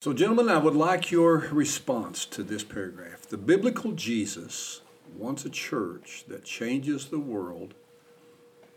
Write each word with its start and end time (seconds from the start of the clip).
So, 0.00 0.12
gentlemen, 0.12 0.48
I 0.48 0.58
would 0.58 0.76
like 0.76 1.10
your 1.10 1.38
response 1.50 2.24
to 2.26 2.44
this 2.44 2.62
paragraph. 2.62 3.22
The 3.22 3.36
biblical 3.36 3.90
Jesus 3.90 4.80
wants 5.16 5.44
a 5.44 5.50
church 5.50 6.24
that 6.28 6.44
changes 6.44 7.08
the 7.08 7.18
world 7.18 7.74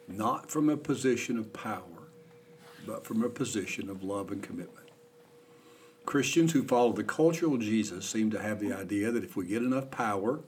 not 0.07 0.49
from 0.49 0.67
a 0.67 0.75
position 0.75 1.37
of 1.37 1.53
power, 1.53 2.09
but 2.87 3.05
from 3.05 3.21
a 3.21 3.29
position 3.29 3.87
of 3.87 4.03
love 4.03 4.31
and 4.31 4.41
commitment. 4.41 4.89
Christians 6.07 6.53
who 6.53 6.63
follow 6.63 6.91
the 6.91 7.03
cultural 7.03 7.57
Jesus 7.57 8.09
seem 8.09 8.31
to 8.31 8.41
have 8.41 8.59
the 8.59 8.73
idea 8.73 9.11
that 9.11 9.23
if 9.23 9.35
we 9.35 9.45
get 9.45 9.61
enough 9.61 9.91
power, 9.91 10.39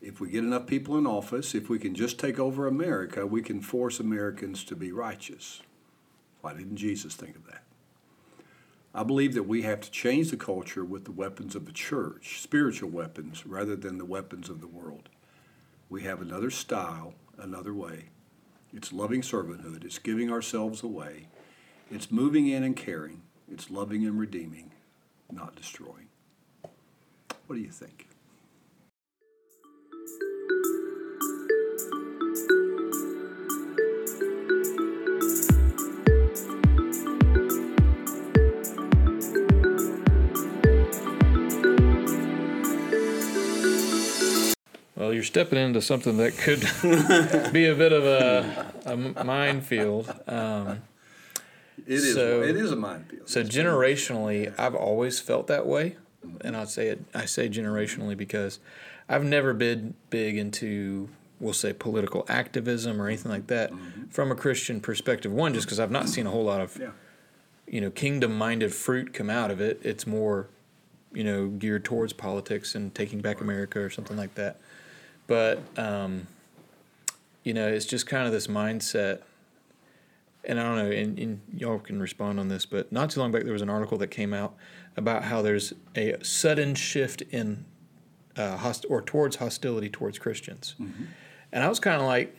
if 0.00 0.20
we 0.20 0.30
get 0.30 0.44
enough 0.44 0.68
people 0.68 0.96
in 0.96 1.08
office, 1.08 1.52
if 1.52 1.68
we 1.68 1.80
can 1.80 1.96
just 1.96 2.16
take 2.20 2.38
over 2.38 2.68
America, 2.68 3.26
we 3.26 3.42
can 3.42 3.60
force 3.60 3.98
Americans 3.98 4.62
to 4.66 4.76
be 4.76 4.92
righteous. 4.92 5.62
Why 6.42 6.54
didn't 6.54 6.76
Jesus 6.76 7.16
think 7.16 7.34
of 7.34 7.44
that? 7.46 7.65
I 8.96 9.02
believe 9.02 9.34
that 9.34 9.42
we 9.42 9.60
have 9.60 9.82
to 9.82 9.90
change 9.90 10.30
the 10.30 10.38
culture 10.38 10.82
with 10.82 11.04
the 11.04 11.12
weapons 11.12 11.54
of 11.54 11.66
the 11.66 11.72
church, 11.72 12.40
spiritual 12.40 12.88
weapons, 12.88 13.46
rather 13.46 13.76
than 13.76 13.98
the 13.98 14.06
weapons 14.06 14.48
of 14.48 14.62
the 14.62 14.66
world. 14.66 15.10
We 15.90 16.04
have 16.04 16.22
another 16.22 16.50
style, 16.50 17.12
another 17.36 17.74
way. 17.74 18.06
It's 18.72 18.94
loving 18.94 19.20
servanthood, 19.20 19.84
it's 19.84 19.98
giving 19.98 20.32
ourselves 20.32 20.82
away, 20.82 21.28
it's 21.90 22.10
moving 22.10 22.48
in 22.48 22.62
and 22.62 22.74
caring, 22.74 23.20
it's 23.52 23.70
loving 23.70 24.06
and 24.06 24.18
redeeming, 24.18 24.72
not 25.30 25.56
destroying. 25.56 26.08
What 26.62 27.56
do 27.56 27.60
you 27.60 27.70
think? 27.70 28.08
You're 45.16 45.24
stepping 45.24 45.58
into 45.58 45.80
something 45.80 46.16
that 46.18 46.36
could 46.36 46.60
be 47.52 47.66
a 47.66 47.74
bit 47.74 47.92
of 47.92 48.04
a, 48.04 48.72
a 48.84 49.24
minefield. 49.24 50.08
Um, 50.28 50.82
It 51.86 51.94
is. 51.94 52.14
So- 52.14 52.42
it 52.42 52.56
is 52.56 52.70
a 52.72 52.76
minefield. 52.76 53.28
so 53.28 53.42
generationally, 53.42 54.52
I've 54.58 54.74
always 54.74 55.18
felt 55.20 55.46
that 55.48 55.66
way, 55.66 55.96
and 56.42 56.56
I'd 56.56 56.68
say 56.68 56.88
it. 56.88 57.04
I 57.14 57.24
say 57.26 57.48
generationally 57.48 58.16
because 58.16 58.58
I've 59.08 59.24
never 59.24 59.54
been 59.54 59.94
big 60.10 60.36
into, 60.36 61.08
we'll 61.40 61.52
say, 61.52 61.72
political 61.72 62.24
activism 62.28 63.00
or 63.00 63.06
anything 63.08 63.30
like 63.30 63.46
that 63.48 63.70
from 64.10 64.30
a 64.30 64.34
Christian 64.34 64.80
perspective. 64.80 65.32
One, 65.32 65.54
just 65.54 65.66
because 65.66 65.80
I've 65.80 65.90
not 65.90 66.08
seen 66.08 66.26
a 66.26 66.30
whole 66.30 66.44
lot 66.44 66.60
of 66.60 66.76
yeah. 66.80 66.90
you 67.68 67.80
know 67.80 67.90
kingdom-minded 67.90 68.74
fruit 68.74 69.12
come 69.14 69.30
out 69.30 69.50
of 69.50 69.60
it. 69.60 69.80
It's 69.84 70.06
more, 70.06 70.48
you 71.12 71.22
know, 71.24 71.48
geared 71.48 71.84
towards 71.84 72.12
politics 72.12 72.74
and 72.74 72.92
taking 72.94 73.20
back 73.20 73.40
America 73.40 73.78
or 73.80 73.90
something 73.90 74.16
like 74.16 74.34
that. 74.34 74.58
But 75.26 75.60
um, 75.78 76.26
you 77.42 77.54
know, 77.54 77.68
it's 77.68 77.86
just 77.86 78.06
kind 78.06 78.26
of 78.26 78.32
this 78.32 78.46
mindset. 78.46 79.22
And 80.44 80.60
I 80.60 80.62
don't 80.62 80.76
know, 80.76 80.90
and, 80.96 81.18
and 81.18 81.40
y'all 81.52 81.80
can 81.80 82.00
respond 82.00 82.38
on 82.38 82.46
this, 82.48 82.66
but 82.66 82.92
not 82.92 83.10
too 83.10 83.18
long 83.18 83.32
back 83.32 83.42
there 83.42 83.52
was 83.52 83.62
an 83.62 83.70
article 83.70 83.98
that 83.98 84.08
came 84.08 84.32
out 84.32 84.54
about 84.96 85.24
how 85.24 85.42
there's 85.42 85.72
a 85.96 86.16
sudden 86.22 86.76
shift 86.76 87.22
in 87.22 87.64
uh, 88.36 88.56
host- 88.56 88.86
or 88.88 89.02
towards 89.02 89.36
hostility 89.36 89.88
towards 89.88 90.18
Christians. 90.20 90.76
And 91.52 91.64
I 91.64 91.68
was 91.68 91.80
kind 91.80 92.00
of 92.00 92.06
like, 92.06 92.36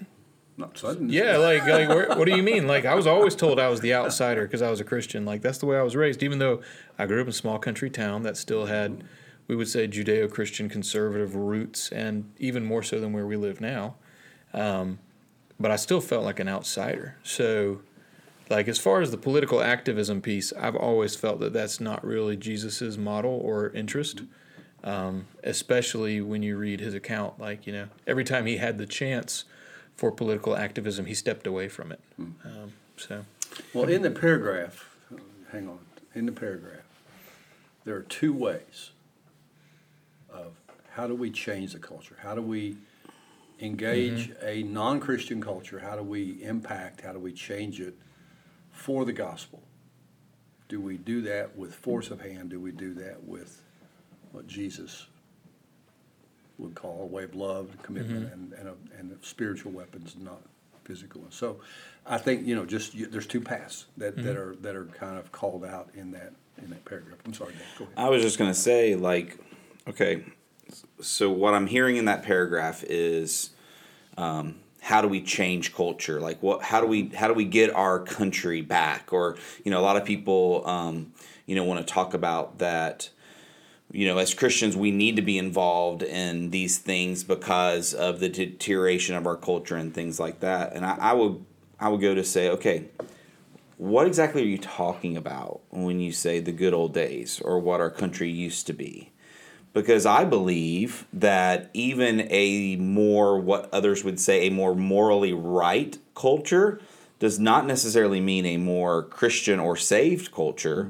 Not 0.56 0.78
sudden. 0.78 1.10
yeah, 1.10 1.36
like, 1.36 1.68
like 1.68 1.90
where, 1.96 2.08
what 2.10 2.26
do 2.26 2.36
you 2.36 2.44
mean? 2.44 2.66
Like, 2.66 2.86
I 2.86 2.96
was 2.96 3.06
always 3.08 3.36
told 3.36 3.60
I 3.60 3.68
was 3.68 3.82
the 3.82 3.94
outsider 3.94 4.44
because 4.44 4.62
I 4.62 4.70
was 4.70 4.80
a 4.80 4.86
Christian. 4.86 5.26
Like, 5.26 5.42
that's 5.42 5.58
the 5.58 5.66
way 5.66 5.78
I 5.78 5.82
was 5.82 5.96
raised. 5.98 6.24
Even 6.24 6.40
though 6.40 6.62
I 6.98 7.08
grew 7.08 7.20
up 7.20 7.26
in 7.28 7.32
a 7.32 7.34
small 7.34 7.60
country 7.60 7.90
town 7.90 8.24
that 8.24 8.38
still 8.38 8.68
had, 8.68 9.04
we 9.48 9.56
would 9.56 9.68
say, 9.68 9.88
Judeo 9.88 10.30
Christian 10.30 10.70
conservative 10.70 11.36
roots, 11.36 11.90
and 11.92 12.32
even 12.38 12.66
more 12.66 12.84
so 12.84 13.00
than 13.00 13.14
where 13.14 13.26
we 13.26 13.36
live 13.36 13.62
now. 13.62 13.96
Um, 14.54 15.00
but 15.60 15.72
I 15.72 15.76
still 15.76 16.02
felt 16.02 16.24
like 16.24 16.40
an 16.40 16.48
outsider. 16.48 17.18
So, 17.24 17.82
like, 18.50 18.68
as 18.68 18.78
far 18.80 19.02
as 19.02 19.12
the 19.12 19.18
political 19.18 19.62
activism 19.62 20.22
piece, 20.22 20.54
I've 20.54 20.76
always 20.76 21.16
felt 21.16 21.40
that 21.40 21.54
that's 21.54 21.80
not 21.80 22.06
really 22.06 22.38
Jesus's 22.38 22.98
model 22.98 23.32
or 23.32 23.70
interest. 23.70 24.22
Um, 24.84 25.26
especially 25.44 26.22
when 26.22 26.44
you 26.44 26.56
read 26.56 26.80
his 26.80 26.94
account, 26.94 27.40
like 27.40 27.66
you 27.66 27.74
know, 27.74 27.88
every 28.06 28.24
time 28.24 28.46
he 28.46 28.58
had 28.58 28.78
the 28.78 28.86
chance 28.86 29.44
for 29.96 30.12
political 30.12 30.56
activism, 30.56 31.08
he 31.08 31.16
stepped 31.16 31.48
away 31.48 31.68
from 31.68 31.92
it. 31.92 32.00
Um, 32.20 32.74
so, 32.96 33.26
Well, 33.74 33.86
in 33.90 34.04
the 34.04 34.12
paragraph, 34.12 34.96
hang 35.52 35.68
on, 35.68 35.80
in 36.14 36.28
the 36.28 36.32
paragraph, 36.32 36.86
there 37.86 37.96
are 37.96 38.04
two 38.04 38.32
ways 38.34 38.92
of 38.92 38.97
how 40.98 41.06
do 41.06 41.14
we 41.14 41.30
change 41.30 41.74
the 41.74 41.80
culture? 41.80 42.18
How 42.20 42.34
do 42.34 42.42
we 42.42 42.76
engage 43.60 44.32
mm-hmm. 44.32 44.48
a 44.48 44.64
non 44.64 45.00
Christian 45.00 45.40
culture? 45.40 45.78
How 45.78 45.96
do 45.96 46.02
we 46.02 46.44
impact? 46.44 47.02
How 47.02 47.14
do 47.14 47.20
we 47.20 47.32
change 47.32 47.80
it 47.80 47.96
for 48.72 49.06
the 49.06 49.14
gospel? 49.14 49.62
Do 50.70 50.82
we 50.82 50.98
do 50.98 51.22
that 51.22 51.56
with 51.56 51.76
force 51.76 52.10
of 52.10 52.20
hand? 52.20 52.50
Do 52.50 52.60
we 52.60 52.72
do 52.72 52.96
that 52.96 53.24
with 53.24 53.62
what 54.32 54.48
Jesus 54.48 55.06
would 56.58 56.74
call 56.74 57.04
a 57.04 57.06
way 57.06 57.26
of 57.26 57.36
love, 57.36 57.78
commitment, 57.84 58.26
mm-hmm. 58.26 58.34
and, 58.34 58.54
and, 58.54 58.68
a, 58.68 58.74
and 58.98 59.18
spiritual 59.22 59.72
weapons, 59.74 60.16
not 60.20 60.42
physical 60.84 61.22
ones? 61.22 61.36
So 61.36 61.58
I 62.08 62.18
think, 62.18 62.48
you 62.48 62.56
know, 62.56 62.66
just, 62.66 62.96
you, 62.96 63.06
there's 63.06 63.28
two 63.28 63.42
paths 63.42 63.86
that, 63.98 64.16
that 64.16 64.26
mm-hmm. 64.26 64.36
are, 64.36 64.56
that 64.56 64.76
are 64.76 64.86
kind 64.86 65.20
of 65.20 65.32
called 65.32 65.64
out 65.64 65.90
in 65.94 66.10
that, 66.14 66.34
in 66.58 66.72
that 66.72 66.84
paragraph. 66.86 67.20
I'm 67.24 67.36
sorry, 67.36 67.54
Dan, 67.54 67.62
go 67.78 67.84
ahead. 67.84 67.94
I 67.98 68.10
was 68.10 68.24
just 68.24 68.40
gonna 68.40 68.56
say, 68.56 68.96
like, 68.96 69.38
okay, 69.88 70.24
so 71.02 71.32
what 71.32 71.54
I'm 71.54 71.68
hearing 71.68 71.98
in 71.98 72.06
that 72.06 72.24
paragraph 72.24 72.84
is, 72.88 73.52
um, 74.18 74.56
how 74.82 75.02
do 75.02 75.08
we 75.08 75.22
change 75.22 75.74
culture? 75.76 76.22
Like, 76.22 76.42
what? 76.42 76.62
How 76.64 76.80
do 76.82 76.88
we 76.88 77.10
how 77.10 77.28
do 77.28 77.34
we 77.34 77.46
get 77.46 77.74
our 77.74 78.00
country 78.00 78.62
back? 78.62 79.12
Or 79.12 79.36
you 79.64 79.72
know, 79.72 79.80
a 79.80 79.84
lot 79.84 79.98
of 79.98 80.06
people, 80.06 80.68
um, 80.68 81.12
you 81.46 81.56
know, 81.56 81.64
want 81.64 81.86
to 81.86 81.94
talk 81.94 82.14
about 82.14 82.60
that. 82.60 83.10
You 83.92 84.06
know, 84.06 84.18
as 84.18 84.34
Christians, 84.34 84.76
we 84.76 84.92
need 84.92 85.16
to 85.16 85.22
be 85.22 85.38
involved 85.38 86.04
in 86.04 86.52
these 86.52 86.78
things 86.78 87.24
because 87.24 87.94
of 87.94 88.20
the 88.20 88.28
deterioration 88.28 89.16
of 89.16 89.26
our 89.26 89.38
culture 89.38 89.78
and 89.78 89.94
things 89.94 90.20
like 90.20 90.42
that. 90.42 90.74
And 90.74 90.86
I, 90.86 90.98
I 91.00 91.14
would 91.14 91.46
I 91.80 91.90
would 91.90 92.02
go 92.02 92.16
to 92.16 92.24
say, 92.24 92.50
okay, 92.50 92.86
what 93.78 94.08
exactly 94.08 94.42
are 94.42 94.48
you 94.48 94.58
talking 94.58 95.16
about 95.16 95.62
when 95.70 96.00
you 96.00 96.12
say 96.12 96.40
the 96.40 96.52
good 96.52 96.74
old 96.74 96.94
days 96.94 97.40
or 97.42 97.60
what 97.60 97.80
our 97.80 97.92
country 97.92 98.30
used 98.30 98.68
to 98.68 98.74
be? 98.74 99.12
Because 99.78 100.08
I 100.08 100.26
believe 100.26 101.06
that 101.14 101.70
even 101.76 102.28
a 102.32 102.78
more, 102.78 103.40
what 103.40 103.70
others 103.72 104.04
would 104.04 104.20
say, 104.20 104.48
a 104.48 104.50
more 104.50 104.74
morally 104.74 105.34
right 105.34 105.96
culture 106.16 106.82
does 107.20 107.38
not 107.38 107.68
necessarily 107.68 108.20
mean 108.20 108.44
a 108.48 108.58
more 108.58 109.04
Christian 109.04 109.60
or 109.60 109.76
saved 109.76 110.32
culture. 110.32 110.90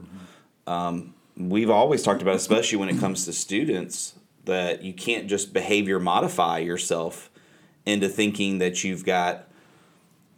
Um, 0.65 1.13
we've 1.35 1.69
always 1.69 2.01
talked 2.01 2.21
about, 2.21 2.35
especially 2.35 2.77
when 2.77 2.87
it 2.87 2.97
comes 2.97 3.25
to 3.25 3.33
students, 3.33 4.13
that 4.45 4.83
you 4.83 4.93
can't 4.93 5.27
just 5.27 5.51
behavior 5.51 5.99
modify 5.99 6.59
yourself 6.59 7.29
into 7.85 8.07
thinking 8.07 8.59
that 8.59 8.85
you've 8.85 9.03
got 9.03 9.46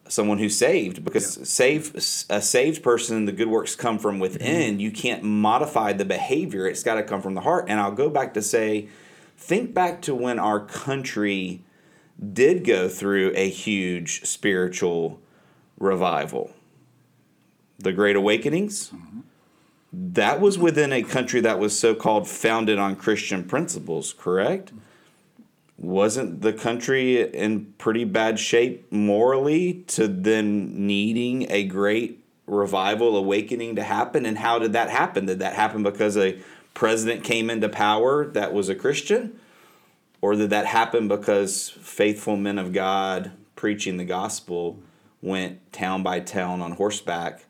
someone 0.09 0.39
who's 0.39 0.57
saved 0.57 1.05
because 1.05 1.47
save 1.47 1.95
a 2.29 2.41
saved 2.41 2.83
person 2.83 3.25
the 3.25 3.31
good 3.31 3.47
works 3.47 3.75
come 3.75 3.99
from 3.99 4.19
within. 4.19 4.73
Mm-hmm. 4.73 4.79
You 4.79 4.91
can't 4.91 5.23
modify 5.23 5.93
the 5.93 6.03
behavior. 6.03 6.67
It's 6.67 6.83
got 6.83 6.95
to 6.95 7.03
come 7.03 7.21
from 7.21 7.35
the 7.35 7.41
heart. 7.41 7.65
And 7.69 7.79
i'll 7.79 7.91
go 7.91 8.09
back 8.09 8.33
to 8.33 8.41
say 8.41 8.89
think 9.37 9.73
back 9.73 10.01
to 10.03 10.15
when 10.15 10.39
our 10.39 10.59
country 10.59 11.63
did 12.33 12.65
go 12.65 12.89
through 12.89 13.31
a 13.35 13.49
huge 13.49 14.25
spiritual 14.25 15.21
revival. 15.77 16.51
The 17.77 17.93
great 17.93 18.17
awakenings? 18.17 18.89
Mm-hmm. 18.89 19.19
That 19.93 20.41
was 20.41 20.57
within 20.57 20.91
a 20.91 21.01
country 21.01 21.39
that 21.41 21.59
was 21.59 21.79
so-called 21.79 22.27
founded 22.27 22.77
on 22.77 22.95
christian 22.95 23.43
principles 23.43 24.13
correct 24.13 24.67
mm-hmm. 24.67 24.79
Wasn't 25.79 26.41
the 26.41 26.51
country 26.51 27.21
in 27.21 27.73
pretty 27.77 28.03
bad 28.03 28.37
shape 28.37 28.91
morally 28.91 29.85
to 29.87 30.07
then 30.07 30.85
needing 30.85 31.49
a 31.49 31.63
great 31.63 32.23
revival 32.45 33.15
awakening 33.15 33.75
to 33.77 33.83
happen? 33.83 34.25
And 34.25 34.37
how 34.37 34.59
did 34.59 34.73
that 34.73 34.89
happen? 34.89 35.25
Did 35.25 35.39
that 35.39 35.53
happen 35.53 35.81
because 35.81 36.17
a 36.17 36.37
president 36.73 37.23
came 37.23 37.49
into 37.49 37.69
power 37.69 38.27
that 38.27 38.53
was 38.53 38.69
a 38.69 38.75
christian? 38.75 39.39
Or 40.21 40.35
did 40.35 40.49
that 40.49 40.65
happen 40.65 41.07
because 41.07 41.69
faithful 41.69 42.35
men 42.35 42.59
of 42.59 42.73
god 42.73 43.31
preaching 43.55 43.97
the 43.97 44.05
gospel 44.05 44.79
went 45.21 45.71
town 45.71 46.03
by 46.03 46.19
town 46.19 46.61
on 46.61 46.73
horseback 46.73 47.45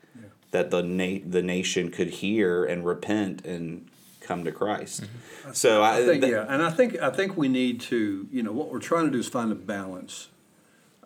that 0.51 0.71
the 0.71 0.81
na- 0.81 1.23
the 1.25 1.41
nation 1.41 1.91
could 1.91 2.09
hear 2.09 2.65
and 2.65 2.85
repent 2.85 3.45
and 3.45 3.87
come 4.29 4.43
to 4.45 4.51
christ 4.51 5.03
so 5.51 5.81
i, 5.81 5.97
I 5.97 6.05
think, 6.05 6.21
th- 6.21 6.31
yeah, 6.33 6.45
and 6.47 6.61
I 6.61 6.69
think, 6.69 6.91
I 7.01 7.09
think 7.09 7.35
we 7.35 7.49
need 7.49 7.81
to, 7.91 8.27
you 8.31 8.43
know, 8.43 8.51
what 8.59 8.67
we're 8.71 8.79
trying 8.91 9.05
to 9.05 9.11
do 9.11 9.19
is 9.19 9.27
find 9.27 9.51
a 9.51 9.55
balance. 9.55 10.29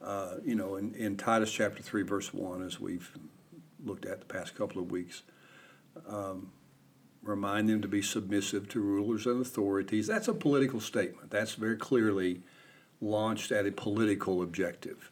Uh, 0.02 0.36
you 0.44 0.54
know, 0.54 0.76
in, 0.76 0.94
in 0.96 1.16
Titus 1.16 1.50
chapter 1.50 1.82
three, 1.82 2.04
verse 2.04 2.34
one, 2.34 2.62
as 2.62 2.78
we've 2.78 3.10
looked 3.86 4.06
at 4.06 4.20
the 4.20 4.26
past 4.26 4.54
couple 4.56 4.82
of 4.82 4.92
weeks. 4.92 5.24
Um, 6.08 6.52
remind 7.22 7.70
them 7.70 7.82
to 7.82 7.88
be 7.88 8.02
submissive 8.02 8.68
to 8.74 8.82
rulers 8.82 9.26
and 9.26 9.42
authorities. 9.42 10.08
That's 10.08 10.28
a 10.28 10.34
political 10.34 10.82
statement. 10.82 11.30
That's 11.32 11.54
very 11.56 11.78
clearly 11.78 12.42
launched 13.00 13.50
at 13.54 13.66
a 13.66 13.72
political 13.72 14.42
objective, 14.42 15.10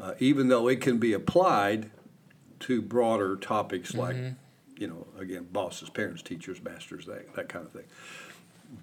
uh, 0.00 0.14
even 0.18 0.48
though 0.48 0.66
it 0.68 0.80
can 0.80 0.96
be 0.98 1.12
applied 1.12 1.90
to 2.60 2.80
broader 2.80 3.36
topics 3.36 3.94
like, 3.94 4.16
you 4.76 4.86
know, 4.86 5.06
again, 5.18 5.48
bosses, 5.52 5.90
parents, 5.90 6.22
teachers, 6.22 6.62
masters, 6.62 7.06
that, 7.06 7.34
that 7.34 7.48
kind 7.48 7.66
of 7.66 7.72
thing. 7.72 7.84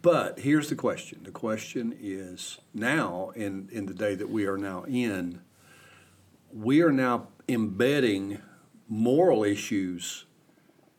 But 0.02 0.40
here's 0.40 0.70
the 0.70 0.76
question. 0.76 1.22
The 1.24 1.32
question 1.32 1.96
is 2.00 2.60
now, 2.74 3.32
in, 3.36 3.70
in 3.72 3.88
the 3.88 3.94
day 3.94 4.16
that 4.16 4.30
we 4.30 4.46
are 4.46 4.58
now 4.58 4.84
in, 4.84 5.42
we 6.54 6.82
are 6.82 6.92
now 6.92 7.28
embedding 7.48 8.40
moral 8.88 9.44
issues 9.44 10.26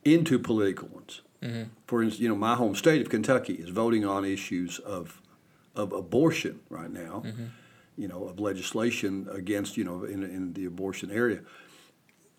into 0.05 0.39
political 0.39 0.89
ones. 0.89 1.23
Mm-hmm. 1.43 1.71
For 1.87 2.03
instance, 2.03 2.21
you 2.21 2.29
know, 2.29 2.35
my 2.35 2.55
home 2.55 2.75
state 2.75 3.01
of 3.01 3.09
Kentucky 3.09 3.55
is 3.55 3.71
voting 3.71 4.05
on 4.05 4.25
issues 4.25 4.79
of 4.79 5.21
of 5.77 5.93
abortion 5.93 6.61
right 6.69 6.91
now. 6.91 7.23
Mm-hmm. 7.25 7.45
You 7.97 8.09
know, 8.09 8.25
of 8.25 8.41
legislation 8.41 9.29
against 9.33 9.77
you 9.77 9.85
know 9.85 10.05
in 10.05 10.23
in 10.23 10.53
the 10.53 10.67
abortion 10.67 11.11
area. 11.11 11.41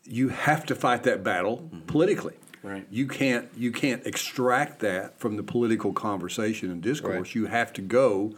You 0.04 0.30
have 0.30 0.66
to 0.68 0.76
fight 0.76 1.04
that 1.04 1.24
battle 1.24 1.70
politically. 1.88 2.36
Right. 2.64 2.86
You 2.92 3.08
can't 3.08 3.50
you 3.58 3.72
can't 3.72 4.06
extract 4.06 4.80
that 4.80 5.20
from 5.20 5.36
the 5.38 5.44
political 5.44 5.94
conversation 5.94 6.70
and 6.72 6.82
discourse. 6.82 7.16
Right. 7.16 7.36
You 7.36 7.46
have 7.48 7.74
to 7.74 7.82
go 7.82 8.36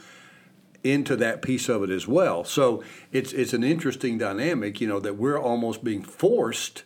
into 0.84 1.16
that 1.18 1.42
piece 1.42 1.70
of 1.70 1.84
it 1.84 1.90
as 1.90 2.08
well. 2.08 2.44
So 2.46 2.84
it's 3.12 3.34
it's 3.34 3.54
an 3.54 3.64
interesting 3.64 4.18
dynamic, 4.18 4.80
you 4.82 4.88
know, 4.88 5.00
that 5.02 5.18
we're 5.18 5.38
almost 5.40 5.84
being 5.84 6.04
forced 6.04 6.84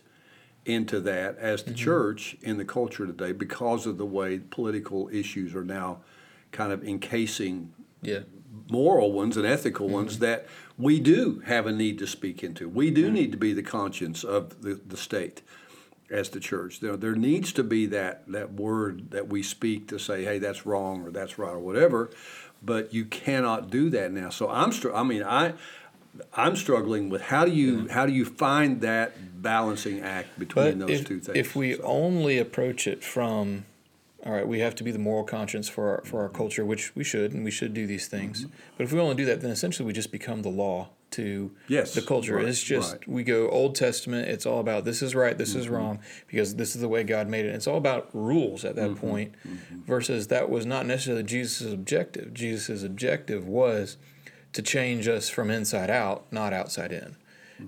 into 0.64 1.00
that 1.00 1.36
as 1.38 1.62
Mm-hmm. 1.62 1.70
the 1.70 1.76
church 1.76 2.36
in 2.42 2.56
the 2.58 2.64
culture 2.64 3.06
today 3.06 3.32
because 3.32 3.86
of 3.86 3.98
the 3.98 4.06
way 4.06 4.38
political 4.50 5.08
issues 5.12 5.54
are 5.54 5.64
now 5.64 6.00
kind 6.52 6.72
of 6.72 6.82
encasing 6.84 7.72
Yeah. 8.02 8.20
Moral 8.70 9.12
ones 9.12 9.36
and 9.36 9.46
ethical 9.46 9.86
Mm-hmm. 9.86 9.94
ones 9.94 10.18
that 10.20 10.46
we 10.76 11.00
do 11.00 11.42
have 11.46 11.66
a 11.66 11.72
need 11.72 11.98
to 11.98 12.06
speak 12.06 12.42
into. 12.44 12.68
We 12.68 12.90
do 12.90 13.10
need 13.10 13.32
to 13.32 13.38
be 13.38 13.52
the 13.52 13.62
conscience 13.62 14.22
of 14.24 14.62
the, 14.62 14.74
the 14.86 14.96
state 14.96 15.42
as 16.10 16.30
the 16.30 16.40
church. 16.40 16.80
There, 16.80 16.96
there 16.96 17.14
needs 17.14 17.52
to 17.54 17.62
be 17.64 17.86
that, 17.86 18.22
that 18.28 18.52
word 18.52 19.10
that 19.10 19.28
we 19.28 19.42
speak 19.42 19.88
to 19.88 19.98
say, 19.98 20.24
hey, 20.24 20.38
that's 20.38 20.64
wrong 20.64 21.02
or 21.04 21.10
that's 21.10 21.38
right 21.38 21.50
or 21.52 21.58
whatever, 21.58 22.10
but 22.62 22.94
you 22.94 23.04
cannot 23.04 23.70
do 23.70 23.90
that 23.90 24.12
now. 24.12 24.30
So 24.30 24.48
I'm, 24.48 24.72
str- 24.72 24.94
I 24.94 25.02
mean, 25.02 25.22
I, 25.22 25.54
I'm 26.32 26.56
struggling 26.56 27.08
with 27.10 27.22
how 27.22 27.44
do 27.44 27.52
you 27.52 27.86
how 27.88 28.06
do 28.06 28.12
you 28.12 28.24
find 28.24 28.80
that 28.80 29.40
balancing 29.42 30.00
act 30.00 30.38
between 30.38 30.78
But 30.78 30.86
those 30.88 31.00
if, 31.00 31.06
two 31.06 31.20
things? 31.20 31.36
if 31.36 31.54
we 31.54 31.74
So- 31.76 31.82
only 31.82 32.38
approach 32.38 32.86
it 32.88 33.04
from, 33.04 33.66
all 34.26 34.32
right, 34.32 34.46
we 34.46 34.58
have 34.60 34.74
to 34.76 34.84
be 34.84 34.90
the 34.90 34.98
moral 34.98 35.24
conscience 35.24 35.68
for 35.68 35.96
our, 35.98 36.04
for 36.04 36.22
our 36.22 36.28
culture, 36.28 36.64
which 36.64 36.94
we 36.96 37.04
should, 37.04 37.32
and 37.32 37.44
we 37.44 37.50
should 37.50 37.72
do 37.72 37.86
these 37.86 38.08
things. 38.08 38.40
Mm-hmm. 38.44 38.52
But 38.76 38.84
if 38.84 38.92
we 38.92 38.98
only 39.00 39.14
do 39.14 39.24
that, 39.26 39.40
then 39.40 39.50
essentially 39.50 39.86
we 39.86 39.92
just 39.92 40.10
become 40.10 40.42
the 40.42 40.48
law 40.48 40.88
to 41.12 41.52
Yes, 41.68 41.94
the 41.94 42.02
culture. 42.02 42.34
right, 42.36 42.44
it's 42.44 42.62
just 42.62 42.92
right. 42.94 43.08
we 43.08 43.22
go 43.22 43.48
Old 43.48 43.74
Testament. 43.76 44.28
It's 44.28 44.44
all 44.44 44.60
about 44.60 44.84
this 44.84 45.00
is 45.02 45.14
right, 45.14 45.38
this 45.38 45.50
Mm-hmm. 45.50 45.60
is 45.60 45.68
wrong, 45.68 46.00
because 46.26 46.56
this 46.56 46.74
is 46.74 46.82
the 46.82 46.88
way 46.88 47.02
God 47.04 47.28
made 47.28 47.46
it. 47.46 47.54
It's 47.54 47.66
all 47.66 47.78
about 47.78 48.10
rules 48.12 48.64
at 48.64 48.74
Mm-hmm. 48.76 48.94
that 48.94 49.00
point, 49.00 49.34
versus 49.86 50.26
that 50.28 50.50
was 50.50 50.66
not 50.66 50.84
necessarily 50.84 51.22
Jesus' 51.22 51.72
objective. 51.72 52.34
Jesus' 52.34 52.82
objective 52.82 53.46
was 53.46 53.96
to 54.52 54.62
change 54.62 55.06
us 55.08 55.28
from 55.28 55.50
inside 55.50 55.90
out, 55.90 56.26
not 56.32 56.52
outside 56.52 56.90
in. 56.92 57.16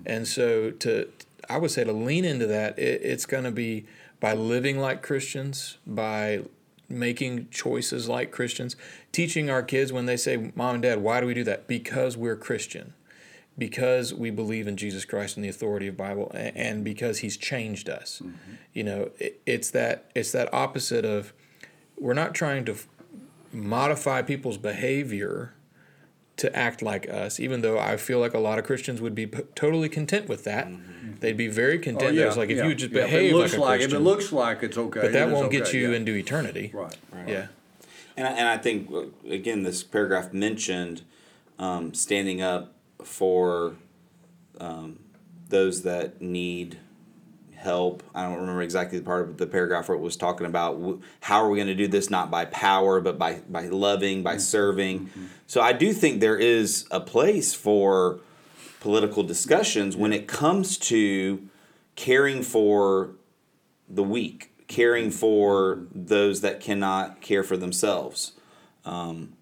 And 0.05 0.27
so 0.27 0.71
to 0.71 1.09
I 1.49 1.57
would 1.57 1.71
say 1.71 1.83
to 1.83 1.91
lean 1.91 2.23
into 2.23 2.45
that, 2.47 2.77
it, 2.79 3.01
it's 3.03 3.25
going 3.25 3.43
to 3.45 3.51
be 3.51 3.85
by 4.21 4.33
living 4.33 4.79
like 4.79 5.01
Christians, 5.01 5.77
by 5.85 6.43
making 6.87 7.49
choices 7.49 8.07
like 8.07 8.31
Christians, 8.31 8.77
teaching 9.11 9.49
our 9.49 9.63
kids 9.63 9.91
when 9.91 10.05
they 10.05 10.15
say, 10.15 10.51
"Mom 10.55 10.75
and 10.75 10.83
Dad, 10.83 10.99
why 10.99 11.19
do 11.19 11.27
we 11.27 11.33
do 11.33 11.43
that?" 11.43 11.67
Because 11.67 12.15
we're 12.15 12.37
Christian. 12.37 12.93
Because 13.57 14.13
we 14.13 14.29
believe 14.29 14.65
in 14.65 14.77
Jesus 14.77 15.03
Christ 15.03 15.35
and 15.35 15.43
the 15.43 15.49
authority 15.49 15.87
of 15.87 15.97
Bible, 15.97 16.31
and 16.33 16.85
because 16.85 17.19
He's 17.19 17.35
changed 17.35 17.89
us, 17.89 18.21
mm-hmm. 18.23 18.53
you 18.73 18.83
know, 18.83 19.11
it's 19.45 19.69
that 19.71 20.09
it's 20.15 20.31
that 20.31 20.51
opposite 20.53 21.03
of 21.03 21.33
we're 21.99 22.13
not 22.13 22.33
trying 22.33 22.63
to 22.65 22.75
modify 23.51 24.21
people's 24.21 24.57
behavior 24.57 25.53
to 26.41 26.55
act 26.55 26.81
like 26.81 27.07
us, 27.09 27.39
even 27.39 27.61
though 27.61 27.77
I 27.79 27.97
feel 27.97 28.19
like 28.19 28.33
a 28.33 28.39
lot 28.39 28.57
of 28.59 28.65
Christians 28.65 28.99
would 28.99 29.13
be 29.15 29.27
p- 29.27 29.43
totally 29.55 29.89
content 29.89 30.27
with 30.27 30.43
that. 30.45 30.67
They'd 31.19 31.37
be 31.37 31.47
very 31.47 31.77
Oh, 31.77 31.81
content. 31.83 32.15
yeah, 32.15 32.21
that 32.23 32.27
it's 32.29 32.37
like 32.37 32.49
if 32.49 32.57
yeah, 32.57 32.67
you 32.67 32.75
just 32.75 32.91
yeah. 32.91 33.01
If 33.01 33.07
it 33.07 33.11
behave 33.11 33.33
looks 33.33 33.51
like 33.53 33.57
a 33.57 33.61
like 33.61 33.79
Christian, 33.79 33.91
if 33.91 34.01
it 34.01 34.03
looks 34.03 34.31
like 34.31 34.63
it's 34.63 34.77
okay, 34.77 35.01
but 35.01 35.11
that 35.13 35.29
won't 35.29 35.51
get 35.51 35.71
you 35.73 35.89
yeah. 35.91 35.97
into 35.97 36.15
eternity. 36.15 36.71
right. 36.73 36.95
Yeah. 37.27 37.47
And 38.17 38.27
I, 38.27 38.31
and 38.31 38.47
I 38.47 38.57
think 38.57 38.91
uh, 38.91 39.03
again, 39.29 39.63
this 39.63 39.83
paragraph 39.83 40.33
mentioned 40.33 41.03
um, 41.59 41.93
standing 41.93 42.41
up 42.41 42.73
for 43.03 43.75
um, 44.59 44.99
those 45.49 45.83
that 45.83 46.21
need 46.21 46.77
help. 47.61 48.03
I 48.15 48.23
don't 48.23 48.39
remember 48.39 48.61
exactly 48.61 48.97
the 48.97 49.05
part 49.05 49.29
of 49.29 49.37
the 49.37 49.47
paragraph 49.47 49.87
where 49.87 49.97
it 49.97 50.01
was 50.01 50.17
talking 50.17 50.47
about 50.47 50.99
how 51.21 51.43
are 51.43 51.49
we 51.49 51.57
going 51.57 51.67
to 51.67 51.75
do 51.75 51.87
this 51.87 52.09
not 52.09 52.31
by 52.31 52.45
power 52.45 52.99
but 52.99 53.17
by 53.17 53.41
by 53.47 53.67
loving, 53.67 54.23
by 54.23 54.37
serving. 54.37 55.09
So 55.47 55.61
I 55.61 55.73
do 55.73 55.93
think 55.93 56.19
there 56.19 56.37
is 56.37 56.85
a 56.91 56.99
place 56.99 57.53
for 57.53 58.19
political 58.79 59.21
discussions 59.23 59.95
when 59.95 60.11
it 60.11 60.27
comes 60.27 60.77
to 60.79 61.47
caring 61.95 62.41
for 62.41 63.11
the 63.87 64.03
weak, 64.03 64.51
caring 64.67 65.11
for 65.11 65.85
those 65.93 66.41
that 66.41 66.59
cannot 66.61 67.21
care 67.21 67.43
for 67.43 67.57
themselves. 67.57 68.33
Um, 68.85 69.33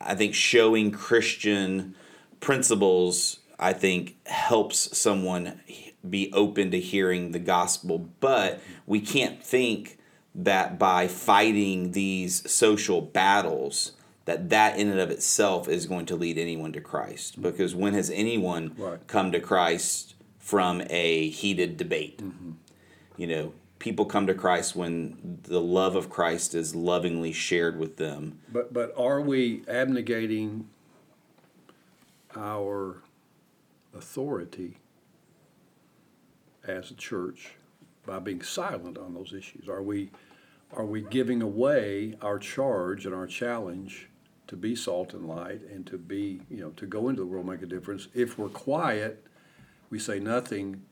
I 0.00 0.14
think 0.14 0.34
showing 0.34 0.90
Christian 0.92 1.94
principles, 2.40 3.40
I 3.58 3.72
think, 3.72 4.16
helps 4.26 4.96
someone 4.96 5.60
be 6.10 6.30
open 6.32 6.70
to 6.70 6.80
hearing 6.80 7.32
the 7.32 7.38
gospel. 7.38 8.08
But 8.20 8.60
we 8.86 9.00
can't 9.00 9.42
think 9.42 9.98
that 10.34 10.78
by 10.78 11.08
fighting 11.08 11.92
these 11.92 12.48
social 12.50 13.00
battles, 13.00 13.92
that 14.26 14.50
that 14.50 14.78
in 14.78 14.88
and 14.88 15.00
of 15.00 15.10
itself 15.10 15.68
is 15.68 15.86
going 15.86 16.06
to 16.06 16.16
lead 16.16 16.36
anyone 16.38 16.72
to 16.72 16.80
Christ. 16.80 17.40
Because 17.40 17.74
when 17.74 17.94
has 17.94 18.10
anyone 18.10 18.74
Right. 18.76 19.06
come 19.06 19.32
to 19.32 19.40
Christ 19.40 20.14
from 20.38 20.82
a 20.90 21.28
heated 21.30 21.76
debate? 21.76 22.18
Mm-hmm. 22.18 22.52
You 23.16 23.26
know, 23.26 23.52
people 23.78 24.04
come 24.04 24.26
to 24.26 24.34
Christ 24.34 24.76
when 24.76 25.38
the 25.44 25.60
love 25.60 25.96
of 25.96 26.10
Christ 26.10 26.54
is 26.54 26.74
lovingly 26.74 27.32
shared 27.32 27.78
with 27.78 27.96
them. 27.96 28.40
But 28.52 28.72
but 28.72 28.92
are 28.96 29.20
we 29.20 29.60
abnegating 29.62 30.64
our 32.36 33.02
authority 33.94 34.76
as 36.68 36.90
a 36.90 36.94
church 36.94 37.54
by 38.04 38.18
being 38.18 38.42
silent 38.42 38.98
on 38.98 39.14
those 39.14 39.32
issues? 39.32 39.68
Are 39.68 39.82
we 39.82 40.10
are 40.72 40.84
we 40.84 41.02
giving 41.02 41.42
away 41.42 42.16
our 42.20 42.38
charge 42.38 43.06
and 43.06 43.14
our 43.14 43.26
challenge 43.26 44.08
to 44.48 44.56
be 44.56 44.74
salt 44.74 45.14
and 45.14 45.28
light 45.28 45.62
and 45.70 45.86
to 45.86 45.96
be, 45.96 46.40
you 46.50 46.58
know, 46.58 46.70
to 46.70 46.86
go 46.86 47.08
into 47.08 47.22
the 47.22 47.26
world 47.26 47.46
make 47.46 47.62
a 47.62 47.66
difference? 47.66 48.08
If 48.14 48.38
we're 48.38 48.48
quiet, 48.48 49.24
we 49.90 49.98
say 49.98 50.18
nothing, 50.18 50.82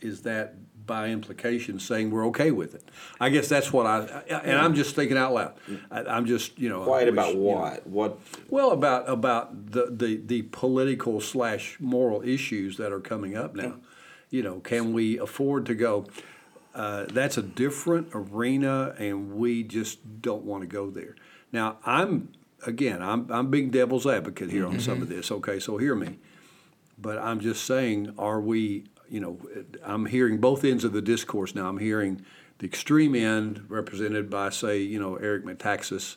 is 0.00 0.22
that 0.22 0.54
by 0.86 1.08
implication 1.08 1.78
saying 1.78 2.10
we're 2.10 2.26
okay 2.28 2.50
with 2.50 2.74
it? 2.74 2.82
I 3.20 3.28
guess 3.28 3.48
that's 3.48 3.72
what 3.72 3.86
I, 3.86 4.22
and 4.28 4.58
I'm 4.58 4.74
just 4.74 4.96
thinking 4.96 5.18
out 5.18 5.34
loud. 5.34 5.54
I, 5.90 6.00
I'm 6.04 6.24
just, 6.24 6.58
you 6.58 6.68
know. 6.68 6.84
Quiet 6.84 7.04
wish, 7.04 7.12
about 7.12 7.34
you 7.34 7.40
know, 7.40 7.40
what? 7.40 7.86
What? 7.86 8.18
well, 8.48 8.70
about 8.70 9.08
about 9.08 9.70
the, 9.72 9.86
the, 9.90 10.16
the 10.16 10.42
political 10.42 11.20
slash 11.20 11.76
moral 11.78 12.22
issues 12.22 12.78
that 12.78 12.92
are 12.92 13.00
coming 13.00 13.36
up 13.36 13.54
now. 13.54 13.76
You 14.30 14.42
know, 14.42 14.60
can 14.60 14.92
we 14.92 15.18
afford 15.18 15.66
to 15.66 15.74
go? 15.74 16.06
Uh, 16.74 17.06
that's 17.06 17.36
a 17.36 17.42
different 17.42 18.08
arena, 18.14 18.94
and 18.98 19.34
we 19.34 19.64
just 19.64 20.22
don't 20.22 20.44
want 20.44 20.62
to 20.62 20.68
go 20.68 20.88
there. 20.88 21.16
Now, 21.52 21.78
I'm 21.84 22.32
again, 22.64 23.02
I'm 23.02 23.30
I'm 23.30 23.50
big 23.50 23.72
devil's 23.72 24.06
advocate 24.06 24.50
here 24.50 24.66
on 24.66 24.78
some 24.80 25.02
of 25.02 25.08
this. 25.08 25.32
Okay, 25.32 25.58
so 25.58 25.78
hear 25.78 25.96
me. 25.96 26.18
But 26.96 27.18
I'm 27.18 27.40
just 27.40 27.64
saying, 27.64 28.14
are 28.18 28.40
we? 28.40 28.84
You 29.08 29.18
know, 29.18 29.38
I'm 29.82 30.06
hearing 30.06 30.38
both 30.38 30.64
ends 30.64 30.84
of 30.84 30.92
the 30.92 31.02
discourse 31.02 31.54
now. 31.54 31.68
I'm 31.68 31.78
hearing 31.78 32.24
the 32.58 32.66
extreme 32.66 33.16
end 33.16 33.64
represented 33.68 34.30
by, 34.30 34.50
say, 34.50 34.80
you 34.82 35.00
know, 35.00 35.16
Eric 35.16 35.44
Metaxas, 35.44 36.16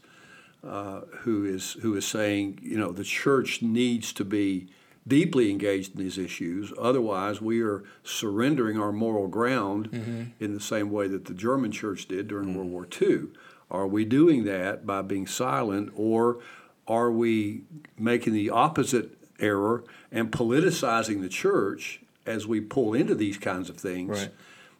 who 0.61 1.45
is 1.45 1.73
who 1.81 1.95
is 1.95 2.05
saying, 2.05 2.59
you 2.61 2.77
know, 2.77 2.91
the 2.91 3.03
church 3.03 3.63
needs 3.63 4.13
to 4.13 4.23
be 4.23 4.67
deeply 5.07 5.51
engaged 5.51 5.95
in 5.95 6.01
these 6.01 6.17
issues. 6.17 6.71
Otherwise, 6.79 7.41
we 7.41 7.61
are 7.61 7.83
surrendering 8.03 8.79
our 8.79 8.91
moral 8.91 9.27
ground 9.27 9.91
mm-hmm. 9.91 10.23
in 10.39 10.53
the 10.53 10.59
same 10.59 10.91
way 10.91 11.07
that 11.07 11.25
the 11.25 11.33
German 11.33 11.71
church 11.71 12.07
did 12.07 12.27
during 12.27 12.49
mm. 12.49 12.55
World 12.55 12.71
War 12.71 12.87
II. 13.01 13.27
Are 13.69 13.87
we 13.87 14.05
doing 14.05 14.45
that 14.45 14.85
by 14.85 15.01
being 15.01 15.27
silent, 15.27 15.91
or 15.95 16.39
are 16.87 17.11
we 17.11 17.63
making 17.97 18.33
the 18.33 18.49
opposite 18.49 19.17
error 19.39 19.83
and 20.11 20.31
politicizing 20.31 21.21
the 21.21 21.29
church 21.29 22.01
as 22.25 22.45
we 22.45 22.61
pull 22.61 22.93
into 22.93 23.15
these 23.15 23.37
kinds 23.37 23.69
of 23.69 23.77
things? 23.77 24.19
Right. 24.21 24.31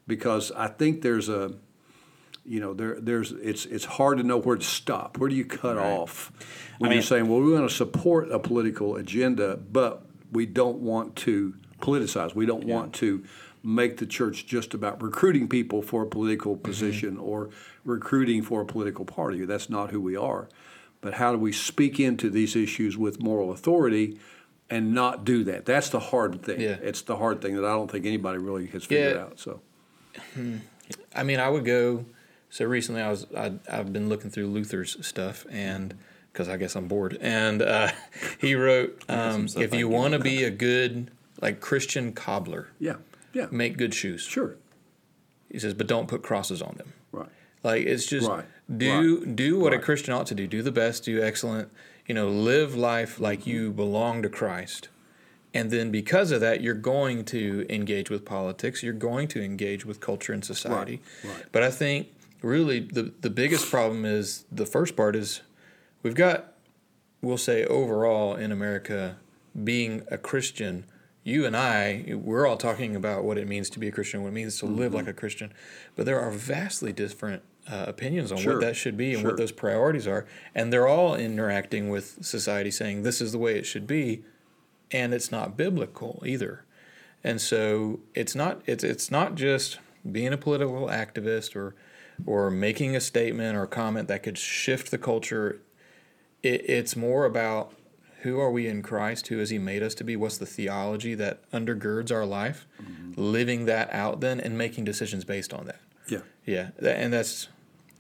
Because 0.06 0.51
I 0.51 0.68
think 0.68 1.01
there's 1.01 1.30
a 1.30 1.53
you 2.46 2.60
know, 2.60 2.74
there 2.74 3.00
there's 3.00 3.32
it's 3.32 3.65
it's 3.65 3.86
hard 3.86 4.18
to 4.18 4.24
know 4.24 4.38
where 4.38 4.58
to 4.58 4.63
stop. 4.63 5.18
Where 5.18 5.30
do 5.30 5.36
you 5.36 5.46
cut 5.46 5.77
off 5.77 6.32
when 6.77 6.92
I 6.92 6.96
you're 6.96 7.03
saying, 7.03 7.30
well, 7.30 7.39
we 7.39 7.53
want 7.53 7.70
to 7.70 7.75
support 7.75 8.32
a 8.32 8.39
political 8.39 8.98
agenda, 8.98 9.56
but 9.58 10.06
we 10.34 10.46
don't 10.46 10.80
want 10.80 11.16
to 11.18 11.54
politicize. 11.80 12.34
We 12.36 12.46
don't 12.46 12.66
want 12.66 12.94
to 12.96 13.24
make 13.63 13.98
the 13.98 14.06
church 14.06 14.46
just 14.46 14.74
about 14.74 15.02
recruiting 15.02 15.48
people 15.48 15.82
for 15.82 16.04
a 16.04 16.08
political 16.08 16.56
Mm-hmm. 16.56 16.63
position 16.63 17.18
or 17.18 17.50
recruiting 17.86 18.42
for 18.44 18.62
a 18.62 18.66
political 18.66 19.06
party. 19.06 19.46
That's 19.46 19.70
not 19.70 19.92
who 19.92 20.02
we 20.02 20.16
are. 20.18 20.50
But 21.02 21.16
how 21.16 21.32
do 21.34 21.38
we 21.38 21.52
speak 21.52 22.00
into 22.00 22.30
these 22.30 22.56
issues 22.56 22.98
with 22.98 23.22
moral 23.22 23.52
authority 23.52 24.18
and 24.70 24.94
not 24.94 25.24
do 25.25 25.44
that? 25.46 25.66
That's 25.66 25.90
the 25.90 26.00
hard 26.00 26.42
thing. 26.42 26.62
Yeah. 26.62 26.78
It's 26.82 27.02
the 27.02 27.18
hard 27.18 27.42
thing 27.42 27.56
that 27.56 27.66
I 27.66 27.72
don't 27.72 27.92
think 27.92 28.06
anybody 28.06 28.38
really 28.40 28.68
has 28.68 28.84
figured 28.86 29.16
Yeah. 29.16 29.22
out. 29.24 29.40
So 29.40 29.62
I 31.16 31.24
mean, 31.24 31.40
I 31.40 31.50
would 31.50 31.66
go. 31.66 32.06
So 32.50 32.66
recently, 32.66 33.02
I 33.02 33.10
was 33.10 33.25
I, 33.36 33.54
I've 33.70 33.92
been 33.92 34.10
looking 34.10 34.30
through 34.30 34.48
Luther's 34.48 35.06
stuff, 35.06 35.46
and 35.50 35.96
because 36.34 36.50
I 36.50 36.58
guess 36.58 36.75
I'm 36.75 36.88
bored, 36.88 37.18
and 37.22 37.62
uh, 37.62 37.92
he 38.40 38.56
wrote, 38.56 39.02
um, 39.10 39.48
"If 39.56 39.74
you 39.74 39.88
want 39.88 40.13
to 40.13 40.20
be 40.20 40.44
a 40.44 40.50
good 40.50 41.12
like 41.42 41.62
Christian 41.62 42.12
cobbler, 42.13 42.70
yeah, 42.80 42.96
yeah, 43.34 43.48
make 43.52 43.78
good 43.78 43.94
shoes." 43.94 44.22
sure, 44.24 44.56
He 45.50 45.60
says, 45.60 45.74
"But 45.74 45.88
don't 45.88 46.08
put 46.08 46.24
crosses 46.24 46.62
on 46.62 46.75
them." 46.78 46.94
right. 47.12 47.30
Like 47.63 47.86
it's 47.86 48.06
just 48.06 48.28
Right, 48.28 48.44
do 48.75 49.25
do 49.25 49.58
what 49.58 49.72
right. 49.72 49.80
a 49.80 49.84
Christian 49.84 50.13
ought 50.13 50.25
to 50.28 50.36
do. 50.36 50.48
Do 50.48 50.62
the 50.62 50.72
best. 50.72 51.06
Do 51.06 51.24
excellent. 51.24 51.70
You 52.08 52.13
know, 52.16 52.28
live 52.28 52.75
life 52.75 53.20
like 53.22 53.48
you 53.48 53.72
belong 53.72 54.22
to 54.24 54.30
Christ. 54.30 54.90
And 55.54 55.70
then 55.72 55.92
because 55.92 56.32
of 56.32 56.42
that, 56.42 56.62
you're 56.62 56.74
going 56.74 57.24
to 57.25 57.66
engage 57.70 58.10
with 58.10 58.25
politics. 58.25 58.82
You're 58.84 58.92
going 58.92 59.28
to 59.30 59.42
engage 59.42 59.86
with 59.86 60.00
culture 60.02 60.34
and 60.34 60.44
society. 60.44 61.02
right. 61.24 61.46
But 61.54 61.63
I 61.63 61.70
think 61.72 62.08
really 62.42 62.80
the 62.82 63.13
the 63.22 63.30
biggest 63.30 63.70
problem 63.70 64.04
is 64.04 64.44
the 64.52 64.66
first 64.66 64.98
part 64.98 65.16
is 65.16 65.42
we've 66.03 66.15
got 66.15 66.53
we'll 67.22 67.38
say 67.38 67.65
overall 67.65 68.36
in 68.36 68.51
America 68.51 69.17
being 69.63 70.03
a 70.12 70.17
Christian. 70.17 70.86
You 71.24 71.45
and 71.45 71.55
I, 71.55 72.15
we're 72.15 72.45
all 72.45 72.57
talking 72.57 72.98
about 72.98 73.24
what 73.24 73.38
it 73.38 73.48
means 73.48 73.69
to 73.72 73.79
be 73.79 73.88
a 73.88 73.91
Christian, 73.93 74.22
what 74.24 74.29
it 74.29 74.33
means 74.33 74.60
to 74.60 74.65
live 74.65 74.88
Mm-hmm. 74.89 74.95
like 74.98 75.07
a 75.07 75.13
Christian, 75.13 75.53
but 75.95 76.05
there 76.05 76.19
are 76.19 76.31
vastly 76.31 76.91
different 76.91 77.43
uh, 77.72 77.86
opinions 77.88 78.29
on 78.29 78.39
Sure. 78.39 78.53
what 78.55 78.62
that 78.62 78.75
should 78.75 78.98
be 78.98 79.13
and 79.13 79.22
Sure. 79.22 79.29
what 79.31 79.38
those 79.38 79.53
priorities 79.53 80.05
are, 80.05 80.25
and 80.53 80.74
they're 80.74 80.88
all 80.88 81.15
interacting 81.15 81.88
with 81.89 82.17
society, 82.25 82.69
saying 82.72 83.03
this 83.03 83.22
is 83.22 83.31
the 83.31 83.38
way 83.38 83.57
it 83.57 83.65
should 83.65 83.88
be, 83.88 84.24
and 84.91 85.13
it's 85.13 85.31
not 85.31 85.55
biblical 85.55 86.22
either. 86.25 86.65
And 87.24 87.39
so 87.39 88.01
it's 88.13 88.36
not 88.36 88.62
it's 88.65 88.83
it's 88.83 89.10
not 89.10 89.36
just 89.36 89.79
being 90.12 90.33
a 90.33 90.38
political 90.38 90.88
activist 90.88 91.55
or 91.55 91.74
or 92.25 92.51
making 92.51 92.98
a 92.98 93.00
statement 93.00 93.55
or 93.55 93.65
comment 93.65 94.10
that 94.10 94.24
could 94.24 94.38
shift 94.38 94.91
the 94.91 94.98
culture. 94.98 95.62
It, 96.44 96.70
it's 96.70 96.96
more 96.96 97.26
about 97.26 97.74
who 98.22 98.40
are 98.40 98.52
we 98.52 98.68
in 98.68 98.82
Christ? 98.82 99.28
Who 99.28 99.40
has 99.40 99.50
He 99.50 99.58
made 99.58 99.84
us 99.84 99.96
to 99.96 100.04
be? 100.04 100.16
What's 100.16 100.38
the 100.38 100.46
theology 100.46 101.16
that 101.16 101.50
undergirds 101.52 102.12
our 102.12 102.26
life? 102.26 102.66
Mm-hmm. 102.82 103.14
Living 103.16 103.66
that 103.66 103.94
out 103.94 104.22
then 104.22 104.40
and 104.40 104.58
making 104.58 104.86
decisions 104.86 105.26
based 105.26 105.54
on 105.54 105.66
that. 105.66 105.80
Yeah, 106.08 106.20
Yeah, 106.46 106.70
and 106.82 107.14
that's 107.14 107.48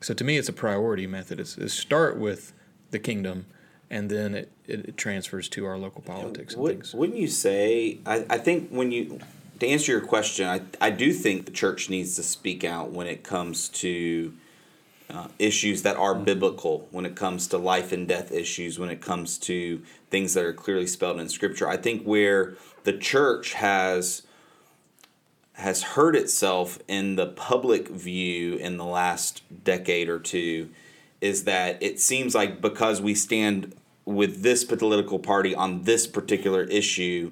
so 0.01 0.13
to 0.13 0.23
me, 0.23 0.37
it's 0.37 0.49
a 0.49 0.53
priority 0.53 1.07
method. 1.07 1.39
It's, 1.39 1.57
it's 1.57 1.73
start 1.73 2.17
with 2.17 2.53
the 2.91 2.99
kingdom, 2.99 3.45
and 3.89 4.09
then 4.09 4.35
it, 4.35 4.51
it, 4.67 4.85
it 4.85 4.97
transfers 4.97 5.47
to 5.49 5.65
our 5.65 5.77
local 5.77 6.01
politics 6.01 6.53
and 6.53 6.63
Would, 6.63 6.73
things. 6.73 6.93
wouldn't 6.93 7.17
you 7.17 7.27
say? 7.27 7.99
I, 8.05 8.25
I 8.29 8.37
think 8.37 8.69
when 8.69 8.91
you 8.91 9.19
to 9.59 9.67
answer 9.67 9.91
your 9.91 10.01
question, 10.01 10.47
I 10.47 10.61
I 10.81 10.89
do 10.89 11.13
think 11.13 11.45
the 11.45 11.51
church 11.51 11.89
needs 11.89 12.15
to 12.15 12.23
speak 12.23 12.63
out 12.63 12.91
when 12.91 13.07
it 13.07 13.23
comes 13.23 13.69
to 13.69 14.33
uh, 15.09 15.27
issues 15.39 15.81
that 15.83 15.95
are 15.97 16.15
biblical, 16.15 16.87
when 16.91 17.05
it 17.05 17.15
comes 17.15 17.47
to 17.47 17.57
life 17.57 17.91
and 17.91 18.07
death 18.07 18.31
issues, 18.31 18.79
when 18.79 18.89
it 18.89 19.01
comes 19.01 19.37
to 19.37 19.81
things 20.09 20.33
that 20.33 20.43
are 20.43 20.53
clearly 20.53 20.87
spelled 20.87 21.19
in 21.19 21.29
Scripture. 21.29 21.67
I 21.67 21.77
think 21.77 22.03
where 22.03 22.55
the 22.83 22.93
church 22.93 23.53
has 23.53 24.23
has 25.55 25.83
hurt 25.83 26.15
itself 26.15 26.79
in 26.87 27.15
the 27.15 27.27
public 27.27 27.87
view 27.87 28.55
in 28.55 28.77
the 28.77 28.85
last 28.85 29.43
decade 29.63 30.09
or 30.09 30.17
two 30.17 30.69
is 31.21 31.43
that 31.43 31.81
it 31.81 31.99
seems 31.99 32.33
like 32.33 32.59
because 32.59 33.01
we 33.01 33.13
stand 33.13 33.73
with 34.03 34.41
this 34.41 34.63
political 34.63 35.19
party 35.19 35.55
on 35.55 35.83
this 35.83 36.07
particular 36.07 36.63
issue, 36.63 37.31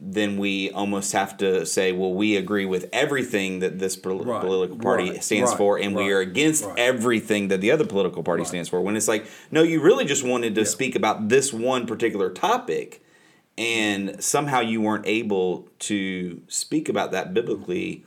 then 0.00 0.38
we 0.38 0.70
almost 0.70 1.12
have 1.12 1.36
to 1.38 1.66
say, 1.66 1.90
well, 1.92 2.12
we 2.14 2.36
agree 2.36 2.64
with 2.64 2.88
everything 2.92 3.58
that 3.58 3.78
this 3.80 3.96
pol- 3.96 4.20
Right, 4.24 4.40
political 4.40 4.76
party 4.78 5.10
right, 5.10 5.24
stands 5.24 5.50
right, 5.50 5.58
for, 5.58 5.78
and 5.78 5.94
we 5.94 6.12
are 6.12 6.20
against 6.20 6.64
everything 6.76 7.48
that 7.48 7.60
the 7.60 7.72
other 7.72 7.84
political 7.84 8.22
party 8.22 8.44
stands 8.44 8.68
for. 8.68 8.80
When 8.80 8.96
it's 8.96 9.08
like, 9.08 9.26
no, 9.50 9.62
you 9.62 9.80
really 9.80 10.04
just 10.04 10.22
wanted 10.24 10.54
to 10.54 10.60
Yeah. 10.60 10.66
speak 10.68 10.94
about 10.94 11.28
this 11.28 11.52
one 11.52 11.86
particular 11.86 12.30
topic, 12.30 13.02
and 13.56 14.22
somehow 14.22 14.60
you 14.60 14.80
weren't 14.80 15.06
able 15.06 15.68
to 15.80 16.42
speak 16.46 16.88
about 16.88 17.10
that 17.10 17.34
biblically 17.34 18.04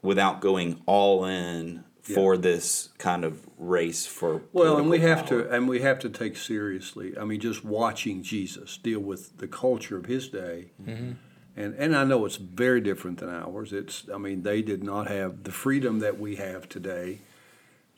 without 0.00 0.40
going 0.40 0.80
all 0.86 1.26
in 1.26 1.84
for 2.14 2.36
this 2.36 2.90
kind 2.98 3.24
of 3.24 3.46
race 3.58 4.06
for 4.06 4.42
Well, 4.52 4.78
and 4.78 4.88
we 4.88 5.00
have 5.00 5.26
power. 5.26 5.42
to, 5.42 5.54
and 5.54 5.68
we 5.68 5.80
have 5.80 5.98
to 6.00 6.08
take 6.08 6.36
seriously. 6.36 7.16
I 7.18 7.24
mean, 7.24 7.40
just 7.40 7.64
watching 7.64 8.22
Jesus 8.22 8.76
deal 8.76 9.00
with 9.00 9.38
the 9.38 9.48
culture 9.48 9.96
of 9.96 10.06
his 10.06 10.28
day, 10.28 10.70
mm-hmm. 10.82 11.12
and 11.56 11.74
and 11.74 11.96
I 11.96 12.04
know 12.04 12.24
it's 12.24 12.36
very 12.36 12.80
different 12.80 13.18
than 13.18 13.28
ours. 13.28 13.72
It's, 13.72 14.04
I 14.12 14.18
mean, 14.18 14.42
they 14.42 14.62
did 14.62 14.82
not 14.82 15.08
have 15.08 15.44
the 15.44 15.52
freedom 15.52 15.98
that 16.00 16.18
we 16.18 16.36
have 16.36 16.68
today 16.68 17.20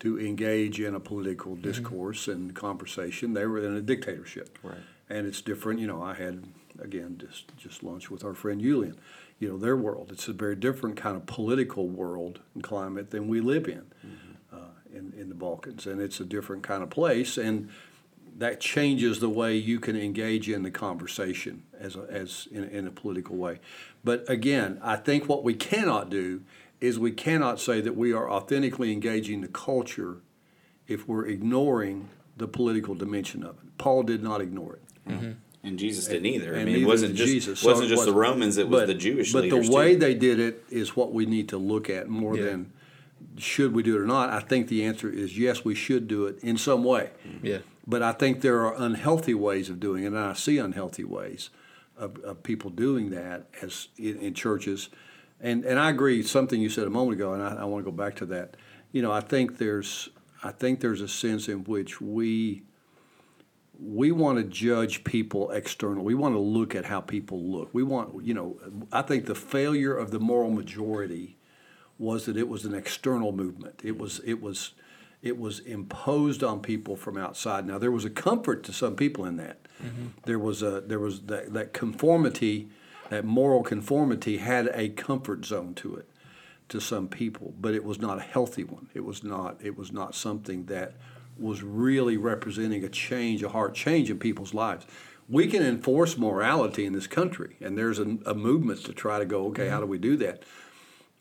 to 0.00 0.18
engage 0.18 0.80
in 0.80 0.94
a 0.94 1.00
political 1.00 1.52
mm-hmm. 1.52 1.62
discourse 1.62 2.26
and 2.26 2.54
conversation. 2.54 3.34
They 3.34 3.46
were 3.46 3.64
in 3.64 3.76
a 3.76 3.82
dictatorship, 3.82 4.58
Right. 4.62 4.78
And 5.08 5.26
it's 5.26 5.40
different. 5.40 5.80
You 5.80 5.88
know, 5.88 6.02
I 6.02 6.14
had 6.14 6.44
again 6.78 7.18
just 7.20 7.56
just 7.56 7.82
lunch 7.82 8.10
with 8.10 8.24
our 8.24 8.34
friend 8.34 8.60
Julian. 8.60 8.96
You 9.40 9.48
know, 9.48 9.56
their 9.56 9.76
world. 9.76 10.10
It's 10.12 10.28
a 10.28 10.32
very 10.32 10.54
different 10.54 10.96
kind 10.96 11.16
of 11.16 11.26
political 11.26 11.88
world 11.88 12.40
and 12.54 12.62
climate 12.62 13.10
than 13.10 13.26
we 13.26 13.40
live 13.40 13.66
in 13.66 13.86
uh, 14.52 14.56
in, 14.94 15.12
in 15.18 15.28
the 15.30 15.34
Balkans, 15.34 15.86
and 15.86 16.00
it's 16.00 16.20
a 16.20 16.24
different 16.24 16.62
kind 16.62 16.82
of 16.82 16.90
place, 16.90 17.36
and 17.38 17.70
that 18.38 18.60
changes 18.60 19.18
the 19.20 19.28
way 19.28 19.56
you 19.56 19.80
can 19.80 19.96
engage 19.96 20.48
in 20.48 20.62
the 20.62 20.70
conversation 20.70 21.62
as 21.78 21.96
a, 21.96 22.06
as 22.10 22.48
in, 22.52 22.64
in 22.64 22.86
a 22.86 22.90
political 22.90 23.36
way. 23.36 23.60
But 24.04 24.28
again, 24.28 24.78
I 24.82 24.96
think 24.96 25.28
what 25.28 25.42
we 25.42 25.54
cannot 25.54 26.10
do 26.10 26.42
is 26.80 26.98
we 26.98 27.12
cannot 27.12 27.60
say 27.60 27.80
that 27.80 27.96
we 27.96 28.12
are 28.12 28.30
authentically 28.30 28.92
engaging 28.92 29.40
the 29.42 29.48
culture 29.48 30.18
if 30.86 31.06
we're 31.06 31.26
ignoring 31.26 32.08
the 32.36 32.48
political 32.48 32.94
dimension 32.94 33.42
of 33.42 33.56
it. 33.56 33.78
Paul 33.78 34.02
did 34.02 34.22
not 34.22 34.40
ignore 34.40 34.76
it. 34.76 34.82
And 35.62 35.78
Jesus 35.78 36.06
didn't 36.06 36.26
either. 36.26 36.56
I 36.56 36.64
mean, 36.64 36.82
it 36.82 36.86
wasn't 36.86 37.14
just 37.16 37.30
Jesus. 37.32 37.60
So 37.60 37.68
wasn't 37.70 37.86
it 37.86 37.90
just 37.90 38.06
the 38.06 38.12
wasn't- 38.12 38.30
Romans; 38.32 38.56
it 38.58 38.68
was 38.68 38.80
but- 38.82 38.86
the 38.86 38.94
Jewish 38.94 39.32
But 39.32 39.42
leaders 39.44 39.68
the 39.68 39.74
way 39.74 39.92
too. 39.94 39.98
they 40.00 40.14
did 40.14 40.40
it 40.40 40.64
is 40.70 40.96
what 40.96 41.12
we 41.12 41.26
need 41.26 41.48
to 41.50 41.58
look 41.58 41.90
at 41.90 42.08
more 42.08 42.36
Yeah. 42.36 42.44
than 42.44 42.72
should 43.36 43.72
we 43.74 43.82
do 43.82 43.96
it 43.96 44.00
or 44.00 44.06
not. 44.06 44.30
I 44.30 44.40
think 44.40 44.68
the 44.68 44.84
answer 44.84 45.10
is 45.10 45.38
yes, 45.38 45.64
we 45.64 45.74
should 45.74 46.08
do 46.08 46.26
it 46.26 46.38
in 46.42 46.56
some 46.56 46.84
way. 46.84 47.10
Mm-hmm. 47.26 47.46
Yeah. 47.46 47.58
But 47.86 48.02
I 48.02 48.12
think 48.12 48.40
there 48.40 48.60
are 48.66 48.74
unhealthy 48.76 49.34
ways 49.34 49.68
of 49.68 49.80
doing 49.80 50.04
it, 50.04 50.08
and 50.08 50.18
I 50.18 50.32
see 50.34 50.58
unhealthy 50.58 51.04
ways 51.04 51.50
of, 51.96 52.18
of 52.24 52.42
people 52.42 52.70
doing 52.70 53.10
that 53.10 53.46
as 53.62 53.88
in, 53.98 54.16
in 54.18 54.34
churches. 54.34 54.88
And 55.40 55.64
and 55.64 55.78
I 55.78 55.90
agree. 55.90 56.22
Something 56.22 56.60
you 56.60 56.68
said 56.70 56.86
a 56.86 56.90
moment 56.90 57.14
ago, 57.14 57.32
and 57.34 57.42
I, 57.42 57.56
I 57.62 57.64
want 57.64 57.84
to 57.84 57.90
go 57.90 57.96
back 57.96 58.16
to 58.16 58.26
that. 58.26 58.56
You 58.92 59.02
know, 59.02 59.12
I 59.12 59.20
think 59.20 59.58
there's 59.58 60.08
I 60.42 60.52
think 60.52 60.80
there's 60.80 61.00
a 61.00 61.08
sense 61.08 61.48
in 61.48 61.64
which 61.64 62.00
we 62.00 62.62
we 63.82 64.12
want 64.12 64.38
to 64.38 64.44
judge 64.44 65.04
people 65.04 65.50
externally. 65.50 66.04
We 66.04 66.14
want 66.14 66.34
to 66.34 66.38
look 66.40 66.74
at 66.74 66.84
how 66.84 67.00
people 67.00 67.42
look. 67.42 67.70
We 67.72 67.82
want, 67.82 68.24
you 68.24 68.34
know, 68.34 68.58
I 68.92 69.02
think 69.02 69.26
the 69.26 69.34
failure 69.34 69.96
of 69.96 70.10
the 70.10 70.20
moral 70.20 70.50
majority 70.50 71.38
was 71.98 72.26
that 72.26 72.36
it 72.36 72.48
was 72.48 72.64
an 72.64 72.74
external 72.74 73.32
movement. 73.32 73.80
It 73.82 73.98
was 73.98 74.20
it 74.24 74.42
was 74.42 74.72
it 75.22 75.38
was 75.38 75.60
imposed 75.60 76.42
on 76.42 76.60
people 76.60 76.96
from 76.96 77.16
outside. 77.16 77.66
Now 77.66 77.78
there 77.78 77.90
was 77.90 78.04
a 78.04 78.10
comfort 78.10 78.62
to 78.64 78.72
some 78.72 78.96
people 78.96 79.24
in 79.24 79.36
that. 79.36 79.58
Mm-hmm. 79.82 80.06
There 80.24 80.38
was 80.38 80.62
a 80.62 80.82
there 80.82 80.98
was 80.98 81.22
that, 81.22 81.52
that 81.54 81.72
conformity, 81.72 82.68
that 83.08 83.24
moral 83.24 83.62
conformity 83.62 84.38
had 84.38 84.70
a 84.74 84.90
comfort 84.90 85.46
zone 85.46 85.74
to 85.74 85.96
it 85.96 86.08
to 86.68 86.80
some 86.80 87.08
people, 87.08 87.54
but 87.60 87.74
it 87.74 87.84
was 87.84 87.98
not 87.98 88.18
a 88.18 88.22
healthy 88.22 88.64
one. 88.64 88.88
It 88.94 89.04
was 89.04 89.24
not 89.24 89.56
it 89.62 89.76
was 89.76 89.90
not 89.90 90.14
something 90.14 90.66
that 90.66 90.94
was 91.40 91.62
really 91.62 92.16
representing 92.16 92.84
a 92.84 92.88
change, 92.88 93.42
a 93.42 93.48
heart 93.48 93.74
change 93.74 94.10
in 94.10 94.18
people's 94.18 94.54
lives. 94.54 94.86
We 95.28 95.46
can 95.46 95.62
enforce 95.62 96.18
morality 96.18 96.84
in 96.84 96.92
this 96.92 97.06
country, 97.06 97.56
and 97.60 97.78
there's 97.78 97.98
a, 97.98 98.18
a 98.26 98.34
movement 98.34 98.84
to 98.86 98.92
try 98.92 99.18
to 99.18 99.24
go, 99.24 99.46
okay, 99.46 99.68
how 99.68 99.80
do 99.80 99.86
we 99.86 99.98
do 99.98 100.16
that? 100.16 100.42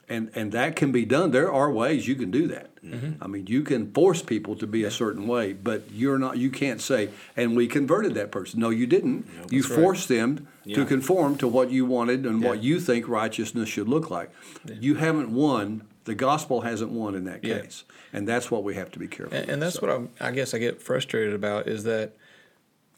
and 0.10 0.32
and 0.34 0.52
that 0.52 0.76
can 0.76 0.92
be 0.92 1.06
done. 1.06 1.32
There 1.32 1.52
are 1.52 1.72
ways 1.72 2.08
you 2.08 2.16
can 2.16 2.32
do 2.32 2.48
that. 2.48 2.76
Mm-hmm. 2.84 3.24
I 3.24 3.28
mean, 3.28 3.48
you 3.48 3.62
can 3.62 3.92
force 3.94 4.22
people 4.22 4.56
to 4.56 4.66
be 4.66 4.84
a 4.84 4.92
certain 4.92 5.28
way, 5.28 5.54
but 5.54 5.84
you're 5.92 6.18
not. 6.18 6.38
You 6.38 6.50
can't 6.50 6.82
say, 6.82 7.10
"And 7.38 7.56
we 7.56 7.68
converted 7.68 8.16
that 8.16 8.32
person." 8.32 8.60
No, 8.60 8.72
you 8.72 8.88
didn't. 8.88 9.28
you 9.50 9.62
That's 9.62 9.72
right. 9.72 9.80
forced 9.80 10.08
them 10.10 10.48
to 10.74 10.86
conform 10.86 11.36
to 11.38 11.48
what 11.48 11.72
you 11.72 11.86
wanted 11.86 12.26
and 12.26 12.44
what 12.44 12.62
you 12.62 12.80
think 12.80 13.08
righteousness 13.08 13.70
should 13.70 13.88
look 13.88 14.10
like. 14.10 14.32
You 14.80 14.96
haven't 14.96 15.32
won 15.32 15.84
The 16.06 16.15
gospel 16.15 16.62
hasn't 16.62 16.91
won 16.91 17.13
in 17.15 17.25
that 17.25 17.44
Yeah. 17.44 17.60
case, 17.60 17.84
and 18.13 18.27
that's 18.27 18.50
what 18.50 18.63
we 18.63 18.75
have 18.75 18.91
to 18.91 19.00
be 19.00 19.08
careful. 19.08 19.38
And, 19.38 19.50
and 19.50 19.62
that's 19.62 19.75
So- 19.75 19.82
what 19.88 19.96
I'm, 19.96 20.10
I 20.20 20.32
guess 20.32 20.53
I 20.53 20.58
get 20.58 20.82
frustrated 20.82 21.34
about 21.34 21.68
is 21.68 21.84
that 21.84 22.13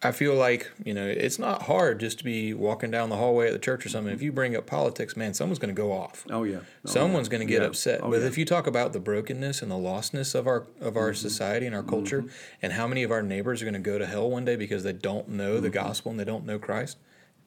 I 0.04 0.12
feel 0.12 0.34
like 0.34 0.72
you 0.84 0.96
know 0.96 1.06
it's 1.06 1.38
not 1.38 1.64
hard 1.64 2.00
just 2.00 2.18
to 2.20 2.24
be 2.24 2.56
walking 2.56 2.90
down 2.90 3.10
the 3.10 3.18
hallway 3.18 3.48
at 3.48 3.54
the 3.54 3.60
church 3.60 3.86
or 3.86 3.90
something. 3.90 4.12
If 4.14 4.22
you 4.24 4.32
bring 4.32 4.56
up 4.56 4.66
politics, 4.66 5.16
man, 5.16 5.34
someone's 5.36 5.60
going 5.60 5.76
to 5.76 5.80
go 5.80 5.92
off. 5.92 6.26
Oh 6.30 6.44
yeah. 6.44 6.60
Oh, 6.86 6.90
Someone's 6.90 7.28
yeah. 7.28 7.32
going 7.34 7.48
to 7.48 7.54
get 7.54 7.62
Yeah. 7.62 7.68
upset. 7.68 8.00
Oh, 8.02 8.10
but 8.10 8.22
yeah. 8.22 8.26
if 8.28 8.36
you 8.38 8.44
talk 8.46 8.66
about 8.66 8.94
the 8.94 9.00
brokenness 9.00 9.62
and 9.62 9.70
the 9.70 9.76
lostness 9.76 10.34
of 10.34 10.48
our 10.48 10.66
of 10.80 10.98
our 10.98 11.12
Mm-hmm. 11.12 11.16
society 11.22 11.66
and 11.68 11.76
our 11.76 11.84
culture, 11.84 12.24
and 12.64 12.74
how 12.74 12.88
many 12.88 13.04
of 13.04 13.12
our 13.12 13.22
neighbors 13.22 13.62
are 13.62 13.66
going 13.66 13.74
to 13.76 13.80
go 13.80 14.00
to 14.00 14.06
hell 14.08 14.28
one 14.30 14.44
day 14.46 14.56
because 14.56 14.82
they 14.84 14.94
don't 14.94 15.28
know 15.30 15.60
the 15.60 15.70
gospel 15.70 16.10
and 16.10 16.20
they 16.20 16.26
don't 16.26 16.46
know 16.48 16.58
Christ, 16.58 16.98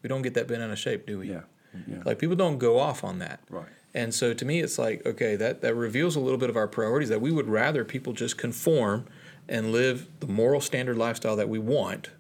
we 0.03 0.09
don't 0.09 0.23
get 0.23 0.35
that 0.35 0.47
bent 0.47 0.63
out 0.63 0.71
of 0.71 0.79
shape, 0.79 1.07
do 1.07 1.19
we? 1.19 1.29
Mm-hmm. 1.29 1.33
Yeah. 1.91 1.97
Yeah. 1.97 2.03
Like 2.05 2.21
people 2.21 2.37
don't 2.37 2.59
go 2.59 2.79
off 2.79 3.03
on 3.03 3.19
that. 3.19 3.41
Right. 3.51 3.67
And 3.95 4.13
so 4.13 4.35
to 4.35 4.45
me, 4.45 4.61
it's 4.61 4.79
like 4.79 5.07
okay, 5.07 5.37
that 5.37 5.61
that 5.63 5.75
reveals 5.75 6.17
a 6.17 6.21
little 6.21 6.39
bit 6.39 6.51
of 6.51 6.57
our 6.57 6.67
priorities 6.69 7.09
that 7.11 7.21
we 7.21 7.31
would 7.31 7.49
rather 7.49 7.85
people 7.85 8.13
just 8.13 8.37
conform 8.37 9.07
and 9.49 9.71
live 9.73 10.09
the 10.21 10.27
moral 10.27 10.61
standard 10.61 10.97
lifestyle 10.97 11.37
that 11.37 11.49
we 11.49 11.59
want. 11.59 12.11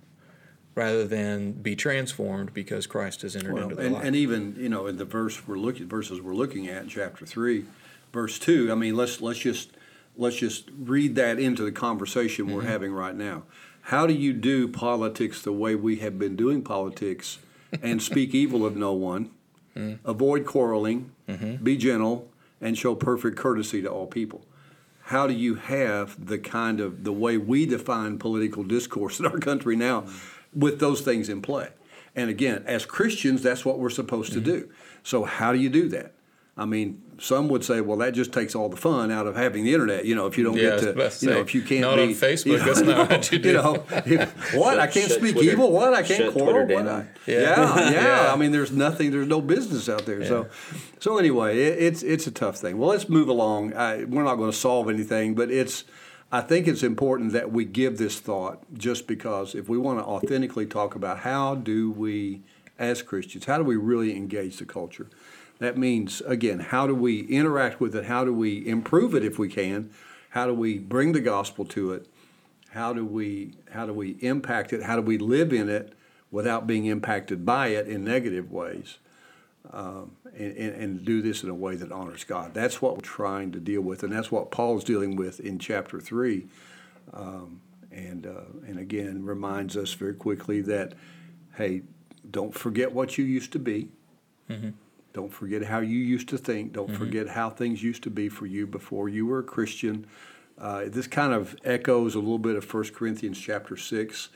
Rather 0.76 1.06
than 1.06 1.52
be 1.52 1.76
transformed 1.76 2.52
because 2.52 2.88
Christ 2.88 3.22
has 3.22 3.36
entered 3.36 3.52
Well, 3.54 3.62
into 3.64 3.74
their 3.76 3.86
and, 3.86 3.94
life. 3.94 4.04
and 4.06 4.16
even 4.16 4.56
you 4.58 4.68
know 4.68 4.88
in 4.88 4.96
the 4.96 5.04
verse 5.04 5.46
we're 5.46 5.56
looking 5.56 5.86
verses 5.88 6.20
we're 6.20 6.34
looking 6.34 6.66
at 6.68 6.82
in 6.82 6.88
chapter 6.88 7.24
three, 7.24 7.64
verse 8.12 8.40
two. 8.40 8.72
I 8.72 8.74
mean, 8.74 8.96
let's 8.96 9.20
let's 9.20 9.38
just 9.38 9.70
let's 10.16 10.34
just 10.36 10.70
read 10.76 11.14
that 11.14 11.38
into 11.38 11.62
the 11.62 11.70
conversation 11.72 12.46
Mm-hmm. 12.46 12.54
we're 12.56 12.62
having 12.62 12.92
right 12.92 13.14
now. 13.14 13.44
How 13.82 14.06
do 14.08 14.14
you 14.14 14.32
do 14.32 14.66
politics 14.66 15.42
the 15.42 15.52
way 15.52 15.76
we 15.76 15.96
have 15.96 16.18
been 16.18 16.34
doing 16.34 16.60
politics, 16.62 17.38
and 17.82 18.02
speak 18.02 18.34
evil 18.34 18.64
of 18.66 18.76
no 18.76 18.92
one, 18.94 19.30
Mm. 19.76 19.98
avoid 20.04 20.44
quarreling, 20.44 21.12
Mm-hmm. 21.28 21.64
be 21.64 21.76
gentle, 21.76 22.30
and 22.60 22.76
show 22.76 22.94
perfect 22.94 23.36
courtesy 23.36 23.82
to 23.82 23.88
all 23.88 24.06
people? 24.06 24.44
How 25.04 25.26
do 25.26 25.34
you 25.34 25.56
have 25.56 26.26
the 26.26 26.38
kind 26.38 26.80
of 26.80 27.04
the 27.04 27.12
way 27.12 27.36
we 27.36 27.66
define 27.66 28.18
political 28.18 28.62
discourse 28.62 29.20
in 29.20 29.26
our 29.26 29.38
country 29.38 29.76
now, 29.76 30.06
with 30.54 30.80
those 30.80 31.00
things 31.00 31.28
in 31.28 31.42
play? 31.42 31.70
And 32.16 32.30
again, 32.30 32.62
as 32.66 32.86
Christians, 32.86 33.42
that's 33.42 33.64
what 33.64 33.78
we're 33.78 33.90
supposed 33.90 34.32
to 34.34 34.40
do. 34.40 34.70
So, 35.02 35.24
how 35.24 35.52
do 35.52 35.58
you 35.58 35.68
do 35.68 35.88
that? 35.88 36.14
I 36.56 36.66
mean, 36.66 37.02
some 37.18 37.48
would 37.48 37.64
say, 37.64 37.80
well, 37.80 37.96
that 37.98 38.14
just 38.14 38.32
takes 38.32 38.54
all 38.54 38.68
the 38.68 38.76
fun 38.76 39.10
out 39.10 39.26
of 39.26 39.34
having 39.34 39.64
the 39.64 39.72
internet. 39.74 40.04
You 40.04 40.14
know, 40.14 40.26
if 40.26 40.38
you 40.38 40.44
don't 40.44 40.54
Yeah, 40.56 40.70
get 40.70 40.80
to, 40.80 40.90
about 40.90 41.10
to 41.10 41.26
you 41.26 41.32
know, 41.32 41.40
if 41.40 41.52
you 41.52 41.62
can't 41.62 41.80
not 41.80 41.96
be 41.96 42.02
on 42.02 42.08
Facebook, 42.10 42.46
you 42.46 42.58
know, 42.58 42.64
that's 42.64 42.80
not 42.82 43.10
what 43.10 43.32
you 43.32 43.38
do. 43.40 43.52
know, 43.54 43.84
if- 44.06 44.54
what 44.54 44.78
I 44.78 44.86
can't 44.86 45.10
speak 45.10 45.32
Twitter- 45.34 45.50
evil. 45.52 45.72
What 45.72 45.92
I 45.94 46.02
can't 46.04 46.32
quarrel. 46.32 46.66
What. 46.68 46.86
I, 46.86 47.06
Yeah. 47.26 47.40
yeah, 47.40 47.76
yeah, 47.90 47.90
Yeah. 48.26 48.32
I 48.32 48.36
mean, 48.36 48.52
there's 48.52 48.70
nothing. 48.70 49.10
There's 49.10 49.26
no 49.26 49.40
business 49.40 49.88
out 49.88 50.06
there. 50.06 50.24
So, 50.24 50.46
so 51.00 51.18
anyway, 51.18 51.58
it, 51.58 51.82
it's 51.82 52.02
it's 52.04 52.26
a 52.28 52.30
tough 52.30 52.56
thing. 52.58 52.78
Well, 52.78 52.90
let's 52.90 53.08
move 53.08 53.28
along. 53.28 53.74
I, 53.74 54.04
we're 54.04 54.22
not 54.22 54.36
going 54.36 54.50
to 54.52 54.56
solve 54.56 54.88
anything, 54.88 55.34
but 55.34 55.50
it's. 55.50 55.84
I 56.32 56.40
think 56.40 56.66
it's 56.66 56.82
important 56.82 57.32
that 57.32 57.52
we 57.52 57.64
give 57.64 57.96
this 57.98 58.18
thought, 58.18 58.62
just 58.76 59.06
because 59.06 59.54
if 59.54 59.68
we 59.68 59.78
want 59.78 60.00
to 60.00 60.04
authentically 60.04 60.66
talk 60.66 60.96
about 60.96 61.18
how 61.20 61.54
do 61.54 61.92
we, 61.92 62.42
as 62.76 63.02
Christians, 63.02 63.44
how 63.44 63.56
do 63.58 63.62
we 63.62 63.76
really 63.76 64.16
engage 64.16 64.56
the 64.56 64.64
culture? 64.64 65.08
That 65.58 65.78
means 65.78 66.20
again, 66.22 66.60
how 66.60 66.86
do 66.86 66.94
we 66.94 67.20
interact 67.20 67.80
with 67.80 67.94
it? 67.94 68.06
How 68.06 68.24
do 68.24 68.34
we 68.34 68.66
improve 68.66 69.14
it 69.14 69.24
if 69.24 69.38
we 69.38 69.48
can? 69.48 69.90
How 70.30 70.46
do 70.46 70.54
we 70.54 70.78
bring 70.78 71.12
the 71.12 71.20
gospel 71.20 71.64
to 71.66 71.92
it? 71.92 72.08
How 72.70 72.92
do 72.92 73.06
we 73.06 73.54
how 73.70 73.86
do 73.86 73.92
we 73.92 74.16
impact 74.20 74.72
it? 74.72 74.82
How 74.82 74.96
do 74.96 75.02
we 75.02 75.16
live 75.16 75.52
in 75.52 75.68
it 75.68 75.92
without 76.30 76.66
being 76.66 76.86
impacted 76.86 77.46
by 77.46 77.68
it 77.68 77.86
in 77.86 78.04
negative 78.04 78.50
ways? 78.50 78.98
Um, 79.72 80.16
and, 80.36 80.56
and, 80.56 80.74
and 80.74 81.04
do 81.04 81.22
this 81.22 81.42
in 81.42 81.48
a 81.48 81.54
way 81.54 81.74
that 81.76 81.90
honors 81.90 82.24
God. 82.24 82.52
That's 82.52 82.82
what 82.82 82.96
we're 82.96 83.00
trying 83.00 83.52
to 83.52 83.60
deal 83.60 83.80
with, 83.80 84.02
and 84.02 84.12
that's 84.12 84.30
what 84.30 84.50
Paul's 84.50 84.84
dealing 84.84 85.16
with 85.16 85.40
in 85.40 85.58
chapter 85.58 86.00
three. 86.00 86.48
Um, 87.14 87.60
and 87.90 88.26
uh, 88.26 88.66
and 88.66 88.78
again, 88.78 89.24
reminds 89.24 89.76
us 89.76 89.92
very 89.94 90.14
quickly 90.14 90.60
that, 90.62 90.94
hey, 91.56 91.82
don't 92.30 92.52
forget 92.52 92.92
what 92.92 93.16
you 93.16 93.24
used 93.24 93.52
to 93.52 93.58
be. 93.58 93.88
Don't 95.14 95.32
forget 95.32 95.62
how 95.62 95.78
you 95.78 95.96
used 95.96 96.28
to 96.30 96.36
think. 96.38 96.72
Don't 96.72 96.90
forget 96.94 97.28
how 97.28 97.48
things 97.48 97.82
used 97.82 98.02
to 98.02 98.10
be 98.10 98.28
for 98.28 98.46
you 98.46 98.66
before 98.66 99.08
you 99.08 99.26
were 99.26 99.38
a 99.38 99.44
Christian. 99.44 100.06
Uh, 100.58 100.84
this 100.88 101.06
kind 101.06 101.32
of 101.32 101.56
echoes 101.64 102.16
a 102.16 102.18
little 102.18 102.38
bit 102.38 102.56
of 102.56 102.74
1 102.74 102.84
Corinthians 102.90 103.38
chapter 103.38 103.76
6, 103.76 104.28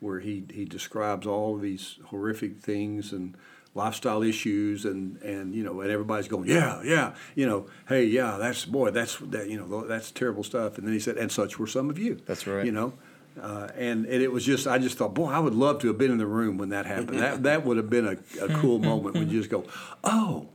where 0.00 0.20
he, 0.20 0.44
he 0.50 0.64
describes 0.64 1.26
all 1.26 1.54
of 1.54 1.60
these 1.60 1.98
horrific 2.06 2.60
things 2.60 3.12
and 3.12 3.36
lifestyle 3.74 4.22
issues 4.22 4.84
and, 4.84 5.16
and 5.22 5.54
you 5.54 5.64
know 5.64 5.80
and 5.80 5.90
everybody's 5.90 6.28
going 6.28 6.46
yeah 6.46 6.82
yeah 6.84 7.14
you 7.34 7.46
know 7.46 7.66
hey 7.88 8.04
yeah 8.04 8.36
that's 8.38 8.66
boy 8.66 8.90
that's 8.90 9.16
that 9.16 9.48
you 9.48 9.56
know 9.56 9.86
that's 9.86 10.10
terrible 10.10 10.44
stuff 10.44 10.76
and 10.76 10.86
then 10.86 10.92
he 10.92 11.00
said 11.00 11.16
and 11.16 11.32
such 11.32 11.58
were 11.58 11.66
some 11.66 11.88
of 11.88 11.98
you 11.98 12.20
That's 12.26 12.46
right. 12.46 12.66
you 12.66 12.70
know 12.70 12.92
uh, 13.40 13.68
and, 13.76 14.04
and 14.06 14.22
it 14.22 14.30
was 14.30 14.44
just 14.44 14.66
I 14.66 14.78
just 14.78 14.98
thought 14.98 15.14
boy 15.14 15.28
I 15.28 15.38
would 15.38 15.54
love 15.54 15.80
to 15.80 15.88
have 15.88 15.98
been 15.98 16.10
in 16.10 16.18
the 16.18 16.26
room 16.26 16.58
when 16.58 16.70
that 16.70 16.86
happened 16.86 17.18
that 17.18 17.42
that 17.44 17.64
would 17.64 17.76
have 17.76 17.90
been 17.90 18.06
a, 18.06 18.44
a 18.44 18.48
cool 18.60 18.78
moment 18.90 19.14
when 19.14 19.30
you 19.30 19.38
just 19.38 19.50
go 19.50 19.64
oh 20.04 20.48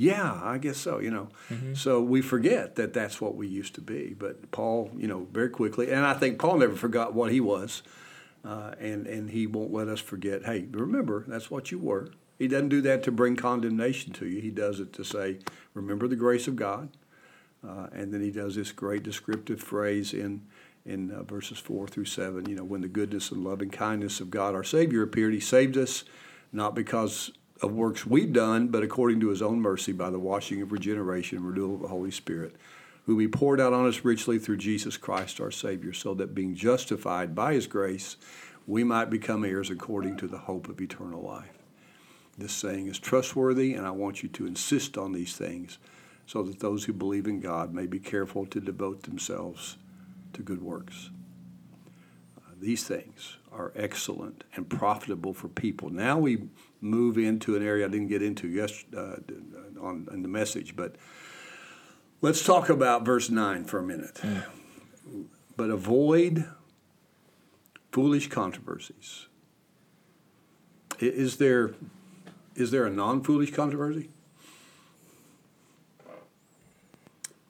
yeah, 0.00 0.40
I 0.44 0.58
guess 0.58 0.78
so. 0.78 1.00
You 1.00 1.10
know, 1.10 1.28
so 1.74 2.00
we 2.00 2.22
forget 2.22 2.76
that 2.76 2.92
that's 2.92 3.20
what 3.20 3.34
we 3.34 3.48
used 3.48 3.74
to 3.74 3.80
be. 3.80 4.14
But 4.16 4.52
Paul, 4.52 4.92
you 4.96 5.08
know, 5.08 5.26
very 5.32 5.50
quickly, 5.50 5.90
and 5.90 6.06
I 6.06 6.14
think 6.14 6.38
Paul 6.38 6.58
never 6.58 6.76
forgot 6.76 7.14
what 7.14 7.32
he 7.32 7.40
was, 7.40 7.82
uh, 8.44 8.74
and 8.78 9.08
and 9.08 9.28
he 9.30 9.48
won't 9.48 9.72
let 9.72 9.88
us 9.88 9.98
forget. 9.98 10.44
Hey, 10.44 10.68
remember 10.70 11.24
that's 11.26 11.50
what 11.50 11.72
you 11.72 11.80
were. 11.80 12.10
He 12.38 12.46
doesn't 12.46 12.68
do 12.68 12.80
that 12.82 13.02
to 13.02 13.10
bring 13.10 13.34
condemnation 13.34 14.12
to 14.14 14.26
you. 14.26 14.40
He 14.40 14.52
does 14.52 14.78
it 14.78 14.92
to 14.92 15.04
say, 15.04 15.40
remember 15.74 16.06
the 16.06 16.14
grace 16.14 16.46
of 16.46 16.54
God, 16.54 16.90
uh, 17.66 17.88
and 17.92 18.14
then 18.14 18.20
he 18.20 18.30
does 18.30 18.54
this 18.54 18.70
great 18.70 19.02
descriptive 19.02 19.60
phrase 19.60 20.14
in 20.14 20.42
in 20.88 21.10
uh, 21.10 21.22
verses 21.22 21.58
four 21.58 21.86
through 21.86 22.06
seven. 22.06 22.48
You 22.48 22.56
know, 22.56 22.64
when 22.64 22.80
the 22.80 22.88
goodness 22.88 23.30
and 23.30 23.44
loving 23.44 23.70
kindness 23.70 24.20
of 24.20 24.30
God 24.30 24.54
our 24.54 24.64
Savior 24.64 25.02
appeared, 25.02 25.34
He 25.34 25.40
saved 25.40 25.76
us 25.76 26.04
not 26.52 26.74
because 26.74 27.30
of 27.60 27.72
works 27.72 28.06
we've 28.06 28.32
done, 28.32 28.68
but 28.68 28.82
according 28.82 29.20
to 29.20 29.28
His 29.28 29.42
own 29.42 29.60
mercy 29.60 29.92
by 29.92 30.10
the 30.10 30.18
washing 30.18 30.62
of 30.62 30.72
regeneration 30.72 31.38
and 31.38 31.46
renewal 31.46 31.74
of 31.74 31.82
the 31.82 31.88
Holy 31.88 32.10
Spirit, 32.10 32.56
who 33.04 33.18
He 33.18 33.28
poured 33.28 33.60
out 33.60 33.72
on 33.72 33.86
us 33.86 34.04
richly 34.04 34.38
through 34.38 34.56
Jesus 34.56 34.96
Christ 34.96 35.40
our 35.40 35.50
Savior, 35.50 35.92
so 35.92 36.14
that 36.14 36.34
being 36.34 36.54
justified 36.54 37.34
by 37.34 37.52
His 37.52 37.66
grace, 37.66 38.16
we 38.66 38.82
might 38.82 39.10
become 39.10 39.44
heirs 39.44 39.70
according 39.70 40.16
to 40.16 40.26
the 40.26 40.38
hope 40.38 40.68
of 40.68 40.80
eternal 40.80 41.22
life. 41.22 41.58
This 42.36 42.52
saying 42.52 42.86
is 42.86 42.98
trustworthy, 42.98 43.74
and 43.74 43.86
I 43.86 43.90
want 43.90 44.22
you 44.22 44.28
to 44.30 44.46
insist 44.46 44.96
on 44.96 45.12
these 45.12 45.36
things 45.36 45.78
so 46.24 46.42
that 46.42 46.60
those 46.60 46.84
who 46.84 46.92
believe 46.92 47.26
in 47.26 47.40
God 47.40 47.74
may 47.74 47.86
be 47.86 47.98
careful 47.98 48.46
to 48.46 48.60
devote 48.60 49.02
themselves 49.02 49.76
to 50.32 50.42
good 50.42 50.62
works. 50.62 51.10
Uh, 52.36 52.52
these 52.60 52.84
things 52.84 53.36
are 53.52 53.72
excellent 53.74 54.44
and 54.54 54.68
profitable 54.68 55.34
for 55.34 55.48
people. 55.48 55.90
Now 55.90 56.18
we 56.18 56.48
move 56.80 57.18
into 57.18 57.56
an 57.56 57.66
area 57.66 57.86
I 57.86 57.88
didn't 57.88 58.08
get 58.08 58.22
into 58.22 58.48
yesterday 58.48 58.96
uh, 58.96 59.16
on 59.80 60.08
in 60.12 60.22
the 60.22 60.28
message, 60.28 60.76
but 60.76 60.96
let's 62.20 62.44
talk 62.44 62.68
about 62.68 63.04
verse 63.04 63.30
9 63.30 63.64
for 63.64 63.78
a 63.78 63.82
minute. 63.82 64.20
But 65.56 65.70
avoid 65.70 66.46
foolish 67.90 68.28
controversies. 68.28 69.26
Is 71.00 71.36
there 71.36 71.74
is 72.54 72.70
there 72.70 72.86
a 72.86 72.90
non-foolish 72.90 73.52
controversy? 73.52 74.10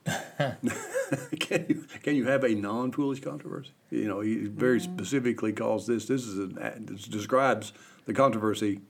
can 1.40 1.66
you 1.68 1.84
can 2.02 2.16
you 2.16 2.26
have 2.26 2.44
a 2.44 2.54
non-foolish 2.54 3.20
controversy? 3.20 3.72
You 3.90 4.08
know, 4.08 4.20
he 4.20 4.46
very 4.46 4.80
specifically 4.80 5.52
calls 5.52 5.86
this. 5.86 6.06
This 6.06 6.24
is 6.24 6.38
an, 6.38 6.86
this 6.86 7.04
describes 7.04 7.72
the 8.06 8.12
controversy 8.14 8.80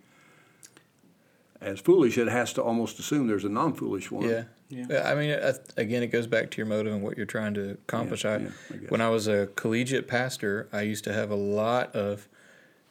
as 1.61 1.81
foolish. 1.81 2.18
It 2.18 2.28
has 2.28 2.52
to 2.54 2.62
almost 2.62 2.98
assume 2.98 3.26
there's 3.26 3.44
a 3.44 3.48
non-foolish 3.48 4.11
one. 4.11 4.28
Yeah. 4.28 4.44
Yeah. 4.70 5.11
I 5.11 5.14
mean, 5.14 5.31
uh, 5.31 5.54
again, 5.78 6.02
it 6.02 6.09
goes 6.09 6.26
back 6.26 6.50
to 6.50 6.59
your 6.59 6.66
motive 6.66 6.92
and 6.92 7.02
what 7.02 7.16
you're 7.16 7.24
trying 7.24 7.54
to 7.54 7.70
accomplish. 7.70 8.24
Yeah, 8.24 8.33
I, 8.33 8.37
yeah, 8.37 8.48
I 8.70 8.74
when 8.88 9.00
I 9.00 9.09
was 9.09 9.26
a 9.26 9.46
collegiate 9.57 10.07
pastor, 10.07 10.68
I 10.72 10.83
used 10.83 11.04
to 11.04 11.12
have 11.14 11.31
a 11.31 11.37
lot 11.37 11.96
of 11.96 12.28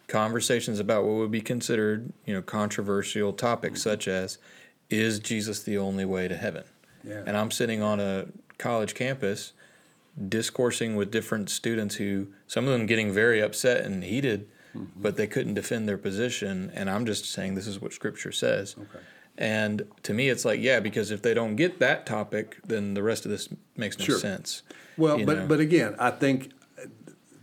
conversations 0.08 0.80
about 0.80 1.04
what 1.04 1.16
would 1.18 1.32
be 1.32 1.42
considered, 1.42 2.12
you 2.26 2.34
know, 2.34 2.42
controversial 2.42 3.32
topics 3.32 3.82
Mm-hmm. 3.82 3.90
such 3.90 4.08
as, 4.08 4.40
"Is 4.90 5.20
Jesus 5.20 5.62
the 5.62 5.78
only 5.78 6.04
way 6.06 6.28
to 6.28 6.36
heaven?" 6.36 6.63
Yeah. 7.04 7.22
And 7.28 7.38
I'm 7.38 7.52
sitting 7.52 7.84
on 7.84 8.00
a 8.00 8.26
college 8.58 8.93
campus, 8.96 9.54
discoursing 10.28 10.96
with 10.96 11.12
different 11.12 11.50
students 11.50 11.96
who, 11.96 12.28
some 12.48 12.65
of 12.65 12.72
them 12.72 12.86
getting 12.86 13.12
very 13.12 13.41
upset 13.41 13.86
and 13.86 14.04
heated, 14.04 14.48
Mm-hmm. 14.76 15.02
but 15.02 15.15
they 15.15 15.26
couldn't 15.28 15.54
defend 15.56 15.88
their 15.88 15.98
position. 15.98 16.70
And 16.76 16.88
I'm 16.89 17.06
just 17.06 17.26
saying 17.26 17.56
this 17.56 17.65
is 17.67 17.82
what 17.82 17.93
Scripture 17.93 18.34
says. 18.34 18.76
Okay. 18.78 19.00
And 19.38 19.88
to 20.04 20.13
me, 20.13 20.30
it's 20.30 20.43
like, 20.46 20.60
yeah, 20.60 20.82
because 20.82 21.10
if 21.10 21.22
they 21.24 21.34
don't 21.34 21.56
get 21.56 21.80
that 21.80 22.06
topic, 22.06 22.58
then 22.67 22.93
the 22.93 23.02
rest 23.02 23.26
of 23.26 23.32
this 23.32 23.48
makes 23.76 23.98
no 23.98 24.06
Sure. 24.06 24.20
sense. 24.20 24.62
Well, 24.98 25.24
but 25.26 25.38
know? 25.38 25.48
but 25.48 25.60
again, 25.62 25.96
I 25.98 26.12
think 26.12 26.52
uh, 26.78 26.86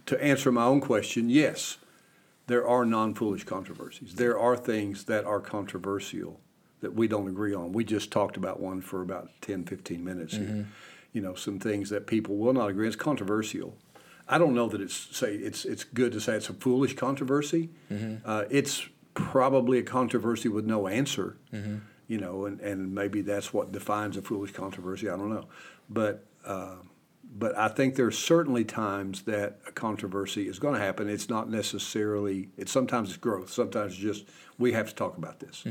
to 0.07 0.23
answer 0.23 0.53
my 0.53 0.65
own 0.65 0.81
question, 0.81 1.29
yes, 1.31 1.79
there 2.47 2.69
are 2.69 2.85
non-foolish 2.85 3.45
controversies. 3.45 4.15
There 4.15 4.39
are 4.39 4.57
things 4.57 5.05
that 5.05 5.25
are 5.25 5.41
controversial 5.41 6.39
that 6.83 6.95
we 6.95 7.09
don't 7.09 7.27
agree 7.27 7.55
on. 7.55 7.73
We 7.73 7.83
just 7.85 8.13
talked 8.13 8.37
about 8.37 8.61
one 8.61 8.81
for 8.83 9.01
about 9.03 9.31
10, 9.41 9.65
15 9.65 10.05
minutes. 10.05 10.35
here. 10.37 10.67
You 11.15 11.23
know, 11.23 11.35
some 11.35 11.59
things 11.59 11.89
that 11.91 12.07
people 12.07 12.37
will 12.37 12.53
not 12.53 12.69
agree. 12.69 12.87
It's 12.87 12.97
controversial. 12.97 13.79
I 14.29 14.37
don't 14.39 14.55
know 14.55 14.69
that 14.69 14.81
it's 14.81 15.17
say 15.17 15.35
it's 15.35 15.65
it's 15.65 15.85
good 15.85 16.13
to 16.13 16.21
say 16.21 16.35
it's 16.35 16.51
a 16.51 16.55
foolish 16.55 16.95
controversy. 16.97 17.71
Uh, 18.27 18.45
it's 18.51 18.87
probably 19.15 19.79
a 19.79 19.83
controversy 19.83 20.49
with 20.49 20.67
no 20.67 20.89
answer. 20.89 21.37
You 22.07 22.19
know, 22.19 22.45
and, 22.45 22.61
and 22.61 22.95
maybe 22.95 23.23
that's 23.23 23.55
what 23.55 23.73
defines 23.73 24.17
a 24.19 24.23
foolish 24.23 24.53
controversy. 24.53 25.09
I 25.09 25.17
don't 25.17 25.31
know, 25.31 25.47
but 25.89 26.27
uh, 26.45 26.77
but 27.37 27.57
I 27.57 27.69
think 27.69 27.97
there's 27.97 28.19
certainly 28.19 28.65
times 28.65 29.23
that 29.23 29.59
a 29.67 29.73
controversy 29.73 30.47
is 30.49 30.59
going 30.59 30.75
to 30.75 30.81
happen. 30.81 31.09
It's 31.09 31.29
not 31.31 31.49
necessarily. 31.51 32.49
It's 32.57 32.71
sometimes 32.73 33.09
it's 33.09 33.19
growth. 33.19 33.51
Sometimes 33.51 33.93
it's 33.93 34.03
just 34.03 34.27
we 34.59 34.73
have 34.73 34.89
to 34.89 34.95
talk 34.95 35.17
about 35.17 35.41
this, 35.41 35.65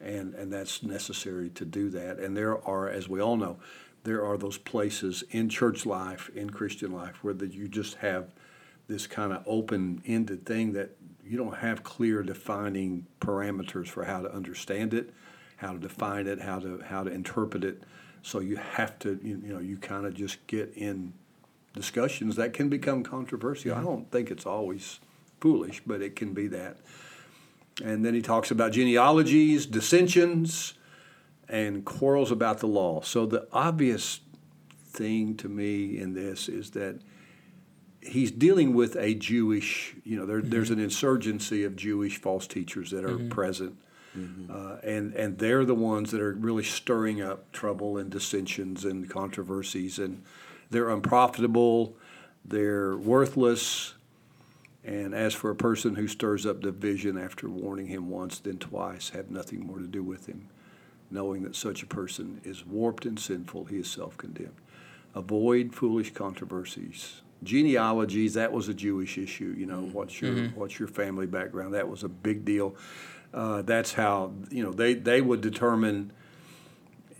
and 0.00 0.34
and 0.34 0.52
that's 0.52 0.82
necessary 0.82 1.50
to 1.50 1.64
do 1.64 1.90
that. 1.90 2.18
And 2.18 2.36
there 2.36 2.62
are, 2.66 2.88
as 2.88 3.08
we 3.08 3.20
all 3.20 3.36
know, 3.36 3.58
there 4.04 4.24
are 4.24 4.36
those 4.36 4.58
places 4.58 5.24
in 5.30 5.48
church 5.48 5.84
life, 5.84 6.30
in 6.34 6.50
Christian 6.50 6.92
life, 6.92 7.22
where 7.22 7.34
that 7.34 7.52
you 7.52 7.68
just 7.68 7.96
have 7.96 8.30
this 8.86 9.06
kind 9.06 9.32
of 9.32 9.42
open-ended 9.46 10.46
thing 10.46 10.72
that 10.72 10.96
you 11.24 11.36
don't 11.36 11.58
have 11.58 11.82
clear 11.82 12.22
defining 12.22 13.06
parameters 13.20 13.88
for 13.88 14.04
how 14.04 14.22
to 14.22 14.32
understand 14.32 14.94
it, 14.94 15.12
how 15.56 15.72
to 15.72 15.78
define 15.78 16.26
it, 16.26 16.40
how 16.40 16.58
to 16.58 16.82
how 16.86 17.04
to 17.04 17.10
interpret 17.10 17.64
it. 17.64 17.82
So 18.22 18.40
you 18.40 18.56
have 18.56 18.98
to, 19.00 19.18
you, 19.22 19.40
you 19.44 19.52
know, 19.52 19.60
you 19.60 19.76
kind 19.76 20.06
of 20.06 20.14
just 20.14 20.44
get 20.46 20.72
in 20.74 21.12
discussions 21.74 22.36
that 22.36 22.52
can 22.52 22.68
become 22.68 23.02
controversial. 23.02 23.72
I 23.72 23.76
mm-hmm. 23.76 23.86
don't 23.86 24.10
think 24.10 24.30
it's 24.30 24.46
always 24.46 25.00
foolish, 25.40 25.82
but 25.86 26.00
it 26.00 26.16
can 26.16 26.32
be 26.32 26.48
that. 26.48 26.78
And 27.84 28.04
then 28.04 28.14
he 28.14 28.22
talks 28.22 28.50
about 28.50 28.72
genealogies, 28.72 29.66
dissensions, 29.66 30.74
and 31.48 31.84
quarrels 31.84 32.30
about 32.30 32.58
the 32.58 32.66
law. 32.66 33.00
So 33.00 33.26
the 33.26 33.48
obvious 33.52 34.20
thing 34.84 35.36
to 35.36 35.48
me 35.48 35.98
in 35.98 36.14
this 36.14 36.48
is 36.48 36.70
that 36.72 37.00
he's 38.00 38.30
dealing 38.30 38.74
with 38.74 38.96
a 38.96 39.14
Jewish, 39.14 39.94
you 40.04 40.16
know, 40.16 40.26
there, 40.26 40.42
there's 40.42 40.70
an 40.70 40.76
mm-hmm. 40.76 40.84
insurgency 40.84 41.64
of 41.64 41.76
Jewish 41.76 42.20
false 42.20 42.46
teachers 42.46 42.90
that 42.90 43.04
are 43.04 43.18
mm-hmm. 43.18 43.28
present. 43.28 43.76
Mm-hmm. 44.16 44.50
Uh, 44.50 44.76
and, 44.82 45.14
and 45.14 45.38
they're 45.38 45.64
the 45.64 45.74
ones 45.74 46.10
that 46.10 46.20
are 46.20 46.32
really 46.32 46.64
stirring 46.64 47.20
up 47.20 47.52
trouble 47.52 47.98
and 47.98 48.10
dissensions 48.10 48.84
and 48.84 49.08
controversies. 49.08 49.98
And 49.98 50.22
they're 50.70 50.90
unprofitable, 50.90 51.96
they're 52.44 52.96
worthless. 52.96 53.94
And 54.84 55.14
as 55.14 55.34
for 55.34 55.50
a 55.50 55.56
person 55.56 55.96
who 55.96 56.08
stirs 56.08 56.46
up 56.46 56.60
division 56.60 57.18
after 57.18 57.48
warning 57.48 57.88
him 57.88 58.08
once, 58.08 58.38
then 58.38 58.58
twice, 58.58 59.10
have 59.10 59.30
nothing 59.30 59.66
more 59.66 59.78
to 59.78 59.86
do 59.86 60.02
with 60.02 60.26
him, 60.26 60.48
knowing 61.10 61.42
that 61.42 61.56
such 61.56 61.82
a 61.82 61.86
person 61.86 62.40
is 62.44 62.66
warped 62.66 63.06
and 63.06 63.18
sinful, 63.18 63.66
he 63.66 63.76
is 63.76 63.90
self 63.90 64.16
condemned. 64.16 64.54
Avoid 65.14 65.74
foolish 65.74 66.12
controversies. 66.12 67.22
Genealogies, 67.42 68.34
that 68.34 68.52
was 68.52 68.68
a 68.68 68.74
Jewish 68.74 69.16
issue. 69.16 69.54
You 69.56 69.66
know, 69.66 69.82
what's 69.92 70.20
your 70.20 70.48
what's 70.50 70.78
your 70.78 70.88
family 70.88 71.26
background? 71.26 71.74
That 71.74 71.88
was 71.88 72.02
a 72.02 72.08
big 72.08 72.44
deal. 72.44 72.76
Uh, 73.32 73.62
that's 73.62 73.92
how 73.92 74.32
you 74.50 74.62
know 74.62 74.72
they, 74.72 74.94
they 74.94 75.20
would 75.20 75.40
determine 75.40 76.12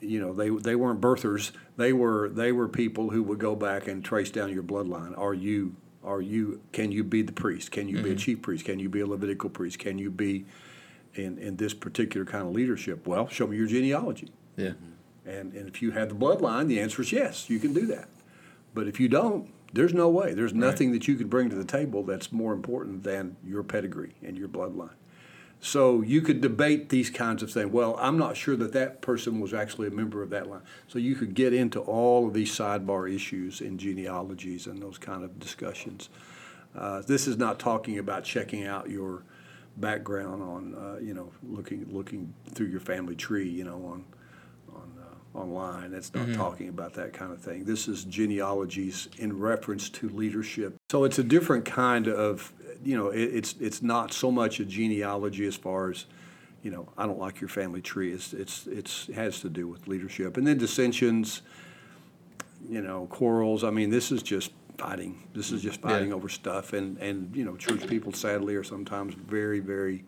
you 0.00 0.20
know 0.20 0.32
they 0.32 0.48
they 0.48 0.74
weren't 0.74 1.00
birthers 1.00 1.52
they 1.76 1.92
were 1.92 2.28
they 2.30 2.52
were 2.52 2.68
people 2.68 3.10
who 3.10 3.22
would 3.22 3.38
go 3.38 3.54
back 3.54 3.88
and 3.88 4.04
trace 4.04 4.30
down 4.30 4.52
your 4.52 4.62
bloodline 4.62 5.16
are 5.18 5.34
you 5.34 5.74
are 6.04 6.20
you 6.20 6.60
can 6.72 6.92
you 6.92 7.02
be 7.02 7.22
the 7.22 7.32
priest 7.32 7.70
can 7.70 7.88
you 7.88 8.00
be 8.02 8.12
a 8.12 8.14
chief 8.14 8.40
priest 8.40 8.64
can 8.64 8.78
you 8.78 8.88
be 8.88 9.00
a 9.00 9.06
levitical 9.06 9.50
priest 9.50 9.78
can 9.78 9.98
you 9.98 10.10
be 10.10 10.44
in 11.14 11.38
in 11.38 11.56
this 11.56 11.74
particular 11.74 12.24
kind 12.26 12.46
of 12.46 12.52
leadership 12.52 13.06
well 13.06 13.28
show 13.28 13.46
me 13.46 13.56
your 13.56 13.66
genealogy 13.66 14.30
Yeah. 14.56 14.72
and 15.26 15.52
and 15.54 15.68
if 15.68 15.82
you 15.82 15.90
have 15.92 16.08
the 16.08 16.14
bloodline 16.14 16.68
the 16.68 16.80
answer 16.80 17.02
is 17.02 17.12
yes 17.12 17.48
you 17.50 17.58
can 17.58 17.72
do 17.72 17.86
that 17.86 18.08
but 18.74 18.86
if 18.86 19.00
you 19.00 19.08
don't 19.08 19.50
there's 19.72 19.94
no 19.94 20.08
way 20.08 20.34
there's 20.34 20.54
nothing 20.54 20.92
that 20.92 21.08
you 21.08 21.14
could 21.16 21.28
bring 21.30 21.50
to 21.50 21.56
the 21.56 21.64
table 21.64 22.02
that's 22.02 22.32
more 22.32 22.52
important 22.52 23.04
than 23.04 23.36
your 23.44 23.62
pedigree 23.62 24.14
and 24.22 24.38
your 24.38 24.48
bloodline 24.48 24.90
so 25.60 26.02
you 26.02 26.20
could 26.22 26.40
debate 26.40 26.88
these 26.88 27.10
kinds 27.10 27.42
of 27.42 27.50
things. 27.50 27.72
Well, 27.72 27.96
I'm 27.98 28.16
not 28.16 28.36
sure 28.36 28.54
that 28.54 28.72
that 28.74 29.00
person 29.00 29.40
was 29.40 29.52
actually 29.52 29.88
a 29.88 29.90
member 29.90 30.22
of 30.22 30.30
that 30.30 30.48
line. 30.48 30.60
So 30.86 31.00
you 31.00 31.16
could 31.16 31.34
get 31.34 31.52
into 31.52 31.80
all 31.80 32.28
of 32.28 32.32
these 32.32 32.52
sidebar 32.56 33.12
issues 33.12 33.60
in 33.60 33.76
genealogies 33.76 34.68
and 34.68 34.80
those 34.80 34.98
kind 34.98 35.24
of 35.24 35.40
discussions. 35.40 36.10
Uh, 36.76 37.02
this 37.02 37.26
is 37.26 37.36
not 37.36 37.58
talking 37.58 37.98
about 37.98 38.22
checking 38.22 38.64
out 38.66 38.88
your 38.88 39.24
background 39.80 40.42
on, 40.42 40.74
uh, 40.74 40.98
you 41.00 41.14
know, 41.14 41.30
looking 41.42 41.86
looking 41.90 42.34
through 42.54 42.66
your 42.66 42.80
family 42.80 43.14
tree, 43.14 43.48
you 43.48 43.64
know, 43.64 43.84
on 43.84 44.04
on 44.74 44.92
uh, 44.98 45.38
online. 45.38 45.90
that's 45.90 46.14
not 46.14 46.32
talking 46.34 46.68
about 46.68 46.94
that 46.94 47.12
kind 47.12 47.32
of 47.32 47.40
thing. 47.40 47.64
This 47.64 47.88
is 47.88 48.04
genealogies 48.04 49.08
in 49.18 49.38
reference 49.38 49.88
to 49.90 50.08
leadership. 50.08 50.76
So 50.90 51.04
it's 51.04 51.18
a 51.18 51.24
different 51.24 51.64
kind 51.64 52.08
of, 52.08 52.52
you 52.84 52.96
know, 52.96 53.08
it, 53.08 53.22
it's 53.22 53.54
it's 53.60 53.82
not 53.82 54.12
so 54.12 54.30
much 54.30 54.60
a 54.60 54.64
genealogy 54.64 55.46
as 55.46 55.56
far 55.56 55.90
as, 55.90 56.06
you 56.62 56.70
know, 56.70 56.88
I 56.96 57.06
don't 57.06 57.18
like 57.18 57.40
your 57.40 57.48
family 57.48 57.80
tree. 57.80 58.12
It's 58.12 58.32
it's 58.32 58.66
it's 58.66 59.08
it 59.08 59.14
has 59.14 59.40
to 59.40 59.48
do 59.48 59.68
with 59.68 59.86
leadership, 59.86 60.36
and 60.36 60.46
then 60.46 60.58
dissensions, 60.58 61.42
you 62.68 62.82
know, 62.82 63.06
quarrels. 63.06 63.64
I 63.64 63.70
mean, 63.70 63.90
this 63.90 64.10
is 64.10 64.22
just 64.22 64.52
fighting. 64.78 65.28
This 65.34 65.50
is 65.52 65.60
just 65.62 65.80
fighting 65.82 66.08
Yeah. 66.10 66.14
over 66.14 66.28
stuff, 66.28 66.72
and 66.72 66.96
and 66.98 67.34
you 67.36 67.44
know, 67.44 67.56
church 67.56 67.86
people 67.88 68.12
sadly 68.12 68.54
are 68.54 68.64
sometimes 68.64 69.14
very 69.14 69.60
very 69.60 70.04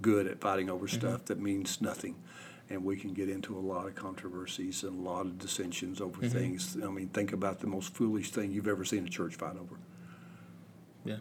good 0.00 0.26
at 0.26 0.40
fighting 0.40 0.70
over 0.70 0.88
stuff 0.88 1.26
that 1.26 1.38
means 1.40 1.80
nothing. 1.80 2.16
And 2.70 2.84
we 2.84 2.96
can 2.96 3.12
get 3.12 3.28
into 3.28 3.56
a 3.56 3.60
lot 3.60 3.86
of 3.86 3.94
controversies 3.94 4.82
and 4.82 4.98
a 4.98 5.02
lot 5.02 5.26
of 5.26 5.38
dissensions 5.38 6.00
over 6.00 6.26
things. 6.26 6.76
I 6.82 6.88
mean, 6.88 7.08
think 7.08 7.32
about 7.32 7.60
the 7.60 7.66
most 7.66 7.92
foolish 7.94 8.30
thing 8.30 8.50
you've 8.50 8.66
ever 8.68 8.84
seen 8.84 9.04
a 9.06 9.10
church 9.10 9.34
fight 9.34 9.56
over. 9.56 9.76
Yeah. 11.04 11.18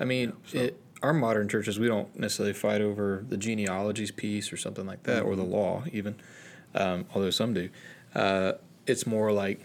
I 0.00 0.04
mean, 0.04 0.32
so- 0.46 0.58
it, 0.58 0.80
our 1.02 1.12
modern 1.12 1.48
churches, 1.48 1.78
we 1.78 1.88
don't 1.88 2.18
necessarily 2.18 2.54
fight 2.54 2.80
over 2.80 3.22
the 3.28 3.36
genealogies 3.36 4.10
piece 4.10 4.50
or 4.52 4.56
something 4.56 4.86
like 4.86 5.02
that, 5.02 5.22
or 5.24 5.36
the 5.36 5.42
law 5.44 5.84
even, 5.92 6.14
um, 6.74 7.04
although 7.14 7.30
some 7.30 7.52
do. 7.52 7.68
Uh, 8.14 8.52
it's 8.86 9.06
more 9.06 9.30
like 9.32 9.60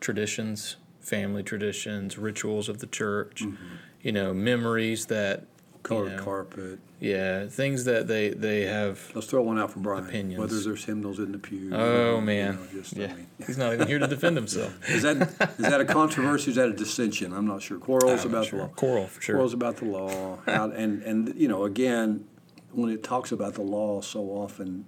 traditions, 0.00 0.76
family 1.06 1.42
traditions, 1.42 2.18
rituals 2.18 2.68
of 2.68 2.78
the 2.78 2.86
church, 2.86 3.42
mm-hmm. 3.44 3.64
you 4.02 4.12
know, 4.12 4.34
memories 4.34 5.06
that, 5.06 5.44
Colored 5.84 6.10
you 6.10 6.16
know, 6.16 6.24
carpet. 6.24 6.78
yeah, 6.98 7.46
things 7.46 7.84
that 7.84 8.08
they, 8.08 8.30
they 8.30 8.62
have. 8.62 9.12
Let's 9.14 9.28
throw 9.28 9.42
one 9.42 9.56
out 9.56 9.70
for 9.70 9.78
Brian. 9.78 10.04
Opinions. 10.04 10.40
Whether 10.40 10.58
there's 10.60 10.84
hymnals 10.84 11.20
in 11.20 11.30
the 11.30 11.38
pew. 11.38 11.70
Oh, 11.72 12.16
you 12.16 12.20
man. 12.22 12.56
know, 12.56 12.66
just, 12.72 12.96
I 12.96 13.02
Yeah. 13.02 13.14
mean, 13.14 13.26
He's 13.46 13.56
not 13.56 13.72
even 13.72 13.86
here 13.86 14.00
to 14.00 14.08
defend 14.08 14.36
himself. 14.36 14.72
Is 14.90 15.02
that 15.02 15.16
is 15.58 15.66
that 15.68 15.80
a 15.80 15.84
controversy? 15.84 16.50
Is 16.50 16.56
that 16.56 16.68
a 16.68 16.72
dissension? 16.72 17.32
I'm 17.32 17.46
not 17.46 17.62
sure. 17.62 17.78
Quarrels 17.78 18.24
I'm 18.24 18.30
about 18.30 18.46
sure. 18.46 18.58
the 18.58 18.64
law. 18.64 18.70
Quarrel, 18.74 19.06
for 19.06 19.20
sure. 19.22 19.34
Quarrels 19.36 19.54
about 19.54 19.76
the 19.76 19.84
law. 19.84 20.38
How, 20.46 20.70
and 20.70 21.02
and 21.04 21.34
you 21.36 21.46
know, 21.46 21.64
again, 21.64 22.24
when 22.72 22.90
it 22.90 23.04
talks 23.04 23.30
about 23.30 23.54
the 23.54 23.62
law, 23.62 24.00
so 24.00 24.22
often, 24.30 24.86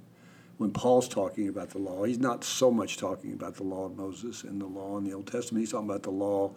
when 0.58 0.72
Paul's 0.72 1.08
talking 1.08 1.48
about 1.48 1.70
the 1.70 1.78
law, 1.78 2.04
he's 2.04 2.18
not 2.18 2.44
so 2.44 2.70
much 2.70 2.96
talking 2.96 3.32
about 3.32 3.54
the 3.54 3.62
law 3.62 3.86
of 3.86 3.96
Moses 3.96 4.42
and 4.42 4.60
the 4.60 4.66
law 4.66 4.98
in 4.98 5.04
the 5.04 5.12
Old 5.14 5.26
Testament. 5.28 5.62
He's 5.62 5.70
talking 5.72 5.88
about 5.88 6.02
the 6.02 6.10
law 6.10 6.50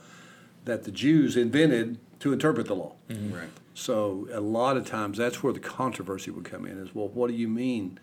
that 0.65 0.83
the 0.83 0.91
Jews 0.91 1.37
invented 1.37 1.97
to 2.19 2.33
interpret 2.33 2.67
the 2.67 2.75
law. 2.75 2.93
Right. 3.09 3.49
So 3.73 4.27
a 4.33 4.41
lot 4.41 4.75
of 4.75 4.85
times 4.85 5.17
that's 5.17 5.41
where 5.43 5.53
the 5.53 5.59
controversy 5.59 6.31
would 6.31 6.43
come 6.45 6.65
in 6.65 6.77
is 6.77 6.93
well, 6.93 7.07
what 7.09 7.27
do 7.29 7.33
you 7.35 7.47
mean 7.47 7.99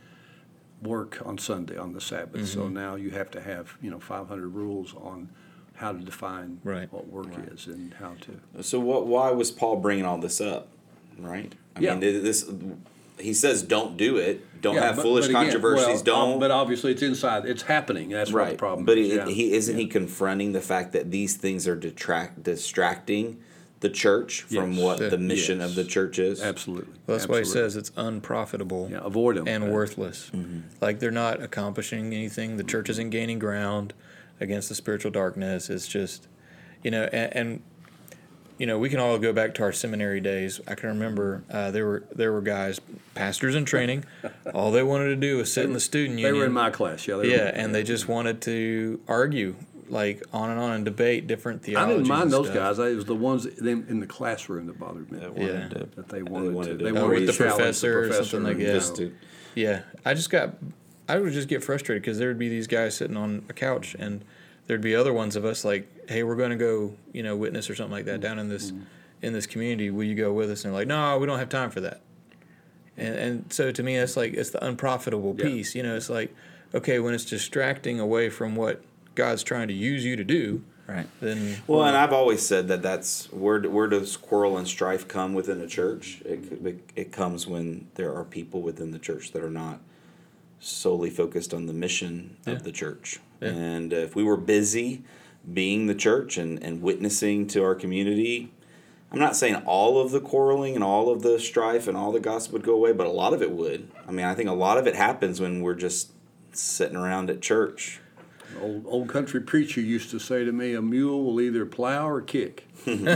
work 0.82 1.20
on 1.24 1.36
Sunday 1.38 1.76
on 1.76 1.92
the 1.92 2.00
Sabbath? 2.00 2.46
So 2.48 2.60
Mm-hmm. 2.62 2.74
now 2.74 2.94
you 2.94 3.10
have 3.10 3.30
to 3.32 3.40
have 3.40 3.76
you 3.82 3.90
know 3.90 3.98
500 4.00 4.48
rules 4.48 4.94
on 4.94 5.28
how 5.74 5.92
to 5.92 5.98
define 5.98 6.60
Right. 6.64 6.92
what 6.92 7.08
work 7.08 7.28
is 7.52 7.66
and 7.66 7.94
how 7.94 8.14
to. 8.22 8.62
So 8.62 8.78
what? 8.80 9.06
Why 9.06 9.30
was 9.30 9.50
Paul 9.50 9.76
bringing 9.76 10.04
all 10.04 10.18
this 10.18 10.40
up? 10.40 10.68
Right. 11.18 11.54
I 11.76 11.80
Yeah. 11.80 11.94
mean, 11.96 12.00
this. 12.00 12.48
He 13.20 13.34
says, 13.34 13.62
"Don't 13.62 13.96
do 13.96 14.16
it. 14.16 14.44
Don't 14.60 14.74
Yeah, 14.74 14.86
have 14.86 14.96
but- 14.96 15.02
foolish 15.02 15.26
but 15.26 15.30
again, 15.30 15.42
controversies. 15.44 15.86
well, 15.86 16.02
don't." 16.04 16.32
ob- 16.34 16.40
But 16.40 16.50
obviously, 16.50 16.92
it's 16.92 17.02
inside. 17.02 17.44
It's 17.46 17.62
happening. 17.62 18.08
That's 18.10 18.32
what 18.32 18.38
right. 18.40 18.50
the 18.52 18.56
problem 18.58 18.84
but 18.86 18.98
is. 18.98 19.10
he, 19.10 19.16
yeah. 19.16 19.26
he 19.26 19.52
isn't 19.52 19.76
he 19.78 19.86
confronting 19.86 20.52
the 20.52 20.60
fact 20.60 20.92
that 20.92 21.10
these 21.10 21.36
things 21.36 21.66
are 21.68 21.76
detract 21.76 22.42
distracting 22.42 23.38
the 23.80 23.88
church 23.88 24.42
from 24.42 24.72
Yes. 24.72 24.82
what 24.82 24.98
the 25.10 25.16
mission 25.18 25.60
Yes. 25.60 25.70
of 25.70 25.76
the 25.76 25.84
church 25.84 26.18
is. 26.18 26.42
Absolutely. 26.42 26.92
Well, 27.06 27.16
that's 27.16 27.28
why 27.28 27.38
he 27.38 27.44
says 27.44 27.76
it's 27.76 27.92
unprofitable 27.96 28.88
Yeah, 28.90 28.98
avoid 29.04 29.36
them 29.36 29.46
and 29.46 29.72
worthless. 29.72 30.30
Mm-hmm. 30.34 30.60
Like 30.80 30.98
they're 30.98 31.12
not 31.12 31.40
accomplishing 31.40 32.06
anything. 32.12 32.56
The 32.56 32.64
church 32.64 32.88
isn't 32.90 33.10
gaining 33.10 33.38
ground 33.38 33.94
against 34.40 34.68
the 34.68 34.74
spiritual 34.74 35.12
darkness. 35.12 35.70
It's 35.70 35.86
just, 35.86 36.26
you 36.82 36.90
know, 36.90 37.04
and, 37.12 37.36
and 37.36 37.62
you 38.58 38.66
know, 38.66 38.78
we 38.78 38.88
can 38.90 38.98
all 39.00 39.18
go 39.18 39.32
back 39.32 39.54
to 39.54 39.62
our 39.62 39.72
seminary 39.72 40.20
days. 40.20 40.60
I 40.66 40.74
can 40.74 40.88
remember 40.90 41.42
uh, 41.50 41.70
there 41.70 41.86
were 41.86 42.04
there 42.14 42.32
were 42.32 42.40
guys, 42.42 42.80
pastors 43.14 43.54
in 43.54 43.64
training. 43.64 44.04
all 44.54 44.70
they 44.72 44.82
wanted 44.82 45.06
to 45.08 45.16
do 45.16 45.38
was 45.38 45.52
sit 45.52 45.64
in 45.64 45.72
the 45.72 45.80
student 45.80 46.18
unit. 46.18 46.22
They 46.24 46.28
union. 46.28 46.40
were 46.40 46.46
in 46.46 46.52
my 46.52 46.70
class. 46.70 47.06
Yeah. 47.06 47.16
They 47.16 47.28
were 47.28 47.34
yeah, 47.34 47.50
and 47.54 47.74
they 47.74 47.82
just 47.82 48.08
wanted 48.08 48.40
to 48.42 49.00
argue 49.08 49.54
like 49.88 50.22
on 50.34 50.50
and 50.50 50.60
on 50.60 50.72
and 50.72 50.84
debate 50.84 51.26
different 51.26 51.62
theologies. 51.62 51.92
I 51.92 51.96
didn't 51.96 52.08
mind 52.08 52.22
and 52.24 52.32
those 52.32 52.46
stuff. 52.48 52.56
guys. 52.58 52.78
I- 52.78 52.88
It 52.88 52.96
was 52.96 53.06
the 53.06 53.14
ones 53.14 53.44
them 53.56 53.86
in 53.88 54.00
the 54.00 54.06
classroom 54.06 54.66
that 54.66 54.78
bothered 54.78 55.10
me. 55.10 55.18
That 55.20 55.34
Yeah. 55.38 55.44
wanted 55.52 55.70
to- 55.70 55.88
That 55.96 56.08
they 56.10 56.22
wanted, 56.22 56.52
wanted 56.52 56.68
to. 56.72 56.78
to- 56.78 56.84
They 56.84 56.90
Oh, 56.90 57.02
wanted 57.04 57.08
with 57.08 57.20
to 57.20 57.26
the 57.26 57.32
challenge 57.32 57.56
professor 57.56 58.00
or 58.02 58.12
something 58.12 58.42
like 58.42 58.56
that. 58.58 58.62
you 58.64 58.72
Just 58.72 59.00
know, 59.00 59.10
Yeah, 59.54 59.80
I 60.04 60.12
just 60.12 60.28
got 60.30 60.56
I 61.08 61.18
would 61.18 61.32
just 61.32 61.48
get 61.48 61.64
frustrated 61.64 62.02
because 62.02 62.18
there'd 62.18 62.38
be 62.38 62.50
these 62.50 62.66
guys 62.66 62.94
sitting 62.96 63.16
on 63.16 63.46
a 63.48 63.54
couch, 63.54 63.96
and 63.98 64.22
there'd 64.66 64.82
be 64.82 64.94
other 64.94 65.14
ones 65.14 65.36
of 65.36 65.46
us 65.46 65.64
like, 65.64 65.88
"Hey, 66.08 66.22
we're 66.22 66.36
going 66.36 66.50
to 66.50 66.56
go, 66.56 66.94
you 67.12 67.22
know, 67.22 67.36
witness 67.36 67.68
or 67.70 67.74
something 67.74 67.92
like 67.92 68.06
that 68.06 68.20
down 68.20 68.38
in 68.38 68.48
this 68.48 68.70
mm-hmm. 68.72 68.82
in 69.22 69.32
this 69.32 69.46
community. 69.46 69.90
Will 69.90 70.04
you 70.04 70.14
go 70.14 70.32
with 70.32 70.50
us?" 70.50 70.64
And 70.64 70.72
they're 70.72 70.80
like, 70.80 70.88
"No, 70.88 71.18
we 71.18 71.26
don't 71.26 71.38
have 71.38 71.48
time 71.48 71.70
for 71.70 71.80
that." 71.80 72.00
And 72.96 73.14
and 73.14 73.52
so 73.52 73.70
to 73.70 73.82
me, 73.82 73.96
that's 73.96 74.16
like 74.16 74.34
it's 74.34 74.50
the 74.50 74.64
unprofitable 74.64 75.34
Yeah. 75.38 75.44
piece. 75.44 75.74
You 75.74 75.82
know, 75.82 75.96
it's 75.96 76.10
like, 76.10 76.34
okay, 76.74 76.98
when 76.98 77.14
it's 77.14 77.24
distracting 77.24 78.00
away 78.00 78.28
from 78.30 78.56
what 78.56 78.82
God's 79.14 79.42
trying 79.42 79.68
to 79.68 79.74
use 79.74 80.04
you 80.04 80.16
to 80.16 80.24
do, 80.24 80.62
Right. 80.88 81.06
then 81.20 81.58
Well, 81.66 81.84
and 81.84 81.96
I've 81.96 82.14
always 82.14 82.40
said 82.40 82.68
that 82.68 82.80
that's 82.82 83.30
where 83.32 83.60
where 83.62 83.88
does 83.88 84.16
quarrel 84.16 84.56
and 84.56 84.66
strife 84.66 85.06
come 85.06 85.34
within 85.34 85.60
a 85.60 85.66
church? 85.66 86.22
It 86.24 86.80
it 86.96 87.12
comes 87.12 87.46
when 87.46 87.88
there 87.96 88.14
are 88.14 88.24
people 88.24 88.62
within 88.62 88.90
the 88.90 88.98
church 88.98 89.32
that 89.32 89.42
are 89.42 89.50
not 89.50 89.80
solely 90.60 91.10
focused 91.10 91.54
on 91.54 91.66
the 91.66 91.72
mission 91.72 92.36
Yeah. 92.46 92.54
of 92.54 92.64
the 92.64 92.72
church. 92.72 93.20
Yeah. 93.40 93.50
And 93.50 93.92
if 93.92 94.16
we 94.16 94.24
were 94.24 94.36
busy 94.36 95.02
being 95.52 95.86
the 95.86 95.94
church 95.94 96.36
and, 96.38 96.62
and 96.62 96.82
witnessing 96.82 97.46
to 97.48 97.62
our 97.64 97.74
community, 97.74 98.52
I'm 99.10 99.18
not 99.18 99.36
saying 99.36 99.56
all 99.64 99.98
of 100.00 100.10
the 100.10 100.20
quarreling 100.20 100.74
and 100.74 100.84
all 100.84 101.10
of 101.10 101.22
the 101.22 101.38
strife 101.40 101.88
and 101.88 101.96
all 101.96 102.12
the 102.12 102.20
gossip 102.20 102.52
would 102.52 102.62
go 102.62 102.74
away, 102.74 102.92
but 102.92 103.06
a 103.06 103.10
lot 103.10 103.32
of 103.32 103.42
it 103.42 103.50
would. 103.52 103.88
I 104.06 104.12
mean, 104.12 104.26
I 104.26 104.34
think 104.34 104.48
a 104.48 104.52
lot 104.54 104.78
of 104.78 104.86
it 104.86 104.94
happens 104.94 105.40
when 105.40 105.62
we're 105.62 105.74
just 105.74 106.12
sitting 106.52 106.96
around 106.96 107.30
at 107.30 107.40
church. 107.40 108.00
Old 108.62 108.84
old 108.86 109.08
country 109.08 109.40
preacher 109.40 109.80
used 109.80 110.10
to 110.10 110.18
say 110.18 110.44
to 110.44 110.52
me, 110.52 110.72
"A 110.74 110.80
mule 110.82 111.22
will 111.22 111.40
either 111.40 111.66
plow 111.66 112.08
or 112.08 112.20
kick." 112.22 112.66
and 112.86 113.08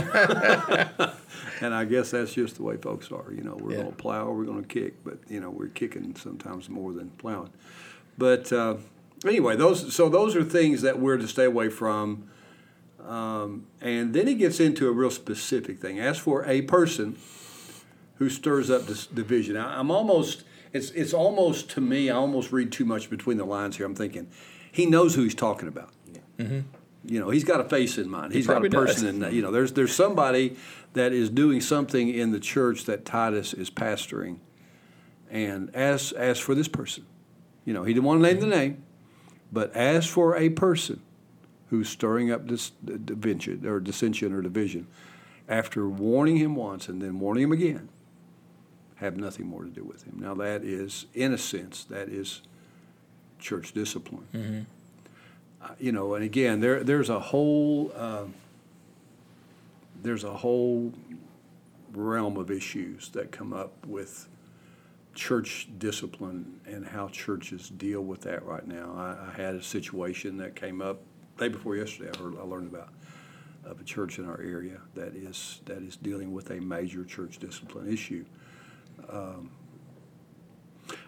I 1.73 1.85
guess 1.85 2.11
that's 2.11 2.33
just 2.33 2.57
the 2.57 2.63
way 2.63 2.77
folks 2.77 3.11
are. 3.11 3.31
You 3.35 3.43
know, 3.43 3.55
we're 3.59 3.71
Yeah. 3.71 3.77
going 3.77 3.89
to 3.91 3.95
plow, 3.97 4.31
we're 4.31 4.45
going 4.45 4.61
to 4.63 4.67
kick, 4.67 5.03
but 5.03 5.17
you 5.29 5.39
know, 5.39 5.49
we're 5.49 5.67
kicking 5.69 6.15
sometimes 6.15 6.69
more 6.69 6.93
than 6.93 7.09
plowing. 7.11 7.49
But 8.17 8.51
uh, 8.53 8.75
anyway, 9.25 9.55
those 9.55 9.93
so 9.93 10.09
those 10.09 10.35
are 10.35 10.43
things 10.43 10.81
that 10.81 10.99
we're 10.99 11.17
to 11.17 11.27
stay 11.27 11.45
away 11.45 11.69
from. 11.69 12.29
Um, 13.05 13.67
and 13.81 14.13
then 14.13 14.27
he 14.27 14.35
gets 14.35 14.59
into 14.59 14.87
a 14.87 14.91
real 14.91 15.11
specific 15.11 15.79
thing. 15.79 15.99
As 15.99 16.17
for 16.17 16.45
a 16.45 16.61
person 16.61 17.17
who 18.15 18.29
stirs 18.29 18.69
up 18.69 18.87
this 18.87 19.05
division, 19.05 19.57
I, 19.57 19.79
I'm 19.79 19.91
almost 19.91 20.43
it's 20.71 20.89
it's 20.91 21.13
almost 21.13 21.69
to 21.71 21.81
me. 21.81 22.09
I 22.09 22.15
almost 22.15 22.51
read 22.51 22.71
too 22.71 22.85
much 22.85 23.09
between 23.09 23.37
the 23.37 23.45
lines 23.45 23.77
here. 23.77 23.85
I'm 23.85 23.95
thinking 23.95 24.27
he 24.71 24.85
knows 24.85 25.15
who 25.15 25.23
he's 25.23 25.35
talking 25.35 25.67
about. 25.67 25.93
You 27.05 27.19
know, 27.19 27.29
he's 27.29 27.43
got 27.43 27.59
a 27.59 27.65
face 27.65 27.97
in 27.97 28.09
mind. 28.09 28.33
He's 28.33 28.47
got 28.47 28.53
a 28.53 28.55
probably 28.55 28.69
does. 28.69 28.95
person 28.95 29.23
in. 29.23 29.33
You 29.33 29.41
know, 29.41 29.51
there's 29.51 29.73
there's 29.73 29.93
somebody 29.93 30.55
that 30.93 31.11
is 31.11 31.29
doing 31.29 31.59
something 31.61 32.09
in 32.09 32.31
the 32.31 32.39
church 32.39 32.85
that 32.85 33.05
Titus 33.05 33.53
is 33.53 33.69
pastoring. 33.69 34.37
And 35.29 35.75
as 35.75 36.11
as 36.13 36.39
for 36.39 36.55
this 36.55 36.67
person, 36.67 37.05
you 37.65 37.73
know, 37.73 37.83
he 37.83 37.93
didn't 37.93 38.05
want 38.05 38.23
to 38.23 38.27
name 38.27 38.39
the 38.39 38.47
name, 38.47 38.83
but 39.53 39.73
as 39.75 40.07
for 40.07 40.35
a 40.35 40.49
person 40.49 40.99
who's 41.69 41.87
stirring 41.87 42.31
up 42.31 42.47
this 42.47 42.71
division 42.71 43.65
or 43.65 43.79
dissension 43.79 44.33
or 44.33 44.41
division, 44.41 44.87
after 45.47 45.87
warning 45.87 46.37
him 46.37 46.55
once 46.55 46.89
and 46.89 47.01
then 47.01 47.19
warning 47.19 47.43
him 47.43 47.51
again, 47.51 47.89
have 48.95 49.15
nothing 49.17 49.45
more 49.47 49.63
to 49.63 49.69
do 49.69 49.83
with 49.83 50.03
him. 50.03 50.17
Now 50.19 50.33
that 50.35 50.63
is, 50.63 51.05
in 51.13 51.33
a 51.33 51.37
sense, 51.37 51.83
that 51.85 52.09
is 52.09 52.41
church 53.39 53.73
discipline. 53.73 54.65
Uh, 55.61 55.75
you 55.79 55.91
know, 55.91 56.15
and 56.15 56.23
again, 56.23 56.59
there 56.59 56.83
there's 56.83 57.09
a 57.09 57.19
whole 57.19 57.91
um, 57.95 58.33
there's 60.01 60.23
a 60.23 60.33
whole 60.33 60.91
realm 61.93 62.37
of 62.37 62.49
issues 62.49 63.09
that 63.09 63.31
come 63.31 63.53
up 63.53 63.71
with 63.85 64.27
church 65.13 65.67
discipline 65.77 66.59
and 66.65 66.85
how 66.85 67.07
churches 67.09 67.69
deal 67.69 68.01
with 68.01 68.21
that 68.21 68.43
right 68.45 68.67
now. 68.67 68.93
I, 68.95 69.29
I 69.29 69.41
had 69.41 69.55
a 69.55 69.63
situation 69.63 70.37
that 70.37 70.55
came 70.55 70.81
up 70.81 71.01
day 71.37 71.49
before 71.49 71.75
yesterday. 71.75 72.11
I, 72.13 72.21
heard, 72.21 72.37
I 72.37 72.43
learned 72.43 72.73
about 72.73 72.89
of 73.65 73.79
a 73.79 73.83
church 73.83 74.19
in 74.19 74.27
our 74.27 74.41
area 74.41 74.81
that 74.95 75.15
is 75.15 75.61
that 75.65 75.81
is 75.81 75.95
dealing 75.95 76.33
with 76.33 76.49
a 76.51 76.59
major 76.59 77.05
church 77.05 77.37
discipline 77.39 77.91
issue. 77.91 78.25
Um, 79.09 79.51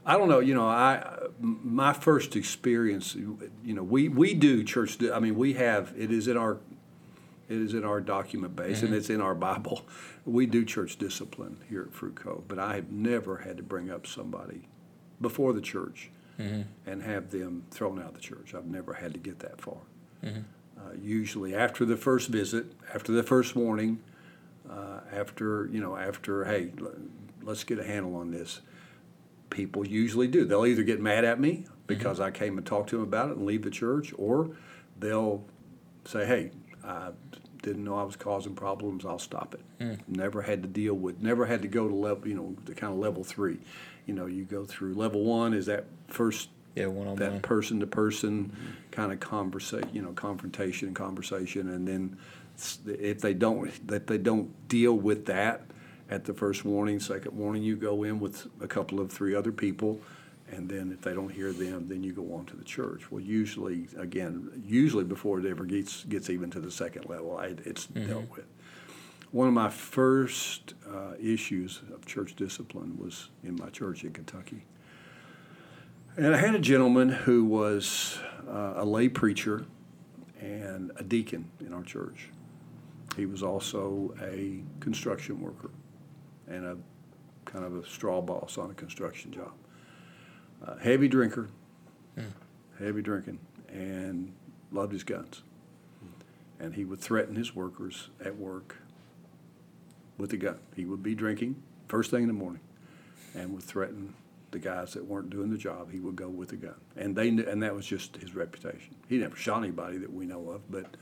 I 0.05 0.17
don't 0.17 0.29
know. 0.29 0.39
You 0.39 0.53
know, 0.53 0.67
I 0.67 1.17
my 1.39 1.93
first 1.93 2.35
experience. 2.35 3.15
You 3.15 3.49
know, 3.63 3.83
we 3.83 4.07
we 4.07 4.33
do 4.33 4.63
church. 4.63 4.97
I 5.03 5.19
mean, 5.19 5.35
we 5.35 5.53
have 5.53 5.93
it 5.97 6.11
is 6.11 6.27
in 6.27 6.37
our 6.37 6.59
it 7.47 7.57
is 7.57 7.73
in 7.73 7.83
our 7.83 8.01
document 8.01 8.55
base 8.55 8.81
and 8.81 8.93
it's 8.93 9.09
in 9.09 9.21
our 9.21 9.35
Bible. 9.35 9.85
We 10.25 10.45
do 10.47 10.65
church 10.65 10.97
discipline 10.97 11.57
here 11.69 11.83
at 11.83 11.93
Fruit 11.93 12.15
Cove, 12.15 12.45
but 12.47 12.57
I 12.59 12.75
have 12.75 12.91
never 12.91 13.37
had 13.37 13.57
to 13.57 13.63
bring 13.63 13.91
up 13.91 14.07
somebody 14.07 14.67
before 15.21 15.53
the 15.53 15.61
church 15.61 16.09
and 16.85 17.01
have 17.03 17.31
them 17.31 17.63
thrown 17.71 17.99
out 17.99 18.07
of 18.09 18.13
the 18.15 18.19
church. 18.19 18.53
I've 18.53 18.65
never 18.65 18.93
had 18.93 19.13
to 19.13 19.19
get 19.19 19.39
that 19.39 19.61
far. 19.61 19.77
Uh, 20.77 20.91
usually, 21.01 21.55
after 21.55 21.85
the 21.85 21.95
first 21.95 22.27
visit, 22.29 22.65
after 22.93 23.11
the 23.13 23.23
first 23.23 23.55
warning, 23.55 23.99
uh, 24.69 24.99
after 25.13 25.69
you 25.71 25.79
know, 25.79 25.95
after 25.95 26.43
hey, 26.43 26.71
l- 26.81 26.91
let's 27.43 27.63
get 27.63 27.79
a 27.79 27.83
handle 27.85 28.15
on 28.15 28.31
this. 28.31 28.61
People 29.49 29.87
usually 29.87 30.27
do. 30.27 30.43
They'll 30.43 30.65
either 30.65 30.83
get 30.83 30.99
mad 30.99 31.23
at 31.23 31.39
me 31.39 31.65
because 31.87 32.19
I 32.19 32.31
came 32.31 32.57
and 32.57 32.65
talked 32.67 32.89
to 32.89 32.97
them 32.97 33.03
about 33.03 33.29
it 33.29 33.37
and 33.37 33.45
leave 33.45 33.61
the 33.61 33.69
church, 33.69 34.13
or 34.17 34.49
they'll 34.99 35.45
say, 36.03 36.25
"Hey, 36.25 36.51
I 36.85 37.11
didn't 37.61 37.83
know 37.83 37.97
I 37.97 38.03
was 38.03 38.15
causing 38.15 38.55
problems. 38.55 39.05
I'll 39.05 39.19
stop 39.19 39.55
it." 39.55 39.61
Hmm. 39.83 39.95
Never 40.07 40.41
had 40.41 40.61
to 40.63 40.69
deal 40.69 40.93
with. 40.93 41.21
Never 41.21 41.45
had 41.45 41.61
to 41.63 41.67
go 41.67 41.87
to 41.87 41.95
level. 41.95 42.27
You 42.27 42.35
know, 42.35 42.55
the 42.65 42.75
kind 42.75 42.93
of 42.93 42.99
level 42.99 43.23
three. 43.23 43.57
You 44.05 44.13
know, 44.13 44.27
you 44.27 44.43
go 44.43 44.65
through 44.65 44.93
level 44.93 45.23
one 45.23 45.53
is 45.53 45.65
that 45.65 45.85
first 46.07 46.49
yeah, 46.75 46.87
one 46.87 47.07
on 47.07 47.15
that 47.17 47.31
one. 47.31 47.41
person 47.41 47.79
to 47.79 47.87
person 47.87 48.45
mm-hmm. 48.45 48.71
kind 48.91 49.11
of 49.11 49.19
conversation, 49.19 49.89
you 49.93 50.01
know, 50.01 50.11
confrontation 50.11 50.87
and 50.87 50.95
conversation, 50.95 51.69
and 51.69 51.87
then 51.87 52.17
if 52.85 53.21
they 53.21 53.33
don't, 53.33 53.67
if 53.67 54.05
they 54.05 54.17
don't 54.17 54.67
deal 54.67 54.93
with 54.93 55.25
that 55.25 55.61
at 56.09 56.25
the 56.25 56.33
first 56.33 56.65
warning, 56.65 56.99
second 56.99 57.35
warning, 57.35 57.63
you 57.63 57.75
go 57.75 58.03
in 58.03 58.19
with 58.19 58.47
a 58.61 58.67
couple 58.67 58.99
of 58.99 59.11
three 59.11 59.33
other 59.33 59.51
people, 59.51 59.99
and 60.51 60.69
then 60.69 60.91
if 60.91 61.01
they 61.01 61.13
don't 61.13 61.31
hear 61.31 61.51
them, 61.51 61.87
then 61.87 62.03
you 62.03 62.13
go 62.13 62.33
on 62.35 62.45
to 62.45 62.55
the 62.55 62.63
church. 62.63 63.11
Well, 63.11 63.21
usually, 63.21 63.87
again, 63.97 64.63
usually 64.65 65.03
before 65.03 65.39
it 65.39 65.45
ever 65.45 65.65
gets 65.65 66.03
gets 66.03 66.29
even 66.29 66.51
to 66.51 66.59
the 66.59 66.71
second 66.71 67.09
level, 67.09 67.37
I, 67.37 67.55
it's 67.65 67.87
dealt 67.87 68.29
with. 68.31 68.45
One 69.31 69.47
of 69.47 69.53
my 69.53 69.69
first 69.69 70.75
uh, 70.89 71.13
issues 71.19 71.81
of 71.93 72.05
church 72.05 72.35
discipline 72.35 72.97
was 72.97 73.29
in 73.43 73.55
my 73.55 73.69
church 73.69 74.03
in 74.03 74.13
Kentucky. 74.13 74.65
And 76.15 76.33
I 76.33 76.37
had 76.37 76.55
a 76.55 76.59
gentleman 76.59 77.09
who 77.09 77.43
was 77.43 78.17
uh, 78.47 78.75
a 78.77 78.85
lay 78.85 79.09
preacher 79.09 79.65
and 80.39 80.91
a 80.95 81.03
deacon 81.03 81.49
in 81.59 81.73
our 81.73 81.83
church. 81.83 82.29
He 83.17 83.25
was 83.25 83.43
also 83.43 84.13
a 84.21 84.63
construction 84.79 85.41
worker 85.41 85.71
and 86.47 86.65
a 86.65 86.77
kind 87.45 87.65
of 87.65 87.75
a 87.75 87.85
straw 87.85 88.21
boss 88.21 88.57
on 88.57 88.71
a 88.71 88.73
construction 88.73 89.31
job. 89.31 89.51
Uh, 90.63 90.77
heavy 90.77 91.07
drinker, 91.07 91.49
heavy 92.79 93.01
drinking, 93.01 93.39
and 93.69 94.33
loved 94.71 94.93
his 94.93 95.03
guns. 95.03 95.41
And 96.59 96.75
he 96.75 96.85
would 96.85 96.99
threaten 96.99 97.35
his 97.35 97.55
workers 97.55 98.09
at 98.23 98.37
work 98.37 98.77
with 100.17 100.33
a 100.33 100.37
gun. 100.37 100.59
He 100.75 100.85
would 100.85 101.03
be 101.03 101.15
drinking 101.15 101.61
first 101.87 102.11
thing 102.11 102.23
in 102.23 102.27
the 102.27 102.33
morning 102.33 102.61
and 103.35 103.53
would 103.53 103.63
threaten 103.63 104.13
the 104.51 104.59
guys 104.59 104.93
that 104.93 105.05
weren't 105.05 105.29
doing 105.29 105.49
the 105.49 105.57
job. 105.57 105.91
He 105.91 105.99
would 105.99 106.15
go 106.15 106.29
with 106.29 106.53
a 106.53 106.55
gun, 106.55 106.75
and 106.95 107.15
they 107.15 107.29
knew, 107.29 107.45
and 107.45 107.61
that 107.61 107.75
was 107.75 107.85
just 107.85 108.15
his 108.17 108.33
reputation. 108.33 108.95
He 109.09 109.17
never 109.17 109.35
shot 109.35 109.63
anybody 109.63 109.97
that 109.97 110.13
we 110.13 110.25
know 110.25 110.49
of, 110.49 110.71
but 110.71 110.95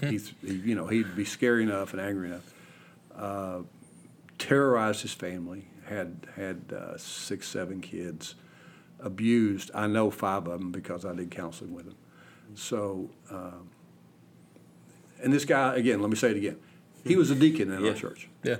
he, 0.00 0.18
he 0.44 0.52
you 0.52 0.74
know, 0.74 0.86
he'd 0.86 1.16
be 1.16 1.24
scary 1.24 1.62
enough 1.62 1.92
and 1.92 2.00
angry 2.00 2.28
enough. 2.28 2.54
Uh, 3.16 3.60
terrorized 4.38 5.02
his 5.02 5.12
family. 5.12 5.66
Had 5.86 6.26
had 6.36 6.72
uh, 6.72 6.96
six, 6.98 7.48
seven 7.48 7.80
kids. 7.80 8.34
Abused. 9.02 9.70
I 9.74 9.86
know 9.86 10.10
five 10.10 10.46
of 10.46 10.58
them 10.60 10.70
because 10.72 11.04
I 11.04 11.14
did 11.14 11.30
counseling 11.30 11.74
with 11.74 11.86
them. 11.86 11.96
So, 12.54 13.10
um, 13.30 13.70
and 15.22 15.32
this 15.32 15.44
guy 15.44 15.74
again. 15.76 16.00
Let 16.00 16.10
me 16.10 16.16
say 16.16 16.30
it 16.30 16.36
again. 16.36 16.56
He 17.04 17.16
was 17.16 17.30
a 17.30 17.34
deacon 17.34 17.70
in 17.72 17.80
Yeah. 17.82 17.90
our 17.90 17.94
church 17.96 18.28
Yeah, 18.42 18.56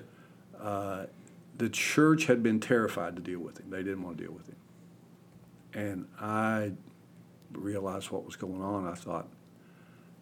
the 1.57 1.69
church 1.71 2.25
had 2.27 2.43
been 2.43 2.59
terrified 2.61 3.17
to 3.17 3.23
deal 3.23 3.41
with 3.41 3.59
him. 3.61 3.69
They 3.71 3.83
didn't 3.83 4.03
want 4.03 4.17
to 4.19 4.25
deal 4.25 4.33
with 4.33 4.49
him. 4.49 4.57
And 5.75 6.07
I 6.19 6.73
realized 7.53 8.11
what 8.11 8.25
was 8.25 8.37
going 8.37 8.63
on. 8.63 8.87
I 8.87 8.95
thought, 8.95 9.29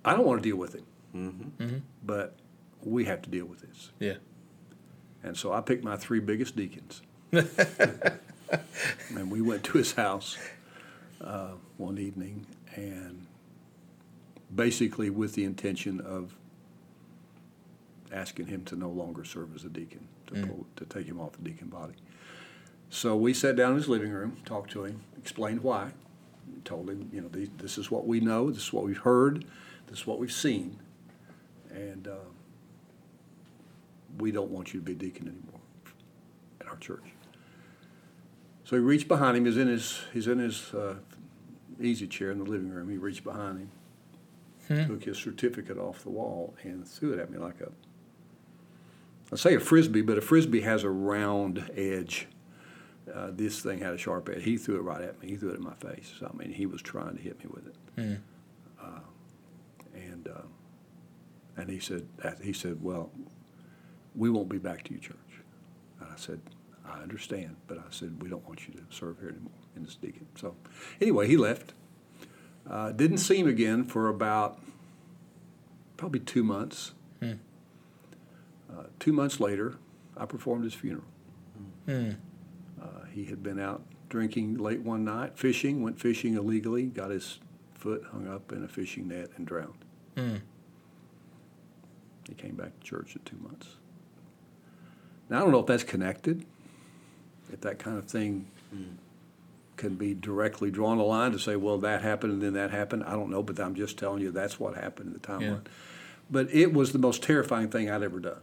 I 0.04 0.14
don't 0.16 0.26
want 0.26 0.42
to 0.42 0.48
deal 0.48 0.56
with 0.56 0.74
him, 0.74 0.84
Mm-hmm. 1.14 1.76
but 2.04 2.34
we 2.82 3.04
have 3.04 3.22
to 3.22 3.30
deal 3.30 3.46
with 3.46 3.60
this. 3.60 3.92
yeah. 4.00 4.14
And 5.22 5.36
so 5.36 5.52
I 5.52 5.60
picked 5.60 5.84
my 5.84 5.96
three 5.96 6.20
biggest 6.20 6.54
deacons. 6.56 7.02
and 9.16 9.30
we 9.30 9.40
went 9.40 9.64
to 9.64 9.78
his 9.78 9.92
house 9.92 10.36
uh, 11.20 11.52
one 11.76 11.98
evening 11.98 12.46
and 12.74 13.26
basically 14.54 15.10
with 15.10 15.34
the 15.34 15.44
intention 15.44 16.00
of 16.00 16.34
asking 18.12 18.46
him 18.46 18.64
to 18.64 18.76
no 18.76 18.88
longer 18.88 19.24
serve 19.24 19.54
as 19.54 19.64
a 19.64 19.68
deacon, 19.68 20.06
to, 20.26 20.34
pull, 20.46 20.66
to 20.76 20.84
take 20.86 21.06
him 21.06 21.20
off 21.20 21.32
the 21.32 21.42
deacon 21.42 21.68
body. 21.68 21.94
So 22.90 23.16
we 23.16 23.34
sat 23.34 23.56
down 23.56 23.72
in 23.72 23.76
his 23.76 23.88
living 23.88 24.10
room, 24.10 24.38
talked 24.46 24.70
to 24.72 24.84
him, 24.84 25.02
explained 25.18 25.62
why. 25.62 25.90
told 26.64 26.88
him, 26.88 27.10
you 27.12 27.20
know, 27.20 27.28
these, 27.28 27.50
this 27.58 27.76
is 27.76 27.90
what 27.90 28.06
we 28.06 28.20
know, 28.20 28.50
this 28.50 28.62
is 28.64 28.72
what 28.72 28.84
we've 28.84 28.98
heard, 28.98 29.44
this 29.88 30.00
is 30.00 30.06
what 30.06 30.18
we've 30.18 30.32
seen, 30.32 30.78
and 31.70 32.08
uh, 32.08 32.14
we 34.18 34.30
don't 34.30 34.50
want 34.50 34.72
you 34.72 34.80
to 34.80 34.84
be 34.84 34.92
a 34.92 34.96
deacon 34.96 35.28
anymore 35.28 35.60
at 36.62 36.68
our 36.68 36.76
church. 36.76 37.04
So 38.68 38.76
he 38.76 38.82
reached 38.82 39.08
behind 39.08 39.34
him. 39.34 39.46
He's 39.46 39.56
in 39.56 39.66
his 39.68 39.98
he's 40.12 40.26
in 40.26 40.38
his 40.38 40.74
uh, 40.74 40.96
easy 41.80 42.06
chair 42.06 42.30
in 42.30 42.36
the 42.36 42.44
living 42.44 42.68
room. 42.68 42.90
He 42.90 42.98
reached 42.98 43.24
behind 43.24 43.60
him, 43.60 43.70
took 44.86 45.04
his 45.04 45.16
certificate 45.16 45.78
off 45.78 46.02
the 46.02 46.10
wall, 46.10 46.54
and 46.62 46.86
threw 46.86 47.14
it 47.14 47.18
at 47.18 47.30
me 47.30 47.38
like 47.38 47.62
a 47.62 47.70
I 49.32 49.36
say 49.36 49.54
a 49.54 49.60
frisbee, 49.60 50.02
but 50.02 50.18
a 50.18 50.20
frisbee 50.20 50.60
has 50.60 50.84
a 50.84 50.90
round 50.90 51.70
edge. 51.74 52.26
Uh, 53.14 53.30
this 53.32 53.62
thing 53.62 53.78
had 53.78 53.94
a 53.94 53.98
sharp 53.98 54.28
edge. 54.28 54.42
He 54.42 54.58
threw 54.58 54.76
it 54.76 54.82
right 54.82 55.00
at 55.00 55.18
me. 55.22 55.28
He 55.28 55.36
threw 55.36 55.48
it 55.48 55.56
in 55.56 55.64
my 55.64 55.74
face. 55.76 56.12
I 56.22 56.36
mean, 56.36 56.52
he 56.52 56.66
was 56.66 56.82
trying 56.82 57.16
to 57.16 57.22
hit 57.22 57.38
me 57.38 57.46
with 57.50 57.68
it. 57.68 57.74
Uh, 58.82 59.00
and 59.94 60.28
uh, 60.28 60.42
and 61.56 61.70
he 61.70 61.78
said 61.78 62.06
he 62.42 62.52
said, 62.52 62.82
well, 62.82 63.10
we 64.14 64.28
won't 64.28 64.50
be 64.50 64.58
back 64.58 64.84
to 64.84 64.92
you, 64.92 65.00
church. 65.00 65.16
And 66.00 66.08
I 66.12 66.16
said, 66.16 66.42
I 66.90 67.00
understand, 67.02 67.56
but 67.66 67.78
I 67.78 67.82
said 67.90 68.22
we 68.22 68.28
don't 68.28 68.46
want 68.46 68.66
you 68.66 68.74
to 68.74 68.80
serve 68.90 69.18
here 69.20 69.28
anymore 69.28 69.52
in 69.76 69.84
this 69.84 69.94
deacon. 69.96 70.26
So 70.36 70.54
anyway, 71.00 71.26
he 71.28 71.36
left. 71.36 71.74
Uh, 72.68 72.92
didn't 72.92 73.18
see 73.18 73.38
him 73.38 73.48
again 73.48 73.84
for 73.84 74.08
about 74.08 74.58
probably 75.96 76.20
two 76.20 76.42
months. 76.44 76.92
Uh, 78.70 78.84
two 78.98 79.12
months 79.12 79.40
later, 79.40 79.76
I 80.16 80.26
performed 80.26 80.64
his 80.64 80.74
funeral. 80.74 81.04
Uh, 82.80 83.04
he 83.12 83.24
had 83.24 83.42
been 83.42 83.58
out 83.58 83.82
drinking 84.08 84.58
late 84.58 84.80
one 84.82 85.04
night, 85.04 85.38
fishing, 85.38 85.82
went 85.82 85.98
fishing 86.00 86.34
illegally, 86.34 86.84
got 86.86 87.10
his 87.10 87.38
foot 87.74 88.02
hung 88.12 88.26
up 88.28 88.52
in 88.52 88.62
a 88.64 88.68
fishing 88.68 89.08
net, 89.08 89.30
and 89.36 89.46
drowned. 89.46 89.84
He 92.28 92.34
came 92.34 92.54
back 92.56 92.78
to 92.78 92.86
church 92.86 93.16
in 93.16 93.22
two 93.24 93.38
months. 93.38 93.76
Now, 95.30 95.38
I 95.38 95.40
don't 95.40 95.52
know 95.52 95.60
if 95.60 95.66
that's 95.66 95.84
connected, 95.84 96.44
if 97.52 97.60
that 97.62 97.78
kind 97.78 97.98
of 97.98 98.04
thing 98.04 98.46
can 99.76 99.94
be 99.94 100.12
directly 100.12 100.70
drawn 100.70 100.98
a 100.98 101.04
line 101.04 101.32
to 101.32 101.38
say, 101.38 101.56
well, 101.56 101.78
that 101.78 102.02
happened 102.02 102.32
and 102.32 102.42
then 102.42 102.54
that 102.54 102.70
happened. 102.70 103.04
I 103.04 103.12
don't 103.12 103.30
know, 103.30 103.42
but 103.42 103.58
I'm 103.60 103.74
just 103.74 103.96
telling 103.96 104.20
you 104.20 104.30
that's 104.30 104.58
what 104.58 104.74
happened 104.74 105.08
in 105.08 105.12
the 105.12 105.20
timeline. 105.20 105.64
Yeah. 105.64 105.70
But 106.30 106.52
it 106.52 106.72
was 106.72 106.92
the 106.92 106.98
most 106.98 107.22
terrifying 107.22 107.68
thing 107.68 107.88
I'd 107.88 108.02
ever 108.02 108.18
done 108.18 108.40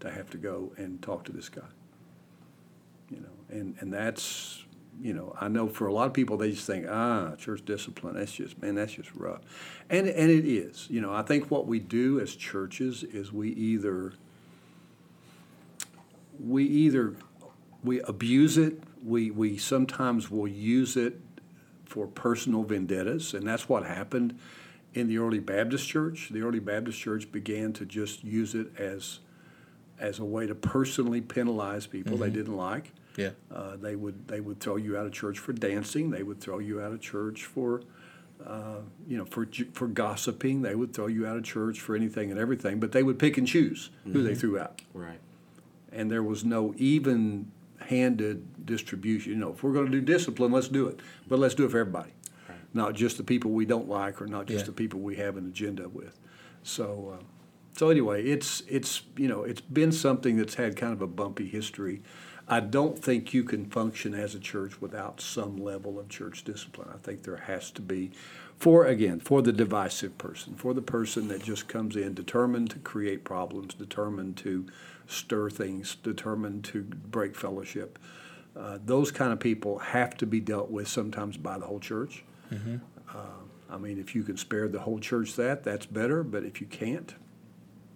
to 0.00 0.10
have 0.10 0.30
to 0.30 0.38
go 0.38 0.72
and 0.76 1.02
talk 1.02 1.24
to 1.24 1.32
this 1.32 1.48
guy. 1.48 1.62
You 3.10 3.20
know, 3.20 3.28
and, 3.50 3.74
and 3.80 3.92
that's, 3.92 4.64
you 5.00 5.12
know, 5.12 5.34
I 5.38 5.48
know 5.48 5.68
for 5.68 5.86
a 5.88 5.92
lot 5.92 6.06
of 6.06 6.14
people, 6.14 6.36
they 6.36 6.52
just 6.52 6.66
think, 6.66 6.86
ah, 6.88 7.34
church 7.36 7.64
discipline, 7.64 8.14
that's 8.14 8.32
just, 8.32 8.62
man, 8.62 8.74
that's 8.74 8.94
just 8.94 9.14
rough. 9.14 9.40
And, 9.90 10.06
and 10.06 10.30
it 10.30 10.46
is. 10.46 10.86
You 10.88 11.00
know, 11.00 11.12
I 11.12 11.22
think 11.22 11.50
what 11.50 11.66
we 11.66 11.80
do 11.80 12.20
as 12.20 12.34
churches 12.34 13.02
is 13.02 13.32
we 13.32 13.50
either, 13.50 14.14
we 16.38 16.64
either, 16.64 17.14
we 17.82 18.00
abuse 18.02 18.56
it, 18.58 18.82
we, 19.04 19.30
we 19.30 19.56
sometimes 19.58 20.30
will 20.30 20.48
use 20.48 20.96
it 20.96 21.20
for 21.84 22.06
personal 22.06 22.62
vendettas, 22.62 23.34
and 23.34 23.46
that's 23.46 23.68
what 23.68 23.84
happened 23.84 24.38
in 24.94 25.08
the 25.08 25.18
early 25.18 25.40
Baptist 25.40 25.88
church. 25.88 26.28
The 26.30 26.42
early 26.42 26.60
Baptist 26.60 26.98
church 26.98 27.30
began 27.32 27.72
to 27.74 27.84
just 27.86 28.24
use 28.24 28.54
it 28.54 28.68
as 28.78 29.18
as 29.98 30.18
a 30.18 30.24
way 30.24 30.46
to 30.46 30.54
personally 30.54 31.20
penalize 31.20 31.86
people 31.86 32.16
they 32.16 32.30
didn't 32.30 32.56
like. 32.56 32.92
Yeah. 33.16 33.30
Uh, 33.54 33.76
they 33.76 33.94
would 33.94 34.26
they 34.26 34.40
would 34.40 34.58
throw 34.60 34.76
you 34.76 34.96
out 34.96 35.06
of 35.06 35.12
church 35.12 35.38
for 35.38 35.52
dancing. 35.52 36.10
They 36.10 36.22
would 36.22 36.40
throw 36.40 36.58
you 36.58 36.80
out 36.80 36.92
of 36.92 37.00
church 37.00 37.44
for 37.44 37.82
uh, 38.46 38.78
you 39.06 39.16
know 39.18 39.24
for 39.26 39.46
for 39.74 39.86
gossiping. 39.86 40.62
They 40.62 40.74
would 40.74 40.92
throw 40.94 41.06
you 41.08 41.26
out 41.26 41.36
of 41.36 41.44
church 41.44 41.78
for 41.80 41.94
anything 41.94 42.30
and 42.30 42.40
everything. 42.40 42.80
But 42.80 42.92
they 42.92 43.02
would 43.02 43.18
pick 43.18 43.36
and 43.38 43.46
choose 43.46 43.90
who 44.04 44.22
they 44.22 44.34
threw 44.34 44.58
out 44.58 44.80
Right. 44.94 45.20
and 45.92 46.10
there 46.10 46.22
was 46.22 46.42
no 46.44 46.74
even-handed 47.92 48.66
distribution. 48.66 49.32
You 49.32 49.38
know, 49.38 49.50
if 49.52 49.62
we're 49.62 49.72
going 49.72 49.86
to 49.86 49.92
do 49.92 50.00
discipline, 50.00 50.52
let's 50.52 50.68
do 50.68 50.86
it, 50.88 51.00
but 51.28 51.38
let's 51.38 51.54
do 51.54 51.64
it 51.64 51.70
for 51.70 51.78
everybody, 51.78 52.10
not 52.74 52.94
just 52.94 53.16
the 53.16 53.24
people 53.24 53.50
we 53.50 53.64
don't 53.66 53.88
like 53.88 54.20
or 54.20 54.26
not 54.26 54.46
just 54.46 54.60
Yeah. 54.60 54.66
the 54.66 54.72
people 54.72 55.00
we 55.00 55.16
have 55.16 55.36
an 55.36 55.46
agenda 55.46 55.88
with. 55.88 56.18
So, 56.62 57.18
uh, 57.18 57.22
so 57.76 57.88
anyway, 57.90 58.24
it's 58.24 58.62
it's 58.68 59.02
you 59.16 59.28
know 59.28 59.44
it's 59.44 59.60
been 59.60 59.92
something 59.92 60.36
that's 60.36 60.54
had 60.54 60.76
kind 60.76 60.92
of 60.92 61.00
a 61.02 61.06
bumpy 61.06 61.46
history. 61.46 62.02
I 62.48 62.60
don't 62.60 62.98
think 62.98 63.32
you 63.32 63.44
can 63.44 63.66
function 63.66 64.14
as 64.14 64.34
a 64.34 64.38
church 64.40 64.80
without 64.80 65.20
some 65.20 65.56
level 65.56 65.98
of 65.98 66.08
church 66.08 66.44
discipline. 66.44 66.88
I 66.92 66.98
think 66.98 67.22
there 67.22 67.36
has 67.36 67.70
to 67.70 67.80
be, 67.80 68.10
for 68.58 68.84
again, 68.84 69.20
for 69.20 69.42
the 69.42 69.52
divisive 69.52 70.18
person, 70.18 70.54
for 70.56 70.74
the 70.74 70.82
person 70.82 71.28
that 71.28 71.42
just 71.42 71.66
comes 71.68 71.96
in 71.96 72.14
determined 72.14 72.70
to 72.70 72.78
create 72.80 73.24
problems, 73.24 73.74
determined 73.74 74.36
to 74.38 74.66
stir 75.12 75.50
things, 75.50 75.96
determined 76.02 76.64
to 76.64 76.82
break 76.82 77.34
fellowship. 77.36 77.98
Uh, 78.56 78.78
those 78.84 79.10
kind 79.10 79.32
of 79.32 79.40
people 79.40 79.78
have 79.78 80.16
to 80.18 80.26
be 80.26 80.40
dealt 80.40 80.70
with 80.70 80.88
sometimes 80.88 81.36
by 81.36 81.58
the 81.58 81.66
whole 81.66 81.80
church. 81.80 82.24
Uh, 82.52 83.16
I 83.70 83.78
mean, 83.78 83.98
if 83.98 84.14
you 84.14 84.22
can 84.22 84.36
spare 84.36 84.68
the 84.68 84.80
whole 84.80 84.98
church 84.98 85.34
that, 85.36 85.64
that's 85.64 85.86
better. 85.86 86.22
But 86.22 86.44
if 86.44 86.60
you 86.60 86.66
can't, 86.66 87.14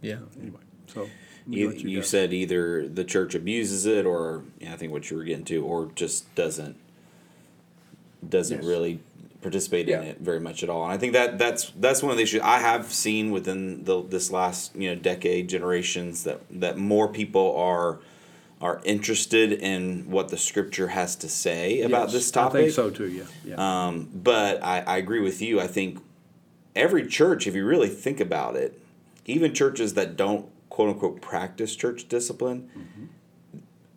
Yeah. 0.00 0.20
anyway. 0.40 0.61
So 0.87 1.11
You, 1.46 1.66
what 1.68 1.81
you 1.81 2.02
said 2.02 2.33
either 2.33 2.88
the 2.88 3.05
church 3.05 3.35
abuses 3.35 3.85
it, 3.87 4.07
or 4.07 4.44
yeah, 4.59 4.72
I 4.72 4.76
think 4.76 4.92
what 4.92 5.11
you 5.11 5.16
were 5.18 5.24
getting 5.24 5.44
to, 5.46 5.62
or 5.64 5.90
just 5.94 6.35
doesn't 6.35 6.76
doesn't 8.26 8.59
Yes. 8.59 8.66
really 8.66 9.00
participate 9.50 9.87
Yeah. 9.87 10.00
in 10.00 10.09
it 10.09 10.18
very 10.20 10.40
much 10.40 10.64
at 10.64 10.68
all. 10.68 10.82
And 10.85 10.92
I 10.92 10.96
think 10.98 11.12
that 11.12 11.38
that's 11.38 11.70
that's 11.76 12.02
one 12.02 12.11
of 12.11 12.16
the 12.16 12.24
issues 12.24 12.40
I 12.42 12.59
have 12.59 12.92
seen 12.92 13.30
within 13.30 13.85
the 13.85 14.02
this 14.02 14.32
last 14.32 14.74
you 14.74 14.88
know 14.90 14.96
decade 15.00 15.48
generations 15.48 16.24
that 16.24 16.40
that 16.50 16.76
more 16.76 17.06
people 17.09 17.56
are 17.56 18.00
are 18.61 18.80
interested 18.85 19.52
in 19.52 20.11
what 20.11 20.28
the 20.30 20.37
scripture 20.38 20.88
has 20.88 21.14
to 21.14 21.28
say 21.28 21.82
about 21.82 22.04
Yes, 22.09 22.12
this 22.12 22.30
topic. 22.32 22.59
I 22.59 22.62
think 22.62 22.72
so 22.74 22.90
too. 22.90 23.09
Yeah. 23.09 23.24
Yeah. 23.44 23.56
Um, 23.87 24.09
but 24.12 24.62
I, 24.64 24.80
I 24.80 24.96
agree 24.96 25.20
with 25.20 25.40
you. 25.40 25.61
I 25.61 25.66
think 25.68 26.02
every 26.74 27.06
church, 27.06 27.46
if 27.46 27.54
you 27.54 27.64
really 27.66 27.88
think 27.90 28.18
about 28.18 28.56
it, 28.56 28.80
even 29.26 29.54
churches 29.54 29.94
that 29.94 30.16
don't 30.16 30.46
quote 30.70 30.88
unquote 30.88 31.20
practice 31.20 31.76
church 31.76 32.09
discipline, 32.09 32.68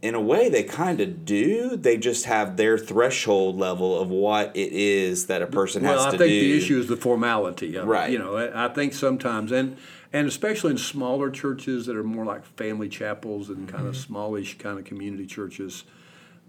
in 0.02 0.16
a 0.16 0.22
way 0.22 0.48
they 0.50 0.64
kind 0.64 1.02
of 1.02 1.26
do. 1.26 1.76
They 1.76 1.98
just 1.98 2.26
have 2.26 2.56
their 2.58 2.78
threshold 2.78 3.58
level 3.58 4.00
of 4.00 4.10
what 4.10 4.56
it 4.56 4.72
is 4.72 5.26
that 5.28 5.42
a 5.42 5.48
person 5.48 5.84
well, 5.84 5.98
has 5.98 6.06
I 6.06 6.12
to 6.12 6.18
do 6.18 6.24
well 6.24 6.28
i 6.28 6.32
think 6.32 6.42
the 6.42 6.58
issue 6.58 6.80
is 6.80 6.88
the 6.88 6.98
formality 6.98 7.76
of 7.76 7.84
it. 7.86 7.88
Right. 7.88 8.12
You 8.12 8.20
know, 8.20 8.52
I 8.54 8.70
think 8.70 8.94
sometimes, 8.94 9.52
and 9.52 9.78
and 10.14 10.28
especially 10.28 10.72
in 10.72 10.78
smaller 10.78 11.30
churches 11.30 11.86
that 11.86 11.96
are 11.96 12.04
more 12.04 12.26
like 12.26 12.46
family 12.46 12.90
chapels 12.90 13.50
and 13.50 13.68
kind 13.68 13.86
of 13.88 13.94
Mm-hmm. 13.94 14.02
smallish 14.04 14.58
kind 14.58 14.80
of 14.80 14.86
community 14.86 15.26
churches, 15.26 15.84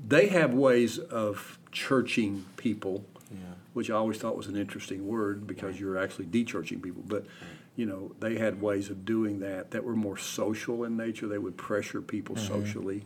they 0.07 0.29
have 0.29 0.55
ways 0.55 0.99
of 0.99 1.59
churching 1.73 2.47
people, 2.57 3.05
which 3.75 3.91
I 3.91 3.95
always 3.95 4.19
thought 4.19 4.37
was 4.37 4.47
an 4.47 4.57
interesting 4.57 5.07
word 5.07 5.47
because 5.47 5.79
you're 5.79 5.97
actually 5.99 6.27
de-churching 6.27 6.81
people. 6.81 7.03
But 7.07 7.27
you 7.77 7.87
know, 7.87 8.13
they 8.21 8.37
had 8.37 8.61
ways 8.63 8.91
of 8.91 9.05
doing 9.05 9.41
that 9.41 9.71
that 9.73 9.85
were 9.85 9.95
more 9.97 10.17
social 10.17 10.85
in 10.85 10.97
nature. 10.97 11.27
They 11.29 11.39
would 11.39 11.57
pressure 11.57 12.01
people 12.01 12.37
Mm-hmm. 12.37 12.47
socially 12.65 13.05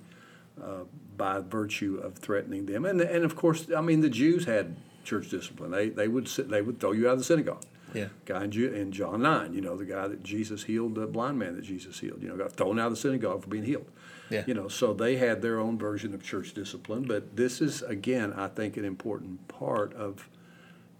uh, 0.63 0.85
by 1.17 1.41
virtue 1.41 2.01
of 2.03 2.19
threatening 2.19 2.67
them. 2.67 2.85
And 2.85 3.01
and 3.01 3.25
of 3.25 3.37
course, 3.37 3.67
I 3.77 3.81
mean, 3.81 4.01
the 4.01 4.11
Jews 4.11 4.45
had 4.45 4.77
church 5.05 5.31
discipline. 5.31 5.71
They 5.71 5.89
they 5.89 6.09
would 6.09 6.29
sit, 6.29 6.49
they 6.49 6.63
would 6.63 6.81
throw 6.81 6.93
you 6.93 7.09
out 7.09 7.15
of 7.15 7.19
the 7.19 7.25
synagogue. 7.25 7.65
Yeah. 7.93 8.09
Guy 8.25 8.45
in, 8.45 8.53
in 8.53 8.93
John 8.93 9.23
nine, 9.23 9.55
you 9.55 9.61
know, 9.61 9.77
the 9.77 9.85
guy 9.85 10.09
that 10.09 10.25
Jesus 10.25 10.65
healed, 10.65 10.97
the 10.97 11.07
blind 11.07 11.39
man 11.39 11.55
that 11.55 11.63
Jesus 11.63 12.01
healed, 12.01 12.23
you 12.23 12.29
know, 12.29 12.37
got 12.37 12.53
thrown 12.53 12.81
out 12.81 12.87
of 12.87 12.93
the 12.95 12.97
synagogue 12.97 13.43
for 13.43 13.49
being 13.49 13.65
healed. 13.65 13.89
Yeah. 14.31 14.43
You 14.47 14.55
know, 14.55 14.67
so 14.67 14.93
they 14.93 15.17
had 15.17 15.43
their 15.43 15.61
own 15.61 15.79
version 15.79 16.13
of 16.13 16.23
church 16.23 16.55
discipline. 16.55 17.05
But 17.05 17.37
this 17.37 17.61
is 17.61 17.83
again, 17.83 18.33
I 18.33 18.49
think, 18.49 18.77
an 18.77 18.85
important 18.85 19.47
part 19.47 19.95
of 19.95 20.29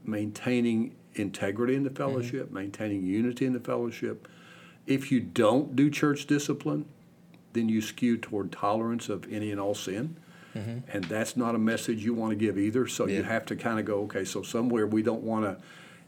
maintaining 0.05 0.95
integrity 1.15 1.75
in 1.75 1.83
the 1.83 1.91
fellowship, 1.91 2.51
maintaining 2.53 3.03
unity 3.03 3.47
in 3.47 3.55
the 3.55 3.61
fellowship. 3.61 4.29
If 4.87 5.11
you 5.11 5.21
don't 5.21 5.75
do 5.75 5.91
church 5.91 6.27
discipline, 6.27 6.85
then 7.55 7.69
you 7.71 7.81
skew 7.81 8.19
toward 8.19 8.53
tolerance 8.53 9.09
of 9.09 9.27
any 9.33 9.51
and 9.51 9.59
all 9.61 9.75
sin. 9.75 10.17
And 10.93 11.03
that's 11.05 11.37
not 11.37 11.57
a 11.57 11.59
message 11.59 12.05
you 12.05 12.15
want 12.15 12.31
to 12.31 12.37
give 12.37 12.59
either. 12.59 12.87
So 12.87 13.07
you 13.07 13.23
have 13.25 13.45
to 13.47 13.57
kind 13.57 13.81
of 13.81 13.87
go, 13.87 14.03
okay, 14.03 14.25
so 14.25 14.43
somewhere 14.43 14.87
we 14.87 15.03
don't 15.03 15.23
want 15.23 15.45
to, 15.47 15.57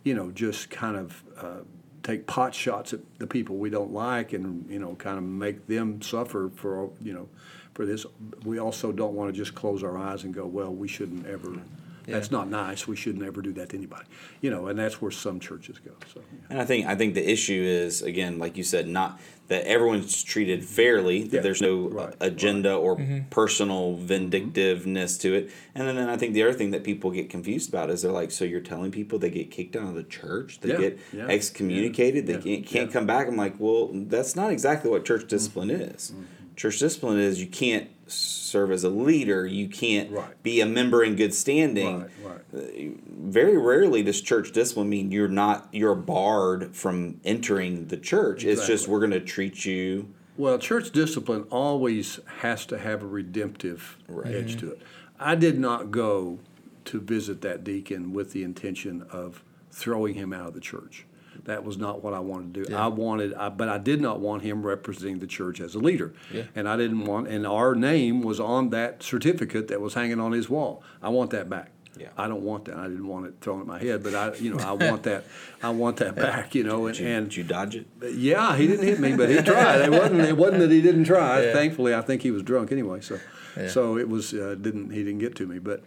you 0.04 0.14
know, 0.14 0.30
just 0.30 0.70
kind 0.70 0.96
of 0.96 1.24
uh, 1.36 1.62
take 2.04 2.28
pot 2.28 2.54
shots 2.54 2.92
at 2.92 3.00
the 3.18 3.26
people 3.26 3.56
we 3.56 3.70
don't 3.70 3.92
like 3.92 4.32
and, 4.32 4.70
you 4.70 4.78
know, 4.78 4.94
kind 4.94 5.18
of 5.18 5.24
make 5.24 5.66
them 5.66 6.00
suffer 6.00 6.48
for, 6.54 6.90
you 7.02 7.12
know, 7.12 7.28
for 7.74 7.84
this. 7.84 8.06
We 8.44 8.60
also 8.60 8.92
don't 8.92 9.14
want 9.14 9.34
to 9.34 9.36
just 9.36 9.56
close 9.56 9.82
our 9.82 9.98
eyes 9.98 10.22
and 10.22 10.32
go, 10.32 10.46
well, 10.46 10.72
we 10.72 10.86
shouldn't 10.86 11.26
ever 11.26 11.60
That's 12.06 12.30
not 12.30 12.48
nice. 12.48 12.86
We 12.86 12.96
should 12.96 13.18
never 13.18 13.42
do 13.42 13.52
that 13.54 13.70
to 13.70 13.76
anybody. 13.76 14.04
You 14.40 14.50
know, 14.50 14.68
and 14.68 14.78
that's 14.78 15.00
where 15.02 15.10
some 15.10 15.40
churches 15.40 15.78
go. 15.78 15.92
So 16.12 16.20
yeah. 16.20 16.46
And 16.50 16.60
I 16.60 16.64
think 16.64 16.86
I 16.86 16.94
think 16.94 17.14
the 17.14 17.28
issue 17.28 17.62
is 17.62 18.02
again, 18.02 18.38
like 18.38 18.56
you 18.56 18.64
said, 18.64 18.88
not 18.88 19.20
that 19.48 19.64
everyone's 19.64 20.22
treated 20.22 20.64
fairly. 20.64 21.22
That 21.22 21.36
Yeah. 21.36 21.40
there's 21.42 21.62
no 21.62 21.88
Right, 21.88 22.14
agenda 22.20 22.74
or 22.74 22.96
mm-hmm. 22.96 23.28
personal 23.30 23.92
mm-hmm. 23.92 24.06
vindictiveness 24.06 25.18
to 25.18 25.34
it. 25.34 25.50
And 25.74 25.86
then, 25.86 25.96
then 25.96 26.08
I 26.08 26.16
think 26.16 26.34
the 26.34 26.42
other 26.42 26.52
thing 26.52 26.72
that 26.72 26.82
people 26.82 27.10
get 27.10 27.30
confused 27.30 27.68
about 27.68 27.90
is 27.90 28.02
they're 28.02 28.10
like, 28.10 28.32
so 28.32 28.44
you're 28.44 28.60
telling 28.60 28.90
people 28.90 29.18
they 29.18 29.30
get 29.30 29.50
kicked 29.50 29.76
out 29.76 29.88
of 29.88 29.94
the 29.94 30.02
church, 30.02 30.60
they 30.60 30.70
Yeah, 30.70 30.78
get 30.78 30.98
yeah, 31.12 31.26
excommunicated, 31.26 32.28
yeah, 32.28 32.36
they 32.36 32.42
can't, 32.42 32.66
can't 32.66 32.88
yeah. 32.88 32.92
come 32.92 33.06
back. 33.06 33.28
I'm 33.28 33.36
like, 33.36 33.54
well, 33.58 33.90
that's 33.92 34.34
not 34.34 34.50
exactly 34.50 34.90
what 34.90 35.04
church 35.04 35.28
discipline 35.28 35.68
mm-hmm. 35.68 35.94
is. 35.94 36.12
Church 36.56 36.78
discipline 36.78 37.18
is 37.18 37.40
you 37.40 37.46
can't 37.46 37.88
serve 38.06 38.70
as 38.70 38.82
a 38.82 38.88
leader, 38.88 39.46
you 39.46 39.68
can't 39.68 40.10
Right. 40.10 40.42
be 40.42 40.60
a 40.60 40.66
member 40.66 41.04
in 41.04 41.14
good 41.16 41.34
standing 41.34 42.00
Right, 42.00 42.10
right. 42.24 42.40
Uh, 42.54 42.92
very 43.08 43.58
rarely 43.58 44.02
does 44.02 44.20
church 44.20 44.52
discipline 44.52 44.88
mean 44.88 45.10
you're 45.10 45.28
not 45.28 45.68
you're 45.72 45.94
barred 45.94 46.74
from 46.74 47.20
entering 47.24 47.88
the 47.88 47.96
church. 47.96 48.44
It's 48.44 48.66
just 48.66 48.88
we're 48.88 49.00
going 49.00 49.10
to 49.10 49.20
treat 49.20 49.64
you. 49.66 50.08
Well, 50.38 50.58
church 50.58 50.90
discipline 50.92 51.44
always 51.50 52.20
has 52.40 52.64
to 52.66 52.78
have 52.78 53.02
a 53.02 53.06
redemptive 53.06 53.96
edge 54.24 54.58
to 54.58 54.72
it. 54.72 54.82
I 55.18 55.34
did 55.34 55.58
not 55.58 55.90
go 55.90 56.38
to 56.86 57.00
visit 57.00 57.40
that 57.40 57.64
deacon 57.64 58.12
with 58.12 58.32
the 58.32 58.42
intention 58.44 59.02
of 59.10 59.42
throwing 59.70 60.14
him 60.14 60.32
out 60.32 60.48
of 60.48 60.54
the 60.54 60.60
church. 60.60 61.04
That 61.46 61.64
was 61.64 61.78
not 61.78 62.02
what 62.02 62.12
I 62.12 62.18
wanted 62.18 62.54
to 62.54 62.64
do. 62.66 62.76
I 62.76 62.88
wanted, 62.88 63.32
I, 63.34 63.48
but 63.48 63.68
I 63.68 63.78
did 63.78 64.00
not 64.00 64.20
want 64.20 64.42
him 64.42 64.66
representing 64.66 65.20
the 65.20 65.26
church 65.28 65.60
as 65.60 65.74
a 65.74 65.78
leader. 65.78 66.12
Yeah. 66.32 66.42
And 66.56 66.68
I 66.68 66.76
didn't 66.76 67.04
want, 67.04 67.28
and 67.28 67.46
our 67.46 67.74
name 67.74 68.20
was 68.20 68.38
on 68.40 68.70
that 68.70 69.02
certificate 69.02 69.68
that 69.68 69.80
was 69.80 69.94
hanging 69.94 70.18
on 70.20 70.32
his 70.32 70.50
wall. 70.50 70.82
I 71.00 71.08
want 71.08 71.30
that 71.30 71.48
back. 71.48 71.70
Yeah. 71.98 72.08
I 72.18 72.26
don't 72.28 72.42
want 72.42 72.66
that. 72.66 72.76
I 72.76 72.88
didn't 72.88 73.06
want 73.06 73.26
it 73.26 73.34
thrown 73.40 73.60
at 73.60 73.66
my 73.66 73.78
head, 73.78 74.02
but 74.02 74.14
I, 74.14 74.34
you 74.34 74.52
know, 74.54 74.62
I 74.62 74.72
want 74.72 75.04
that. 75.04 75.24
I 75.62 75.70
want 75.70 75.96
that 75.98 76.14
back. 76.14 76.54
You 76.54 76.62
know, 76.64 76.86
and, 76.86 76.96
Did 76.96 77.02
you, 77.04 77.08
and 77.10 77.28
did 77.28 77.36
you 77.36 77.44
dodge 77.44 77.74
it? 77.76 77.86
yeah, 78.12 78.54
he 78.56 78.66
didn't 78.66 78.84
hit 78.84 79.00
me, 79.00 79.16
but 79.16 79.30
he 79.30 79.36
tried. 79.40 79.80
It 79.82 79.90
wasn't. 79.92 80.20
It 80.20 80.36
wasn't 80.36 80.60
that 80.60 80.70
he 80.70 80.82
didn't 80.82 81.04
try. 81.04 81.44
Yeah. 81.44 81.52
Thankfully, 81.54 81.94
I 81.94 82.02
think 82.02 82.20
he 82.22 82.30
was 82.30 82.42
drunk 82.42 82.70
anyway. 82.70 83.00
So, 83.00 83.18
Yeah. 83.56 83.68
so 83.68 83.96
it 83.96 84.08
was. 84.10 84.34
Uh, 84.34 84.56
didn't 84.60 84.90
he 84.90 85.04
didn't 85.04 85.20
get 85.20 85.36
to 85.36 85.46
me? 85.46 85.58
But, 85.58 85.84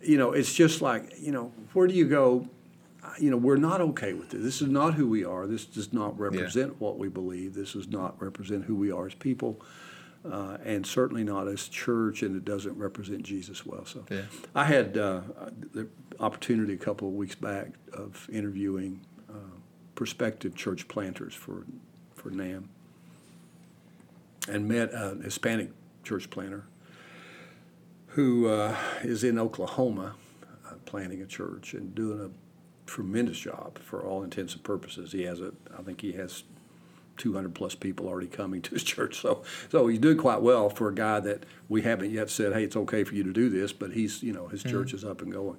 you 0.00 0.16
know, 0.16 0.32
it's 0.32 0.54
just 0.54 0.80
like 0.80 1.12
you 1.20 1.32
know, 1.32 1.52
where 1.74 1.86
do 1.86 1.92
you 1.94 2.06
go? 2.06 2.48
You 3.18 3.30
know, 3.30 3.36
we're 3.36 3.56
not 3.56 3.80
okay 3.80 4.12
with 4.12 4.30
this. 4.30 4.42
This 4.42 4.62
is 4.62 4.68
not 4.68 4.94
who 4.94 5.08
we 5.08 5.24
are. 5.24 5.46
This 5.46 5.64
does 5.64 5.92
not 5.92 6.18
represent 6.18 6.80
what 6.80 6.98
we 6.98 7.08
believe. 7.08 7.54
This 7.54 7.72
does 7.72 7.88
not 7.88 8.20
represent 8.20 8.64
who 8.64 8.76
we 8.76 8.90
are 8.92 9.06
as 9.06 9.14
people, 9.14 9.60
uh, 10.30 10.58
and 10.64 10.86
certainly 10.86 11.24
not 11.24 11.48
as 11.48 11.66
church. 11.68 12.22
And 12.22 12.36
it 12.36 12.44
doesn't 12.44 12.76
represent 12.76 13.22
Jesus 13.22 13.64
well. 13.64 13.86
So, 13.86 14.04
Yeah. 14.10 14.22
I 14.54 14.64
had 14.64 14.98
uh, 14.98 15.22
the 15.72 15.88
opportunity 16.18 16.74
a 16.74 16.78
couple 16.78 17.08
of 17.08 17.14
weeks 17.14 17.34
back 17.34 17.68
of 17.92 18.28
interviewing 18.30 19.00
uh, 19.30 19.56
prospective 19.94 20.54
church 20.54 20.86
planters 20.88 21.34
for 21.34 21.64
for 22.14 22.30
NAMB, 22.30 22.64
and 24.48 24.68
met 24.68 24.92
a 24.92 25.16
Hispanic 25.22 25.70
church 26.02 26.28
planter 26.28 26.64
who 28.08 28.48
uh, 28.48 28.76
is 29.02 29.22
in 29.24 29.38
Oklahoma 29.38 30.14
uh, 30.66 30.74
planting 30.84 31.22
a 31.22 31.26
church 31.26 31.74
and 31.74 31.94
doing 31.94 32.20
a 32.20 32.30
tremendous 32.90 33.38
job 33.38 33.78
for 33.78 34.02
all 34.02 34.24
intents 34.24 34.54
and 34.54 34.64
purposes. 34.64 35.12
He 35.12 35.22
has 35.22 35.40
a, 35.40 35.52
I 35.78 35.82
think 35.82 36.00
he 36.00 36.12
has 36.12 36.42
200 37.18 37.54
plus 37.54 37.76
people 37.76 38.08
already 38.08 38.26
coming 38.26 38.60
to 38.62 38.70
his 38.70 38.82
church. 38.94 39.20
So, 39.20 39.44
so 39.70 39.86
he's 39.86 40.00
doing 40.00 40.18
quite 40.18 40.42
well 40.42 40.68
for 40.68 40.88
a 40.88 40.94
guy 40.94 41.20
that 41.20 41.44
we 41.68 41.82
haven't 41.82 42.10
yet 42.10 42.30
said, 42.30 42.52
hey, 42.52 42.64
it's 42.64 42.76
okay 42.76 43.04
for 43.04 43.14
you 43.14 43.22
to 43.22 43.32
do 43.32 43.48
this, 43.48 43.72
but 43.72 43.92
he's, 43.92 44.24
you 44.24 44.32
know, 44.32 44.48
his 44.48 44.64
church 44.64 44.92
is 44.92 45.04
up 45.04 45.22
and 45.22 45.32
going. 45.32 45.58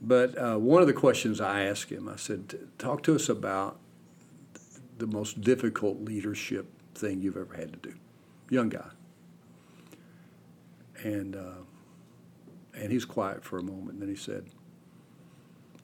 But 0.00 0.36
uh, 0.38 0.56
one 0.56 0.80
of 0.80 0.88
the 0.88 0.94
questions 0.94 1.42
I 1.42 1.64
asked 1.64 1.90
him, 1.90 2.08
I 2.08 2.16
said, 2.16 2.54
talk 2.78 3.02
to 3.02 3.14
us 3.14 3.28
about 3.28 3.78
the 4.96 5.06
most 5.06 5.42
difficult 5.42 6.00
leadership 6.00 6.70
thing 6.94 7.20
you've 7.20 7.36
ever 7.36 7.54
had 7.54 7.74
to 7.74 7.90
do. 7.90 7.94
Young 8.48 8.70
guy. 8.70 8.88
And, 11.02 11.36
uh, 11.36 11.64
and 12.74 12.90
he's 12.90 13.04
quiet 13.04 13.44
for 13.44 13.58
a 13.58 13.62
moment, 13.62 13.92
and 13.92 14.02
then 14.02 14.08
he 14.08 14.16
said, 14.16 14.46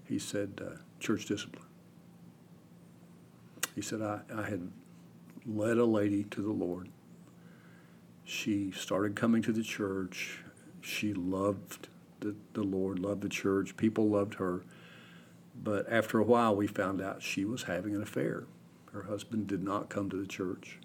he 0.08 0.18
said, 0.18 0.60
uh, 0.64 0.76
church 1.00 1.26
discipline. 1.26 1.64
He 3.74 3.82
said, 3.82 4.00
I, 4.00 4.20
I 4.34 4.42
had 4.42 4.70
led 5.44 5.76
a 5.76 5.84
lady 5.84 6.24
to 6.24 6.42
the 6.42 6.52
Lord. 6.52 6.88
She 8.24 8.72
started 8.72 9.14
coming 9.14 9.42
to 9.42 9.52
the 9.52 9.62
church. 9.62 10.40
She 10.80 11.12
loved 11.14 11.88
the, 12.20 12.34
the 12.54 12.62
Lord, 12.62 12.98
loved 12.98 13.22
the 13.22 13.28
church. 13.28 13.76
People 13.76 14.08
loved 14.08 14.34
her. 14.34 14.64
But 15.62 15.90
after 15.90 16.18
a 16.18 16.24
while, 16.24 16.54
we 16.56 16.66
found 16.66 17.00
out 17.00 17.22
she 17.22 17.44
was 17.44 17.64
having 17.64 17.94
an 17.94 18.02
affair. 18.02 18.44
Her 18.92 19.04
husband 19.04 19.46
did 19.46 19.62
not 19.62 19.88
come 19.88 20.10
to 20.10 20.16
the 20.16 20.26
church. 20.26 20.78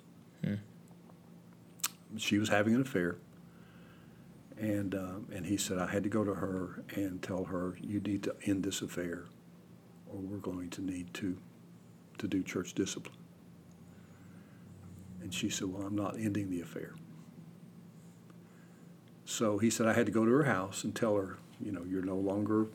She 2.17 2.37
was 2.37 2.49
having 2.49 2.75
an 2.75 2.81
affair. 2.81 3.17
And, 4.61 4.93
um, 4.93 5.27
and 5.33 5.43
he 5.43 5.57
said, 5.57 5.79
I 5.79 5.87
had 5.87 6.03
to 6.03 6.09
go 6.09 6.23
to 6.23 6.35
her 6.35 6.83
and 6.95 7.21
tell 7.23 7.45
her, 7.45 7.75
you 7.81 7.99
need 7.99 8.21
to 8.23 8.35
end 8.45 8.63
this 8.63 8.83
affair, 8.83 9.25
or 10.07 10.19
we're 10.19 10.37
going 10.37 10.69
to 10.69 10.81
need 10.83 11.11
to, 11.15 11.35
to 12.19 12.27
do 12.27 12.43
church 12.43 12.75
discipline. 12.75 13.17
And 15.19 15.33
she 15.33 15.49
said, 15.49 15.67
Well, 15.67 15.81
I'm 15.87 15.95
not 15.95 16.15
ending 16.15 16.51
the 16.51 16.61
affair. 16.61 16.93
So 19.25 19.57
he 19.57 19.71
said, 19.71 19.87
I 19.87 19.93
had 19.93 20.05
to 20.05 20.11
go 20.11 20.25
to 20.25 20.31
her 20.31 20.43
house 20.43 20.83
and 20.83 20.95
tell 20.95 21.15
her, 21.15 21.37
you 21.59 21.71
know, 21.71 21.83
you're 21.83 22.03
no 22.03 22.17
longer 22.17 22.67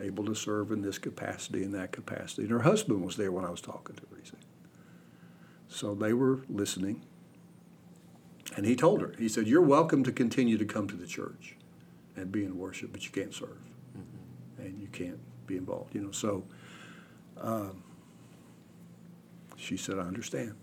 able 0.00 0.24
to 0.24 0.34
serve 0.34 0.72
in 0.72 0.82
this 0.82 0.98
capacity 0.98 1.62
and 1.62 1.74
that 1.74 1.92
capacity. 1.92 2.42
And 2.42 2.50
her 2.50 2.62
husband 2.62 3.04
was 3.04 3.16
there 3.16 3.30
when 3.30 3.44
I 3.44 3.50
was 3.50 3.60
talking 3.60 3.94
to 3.94 4.02
her, 4.10 4.16
he 4.20 4.28
said. 4.28 4.40
So 5.68 5.94
they 5.94 6.12
were 6.12 6.40
listening. 6.48 7.02
And 8.56 8.66
he 8.66 8.74
told 8.74 9.00
her, 9.00 9.14
he 9.18 9.28
said, 9.28 9.46
You're 9.46 9.62
welcome 9.62 10.02
to 10.04 10.12
continue 10.12 10.58
to 10.58 10.64
come 10.64 10.88
to 10.88 10.96
the 10.96 11.06
church 11.06 11.56
and 12.16 12.32
be 12.32 12.44
in 12.44 12.58
worship, 12.58 12.92
but 12.92 13.04
you 13.04 13.10
can't 13.10 13.34
serve. 13.34 13.58
And 14.58 14.80
you 14.80 14.88
can't 14.88 15.18
be 15.46 15.56
involved, 15.56 15.94
you 15.94 16.02
know. 16.02 16.10
So 16.10 16.44
um, 17.40 17.82
she 19.56 19.76
said, 19.76 19.98
I 19.98 20.02
understand. 20.02 20.54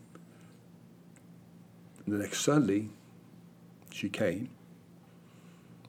And 2.06 2.14
the 2.16 2.20
next 2.20 2.42
Sunday, 2.42 2.90
she 3.92 4.10
came. 4.10 4.50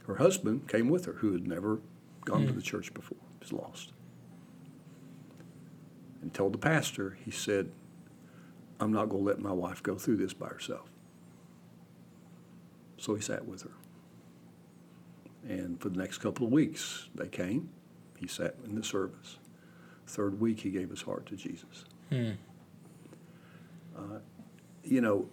Her 0.06 0.16
husband 0.16 0.68
came 0.68 0.88
with 0.88 1.04
her, 1.04 1.12
who 1.12 1.32
had 1.32 1.46
never 1.46 1.80
gone 2.24 2.46
to 2.46 2.52
the 2.52 2.62
church 2.62 2.94
before, 2.94 3.18
was 3.40 3.52
lost. 3.52 3.92
And 6.22 6.32
told 6.32 6.54
the 6.54 6.58
pastor, 6.58 7.18
he 7.24 7.30
said, 7.30 7.70
I'm 8.80 8.92
not 8.92 9.10
going 9.10 9.22
to 9.22 9.28
let 9.28 9.38
my 9.38 9.52
wife 9.52 9.82
go 9.82 9.96
through 9.96 10.16
this 10.16 10.32
by 10.32 10.48
herself. 10.48 10.88
So 12.98 13.14
he 13.14 13.22
sat 13.22 13.46
with 13.46 13.62
her. 13.62 13.70
And 15.48 15.80
for 15.80 15.88
the 15.88 15.98
next 15.98 16.18
couple 16.18 16.46
of 16.46 16.52
weeks, 16.52 17.08
they 17.14 17.28
came. 17.28 17.70
He 18.18 18.26
sat 18.26 18.56
in 18.64 18.74
the 18.74 18.82
service. 18.84 19.38
Third 20.06 20.40
week, 20.40 20.60
he 20.60 20.70
gave 20.70 20.90
his 20.90 21.02
heart 21.02 21.26
to 21.26 21.36
Jesus. 21.36 21.84
Uh, 23.96 24.18
you 24.84 25.00
know, 25.00 25.28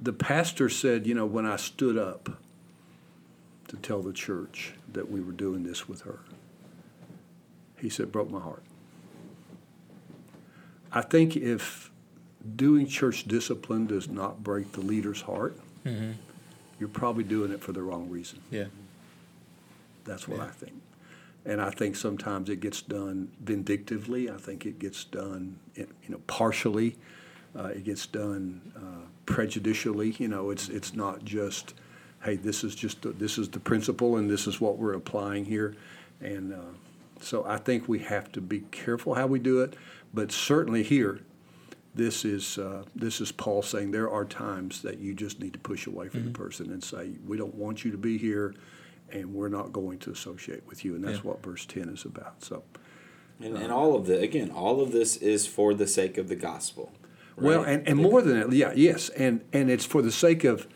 the 0.00 0.12
pastor 0.12 0.68
said, 0.68 1.06
you 1.06 1.14
know, 1.14 1.26
when 1.26 1.46
I 1.46 1.56
stood 1.56 1.96
up 1.96 2.40
to 3.68 3.76
tell 3.76 4.02
the 4.02 4.12
church 4.12 4.74
that 4.92 5.10
we 5.10 5.20
were 5.20 5.32
doing 5.32 5.62
this 5.62 5.88
with 5.88 6.02
her, 6.02 6.20
he 7.80 7.88
said, 7.88 8.12
broke 8.12 8.30
my 8.30 8.40
heart. 8.40 8.62
I 10.92 11.00
think 11.02 11.36
if 11.36 11.90
doing 12.56 12.86
church 12.86 13.24
discipline 13.24 13.86
does 13.86 14.08
not 14.08 14.42
break 14.42 14.72
the 14.72 14.80
leader's 14.80 15.22
heart, 15.22 15.56
you're 16.82 16.88
probably 16.88 17.22
doing 17.22 17.52
it 17.52 17.60
for 17.60 17.70
the 17.70 17.80
wrong 17.80 18.10
reason. 18.10 18.40
Yeah. 18.50 18.64
That's 20.04 20.26
what 20.26 20.40
I 20.40 20.48
think. 20.48 20.72
And 21.46 21.62
I 21.62 21.70
think 21.70 21.94
sometimes 21.94 22.50
it 22.50 22.58
gets 22.58 22.82
done 22.82 23.30
vindictively. 23.40 24.28
I 24.28 24.36
think 24.36 24.66
it 24.66 24.80
gets 24.80 25.04
done, 25.04 25.60
you 25.76 25.86
know, 26.08 26.20
partially. 26.26 26.96
Uh, 27.56 27.66
it 27.66 27.84
gets 27.84 28.06
done 28.06 28.72
uh, 28.76 29.06
prejudicially. 29.26 30.16
You 30.18 30.26
know, 30.26 30.50
it's 30.50 30.68
it's 30.68 30.92
not 30.92 31.24
just, 31.24 31.74
hey, 32.24 32.34
this 32.34 32.64
is 32.64 32.74
just 32.74 33.02
the, 33.02 33.10
this 33.10 33.38
is 33.38 33.48
the 33.48 33.60
principle 33.60 34.16
and 34.16 34.28
this 34.28 34.48
is 34.48 34.60
what 34.60 34.76
we're 34.76 34.94
applying 34.94 35.44
here, 35.44 35.76
and 36.20 36.52
uh, 36.52 36.72
so 37.20 37.44
I 37.44 37.58
think 37.58 37.88
we 37.88 38.00
have 38.00 38.32
to 38.32 38.40
be 38.40 38.64
careful 38.72 39.14
how 39.14 39.28
we 39.28 39.38
do 39.38 39.60
it. 39.60 39.74
But 40.12 40.32
certainly 40.32 40.82
here, 40.82 41.20
this 41.94 42.24
is 42.24 42.58
uh, 42.58 42.84
this 42.94 43.20
is 43.20 43.32
Paul 43.32 43.62
saying 43.62 43.90
there 43.90 44.10
are 44.10 44.24
times 44.24 44.82
that 44.82 44.98
you 44.98 45.14
just 45.14 45.40
need 45.40 45.52
to 45.52 45.58
push 45.58 45.86
away 45.86 46.08
from 46.08 46.20
the 46.20 46.30
mm-hmm. 46.30 46.42
person 46.42 46.70
and 46.70 46.82
say 46.82 47.12
we 47.26 47.36
don't 47.36 47.54
want 47.54 47.84
you 47.84 47.90
to 47.90 47.98
be 47.98 48.16
here, 48.18 48.54
and 49.10 49.34
we're 49.34 49.48
not 49.48 49.72
going 49.72 49.98
to 50.00 50.10
associate 50.10 50.66
with 50.66 50.84
you, 50.84 50.94
and 50.94 51.04
that's 51.04 51.18
Yeah. 51.18 51.30
what 51.30 51.42
verse 51.42 51.66
ten 51.66 51.88
is 51.88 52.04
about. 52.04 52.42
So. 52.42 52.62
And, 53.40 53.56
and 53.56 53.72
uh, 53.72 53.76
all 53.76 53.96
of 53.96 54.06
the 54.06 54.18
again, 54.20 54.50
all 54.50 54.80
of 54.80 54.92
this 54.92 55.16
is 55.16 55.46
for 55.46 55.74
the 55.74 55.86
sake 55.86 56.16
of 56.16 56.28
the 56.28 56.36
gospel. 56.36 56.92
Well, 57.36 57.64
and, 57.64 57.86
and 57.88 57.98
more 57.98 58.22
than 58.22 58.40
that, 58.40 58.52
yeah, 58.52 58.72
yes, 58.74 59.08
and 59.10 59.42
and 59.52 59.70
it's 59.70 59.84
for 59.84 60.02
the 60.02 60.12
sake 60.12 60.44
of 60.44 60.66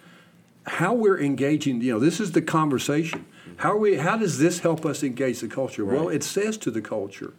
how 0.66 0.94
we're 0.94 1.20
engaging. 1.20 1.80
You 1.80 1.94
know, 1.94 1.98
this 2.00 2.18
is 2.18 2.32
the 2.32 2.42
conversation. 2.42 3.20
Mm-hmm. 3.20 3.52
How 3.58 3.72
are 3.72 3.76
we? 3.76 3.96
How 3.96 4.16
does 4.16 4.38
this 4.38 4.60
help 4.60 4.84
us 4.84 5.02
engage 5.02 5.40
the 5.40 5.48
culture? 5.48 5.84
Well, 5.84 6.08
it 6.08 6.24
says 6.24 6.56
to 6.58 6.70
the 6.70 6.80
culture, 6.80 7.34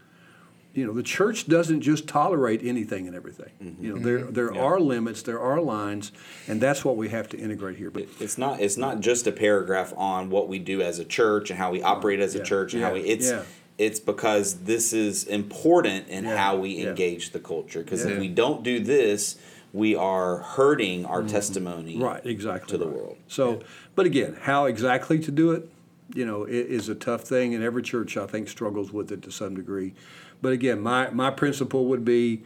you 0.78 0.86
know, 0.86 0.94
the 0.94 1.02
church 1.02 1.48
doesn't 1.48 1.82
just 1.82 2.08
tolerate 2.08 2.62
anything 2.64 3.08
and 3.08 3.16
everything. 3.16 3.50
You 3.82 3.96
know, 3.96 4.00
there 4.00 4.20
there 4.26 4.54
Yeah. 4.54 4.62
are 4.62 4.80
limits, 4.80 5.24
there 5.24 5.40
are 5.40 5.60
lines, 5.60 6.12
and 6.48 6.62
that's 6.62 6.86
what 6.86 6.96
we 6.96 7.10
have 7.10 7.28
to 7.30 7.38
integrate 7.38 7.78
here. 7.78 7.90
But 7.90 8.06
It's 8.20 8.38
not. 8.38 8.62
It's 8.62 8.78
not 8.78 9.00
just 9.00 9.26
a 9.26 9.32
paragraph 9.32 9.92
on 9.98 10.30
what 10.30 10.48
we 10.48 10.60
do 10.60 10.82
as 10.84 11.00
a 11.00 11.04
church 11.06 11.50
and 11.50 11.58
how 11.58 11.72
we 11.72 11.82
operate 11.82 12.20
as 12.20 12.36
a 12.36 12.38
Yeah, 12.38 12.44
church 12.44 12.76
and 12.76 12.84
how 12.84 12.94
we. 12.94 13.00
It's 13.00 13.28
yeah. 13.32 13.42
it's 13.80 14.00
because 14.00 14.54
this 14.66 14.94
is 14.94 15.24
important 15.24 16.10
in 16.10 16.26
Yeah, 16.26 16.38
how 16.38 16.58
we 16.58 16.70
yeah. 16.78 16.90
engage 16.90 17.32
the 17.32 17.40
culture. 17.40 17.82
Because 17.82 18.06
Yeah. 18.06 18.12
if 18.12 18.20
we 18.20 18.28
don't 18.28 18.62
do 18.64 18.80
this, 18.80 19.36
we 19.74 19.96
are 19.96 20.38
hurting 20.38 21.06
our 21.06 21.24
testimony. 21.24 21.94
Mm-hmm. 21.96 22.04
Right, 22.04 22.26
exactly. 22.26 22.70
To 22.74 22.78
the 22.78 22.86
right. 22.88 22.96
world. 22.96 23.18
So, 23.28 23.62
but 23.96 24.06
again, 24.06 24.38
how 24.42 24.66
exactly 24.66 25.18
to 25.20 25.32
do 25.32 25.52
it, 25.54 25.68
you 26.14 26.24
know, 26.26 26.46
i- 26.46 26.50
is 26.50 26.88
a 26.88 26.96
tough 26.96 27.24
thing, 27.24 27.54
and 27.56 27.64
every 27.64 27.82
church 27.82 28.16
I 28.16 28.28
think 28.28 28.48
struggles 28.48 28.94
with 28.94 29.12
it 29.12 29.24
to 29.24 29.32
some 29.32 29.56
degree. 29.56 29.94
But 30.42 30.54
again, 30.54 30.80
my 30.82 31.10
my 31.10 31.32
principle 31.32 31.86
would 31.86 32.06
be, 32.06 32.44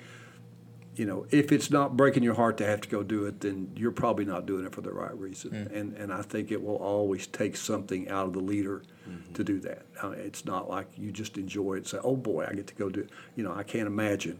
you 0.95 1.05
know, 1.05 1.25
if 1.29 1.51
it's 1.51 1.69
not 1.69 1.97
breaking 1.97 2.23
your 2.23 2.35
heart 2.35 2.57
to 2.57 2.65
have 2.65 2.81
to 2.81 2.89
go 2.89 3.03
do 3.03 3.25
it, 3.25 3.41
then 3.41 3.71
you're 3.75 3.91
probably 3.91 4.25
not 4.25 4.45
doing 4.45 4.65
it 4.65 4.73
for 4.73 4.81
the 4.81 4.91
right 4.93 5.17
reason. 5.17 5.69
And 5.73 5.93
and 5.97 6.13
I 6.13 6.21
think 6.21 6.51
it 6.51 6.61
will 6.63 6.77
always 6.77 7.27
take 7.27 7.55
something 7.57 8.09
out 8.09 8.27
of 8.27 8.33
the 8.33 8.39
leader 8.39 8.83
to 9.33 9.43
do 9.43 9.59
that. 9.61 9.85
Uh, 10.01 10.11
it's 10.11 10.45
not 10.45 10.69
like 10.69 10.87
you 10.97 11.11
just 11.11 11.37
enjoy 11.37 11.73
it. 11.73 11.77
and 11.77 11.87
Say, 11.87 11.97
oh 12.03 12.15
boy, 12.15 12.47
I 12.49 12.53
get 12.53 12.67
to 12.67 12.75
go 12.75 12.89
do 12.89 13.01
it. 13.01 13.09
You 13.35 13.43
know, 13.43 13.53
I 13.53 13.63
can't 13.63 13.87
imagine 13.87 14.39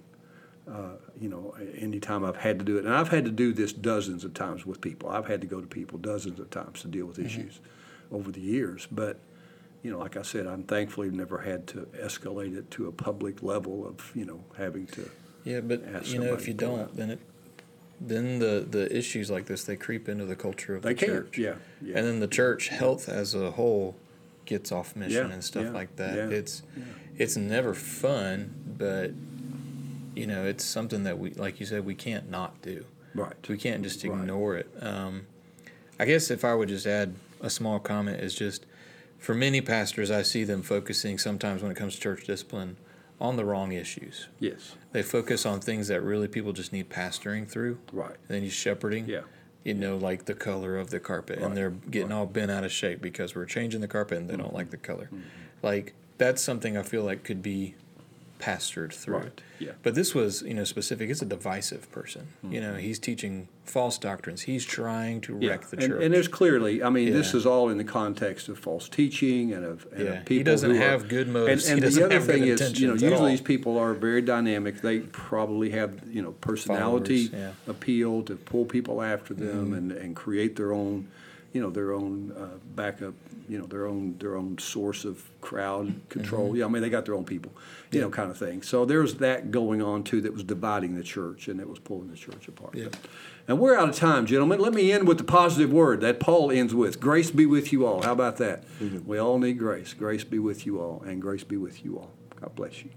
uh, 0.69 0.93
you 1.19 1.27
know, 1.27 1.55
anytime 1.77 2.23
I've 2.23 2.37
had 2.37 2.59
to 2.59 2.65
do 2.65 2.77
it, 2.77 2.85
and 2.85 2.93
I've 2.93 3.09
had 3.09 3.25
to 3.25 3.31
do 3.31 3.51
this 3.51 3.73
dozens 3.73 4.23
of 4.23 4.33
times 4.33 4.65
with 4.65 4.79
people. 4.79 5.09
I've 5.09 5.27
had 5.27 5.41
to 5.41 5.47
go 5.47 5.59
to 5.59 5.67
people 5.67 5.97
dozens 5.97 6.39
of 6.39 6.49
times 6.49 6.81
to 6.81 6.87
deal 6.87 7.05
with 7.07 7.19
issues 7.19 7.59
over 8.11 8.31
the 8.31 8.39
years. 8.41 8.87
But, 8.91 9.19
you 9.83 9.91
know, 9.91 9.99
like 9.99 10.17
I 10.17 10.21
said, 10.21 10.45
I'm 10.47 10.63
thankfully 10.63 11.09
never 11.09 11.39
had 11.39 11.67
to 11.67 11.87
escalate 12.01 12.55
it 12.55 12.69
to 12.71 12.87
a 12.87 12.91
public 12.91 13.41
level 13.41 13.87
of, 13.87 14.11
you 14.15 14.25
know, 14.25 14.43
having 14.57 14.87
to. 14.87 15.09
Yeah, 15.43 15.61
but 15.61 15.83
Ask 15.93 16.13
you 16.13 16.19
know, 16.19 16.33
if 16.33 16.47
you 16.47 16.53
don't, 16.53 16.79
out. 16.81 16.95
then 16.95 17.09
it, 17.11 17.19
then 17.99 18.39
the 18.39 18.65
the 18.69 18.95
issues 18.95 19.29
like 19.31 19.45
this 19.45 19.63
they 19.63 19.75
creep 19.75 20.07
into 20.07 20.25
the 20.25 20.35
culture 20.35 20.75
of 20.75 20.83
They 20.83 20.93
the 20.93 20.99
can, 20.99 21.07
church. 21.07 21.37
yeah, 21.37 21.55
yeah. 21.81 21.97
And 21.97 22.05
then 22.07 22.19
the 22.19 22.27
church 22.27 22.67
health 22.69 23.09
as 23.09 23.33
a 23.33 23.51
whole 23.51 23.95
gets 24.45 24.71
off 24.71 24.95
mission 24.95 25.27
Yeah, 25.27 25.33
and 25.33 25.43
stuff 25.43 25.65
yeah, 25.65 25.71
like 25.71 25.95
that. 25.97 26.31
It's 26.31 26.61
it's 27.17 27.35
never 27.37 27.73
fun, 27.73 28.53
but 28.77 29.11
you 30.15 30.27
know, 30.27 30.43
it's 30.45 30.63
something 30.63 31.03
that 31.03 31.17
we 31.17 31.31
like 31.31 31.59
you 31.59 31.65
said 31.65 31.85
we 31.85 31.95
can't 31.95 32.29
not 32.29 32.61
do. 32.61 32.85
Right. 33.15 33.33
We 33.49 33.57
can't 33.57 33.81
just 33.83 34.03
Right. 34.03 34.13
ignore 34.19 34.57
it. 34.57 34.69
Um, 34.79 35.25
I 35.99 36.05
guess 36.05 36.29
if 36.31 36.45
I 36.45 36.53
would 36.53 36.69
just 36.69 36.85
add 36.87 37.15
a 37.41 37.49
small 37.49 37.79
comment 37.79 38.19
is 38.21 38.33
just 38.35 38.65
for 39.21 39.35
many 39.35 39.61
pastors, 39.61 40.09
I 40.09 40.23
see 40.23 40.43
them 40.43 40.63
focusing 40.63 41.19
sometimes 41.19 41.61
when 41.61 41.71
it 41.71 41.75
comes 41.77 41.95
to 41.95 42.01
church 42.01 42.25
discipline 42.25 42.77
on 43.19 43.35
the 43.35 43.45
wrong 43.45 43.71
issues. 43.71 44.27
Yes. 44.39 44.75
They 44.93 45.03
focus 45.03 45.45
on 45.45 45.61
things 45.61 45.87
that 45.89 46.01
really 46.01 46.27
people 46.27 46.53
just 46.53 46.73
need 46.73 46.89
pastoring 46.89 47.47
through. 47.47 47.77
Right. 47.93 48.09
And 48.09 48.27
then 48.27 48.43
you 48.43 48.49
shepherding. 48.49 49.07
Yeah. 49.07 49.21
You 49.63 49.75
know, 49.75 49.95
like 49.95 50.25
the 50.25 50.33
color 50.33 50.75
of 50.75 50.89
the 50.89 50.99
carpet, 50.99 51.37
Right, 51.37 51.45
and 51.45 51.55
they're 51.55 51.69
getting 51.69 52.09
right. 52.09 52.15
all 52.15 52.25
bent 52.25 52.49
out 52.49 52.63
of 52.63 52.71
shape 52.71 52.99
because 52.99 53.35
we're 53.35 53.45
changing 53.45 53.79
the 53.81 53.87
carpet 53.87 54.17
and 54.17 54.27
they 54.27 54.35
don't 54.35 54.55
like 54.55 54.71
the 54.71 54.77
color. 54.77 55.05
Mm-hmm. 55.05 55.19
Like 55.61 55.93
that's 56.17 56.41
something 56.41 56.75
I 56.75 56.81
feel 56.81 57.03
like 57.03 57.23
could 57.23 57.43
be 57.43 57.75
pastored 58.41 58.91
through. 58.91 59.17
Right, 59.17 59.41
yeah. 59.59 59.71
But 59.83 59.93
this 59.93 60.15
was, 60.15 60.41
you 60.41 60.55
know, 60.55 60.63
specific. 60.63 61.09
It's 61.11 61.21
a 61.21 61.25
divisive 61.25 61.91
person. 61.91 62.27
You 62.43 62.59
know, 62.59 62.73
he's 62.75 62.97
teaching 62.99 63.47
false 63.65 63.97
doctrines. 63.99 64.41
He's 64.41 64.65
trying 64.65 65.21
to 65.21 65.33
Mm-hmm. 65.33 65.41
Yeah, 65.43 65.49
wreck 65.51 65.61
the 65.69 65.77
and, 65.77 65.87
church. 65.87 66.03
and 66.03 66.13
there's 66.13 66.27
clearly, 66.27 66.81
I 66.83 66.89
mean, 66.89 67.13
this 67.13 67.33
is 67.33 67.45
all 67.45 67.69
in 67.69 67.77
the 67.77 67.83
context 67.83 68.49
of 68.49 68.57
false 68.57 68.89
teaching 68.89 69.53
and 69.53 69.63
of, 69.63 69.85
and 69.93 70.03
Yeah, 70.05 70.11
of 70.13 70.17
he 70.19 70.23
people 70.39 70.51
doesn't 70.51 70.71
who 70.71 70.77
are- 70.77 70.89
have 70.89 71.07
good 71.07 71.27
motives. 71.29 71.69
And, 71.69 71.83
and 71.83 71.93
the 71.93 72.03
other 72.05 72.15
have 72.15 72.25
thing 72.25 72.43
is, 72.45 72.79
you 72.81 72.87
know, 72.87 72.93
usually 72.93 73.13
all. 73.15 73.25
these 73.27 73.41
people 73.41 73.77
are 73.77 73.93
very 73.93 74.21
dynamic. 74.23 74.81
They 74.81 74.99
probably 74.99 75.69
have, 75.71 76.01
you 76.09 76.21
know, 76.23 76.31
personality 76.31 77.29
yeah. 77.31 77.51
appeal 77.67 78.23
to 78.23 78.35
pull 78.35 78.65
people 78.65 79.01
after 79.01 79.33
Mm-hmm. 79.35 79.47
them 79.47 79.73
and, 79.73 79.91
and 79.91 80.15
create 80.15 80.55
their 80.55 80.73
own, 80.73 81.07
you 81.53 81.61
know, 81.61 81.69
their 81.69 81.91
own 81.91 82.31
uh, 82.31 82.57
backup, 82.75 83.13
you 83.49 83.57
know, 83.57 83.65
their 83.65 83.85
own 83.85 84.17
their 84.19 84.35
own 84.35 84.57
source 84.57 85.03
of 85.03 85.29
crowd 85.41 85.93
control. 86.09 86.49
Mm-hmm. 86.49 86.57
Yeah, 86.57 86.65
I 86.65 86.67
mean, 86.69 86.81
they 86.81 86.89
got 86.89 87.05
their 87.05 87.15
own 87.15 87.25
people, 87.25 87.51
you 87.91 88.01
know, 88.01 88.09
kind 88.09 88.31
of 88.31 88.37
thing. 88.37 88.61
So 88.61 88.85
there's 88.85 89.15
that 89.15 89.51
going 89.51 89.81
on 89.81 90.03
too 90.03 90.21
that 90.21 90.33
was 90.33 90.43
dividing 90.43 90.95
the 90.95 91.03
church 91.03 91.47
and 91.47 91.59
it 91.59 91.67
was 91.67 91.79
pulling 91.79 92.09
the 92.09 92.15
church 92.15 92.47
apart. 92.47 92.75
Yeah. 92.75 92.87
And 93.47 93.59
we're 93.59 93.75
out 93.75 93.89
of 93.89 93.95
time, 93.95 94.25
gentlemen. 94.25 94.59
Let 94.59 94.73
me 94.73 94.91
end 94.91 95.07
with 95.07 95.17
the 95.17 95.23
positive 95.23 95.73
word 95.73 95.99
that 96.01 96.19
Paul 96.19 96.51
ends 96.51 96.73
with 96.73 96.99
Grace 96.99 97.31
be 97.31 97.45
with 97.45 97.73
you 97.73 97.85
all. 97.85 98.03
How 98.03 98.13
about 98.13 98.37
that? 98.37 98.63
We 99.05 99.17
all 99.17 99.39
need 99.39 99.57
grace. 99.59 99.93
Grace 99.93 100.23
be 100.23 100.39
with 100.39 100.65
you 100.65 100.79
all, 100.79 101.03
and 101.05 101.21
grace 101.21 101.43
be 101.43 101.57
with 101.57 101.83
you 101.83 101.97
all. 101.97 102.11
God 102.39 102.55
bless 102.55 102.83
you. 102.83 102.91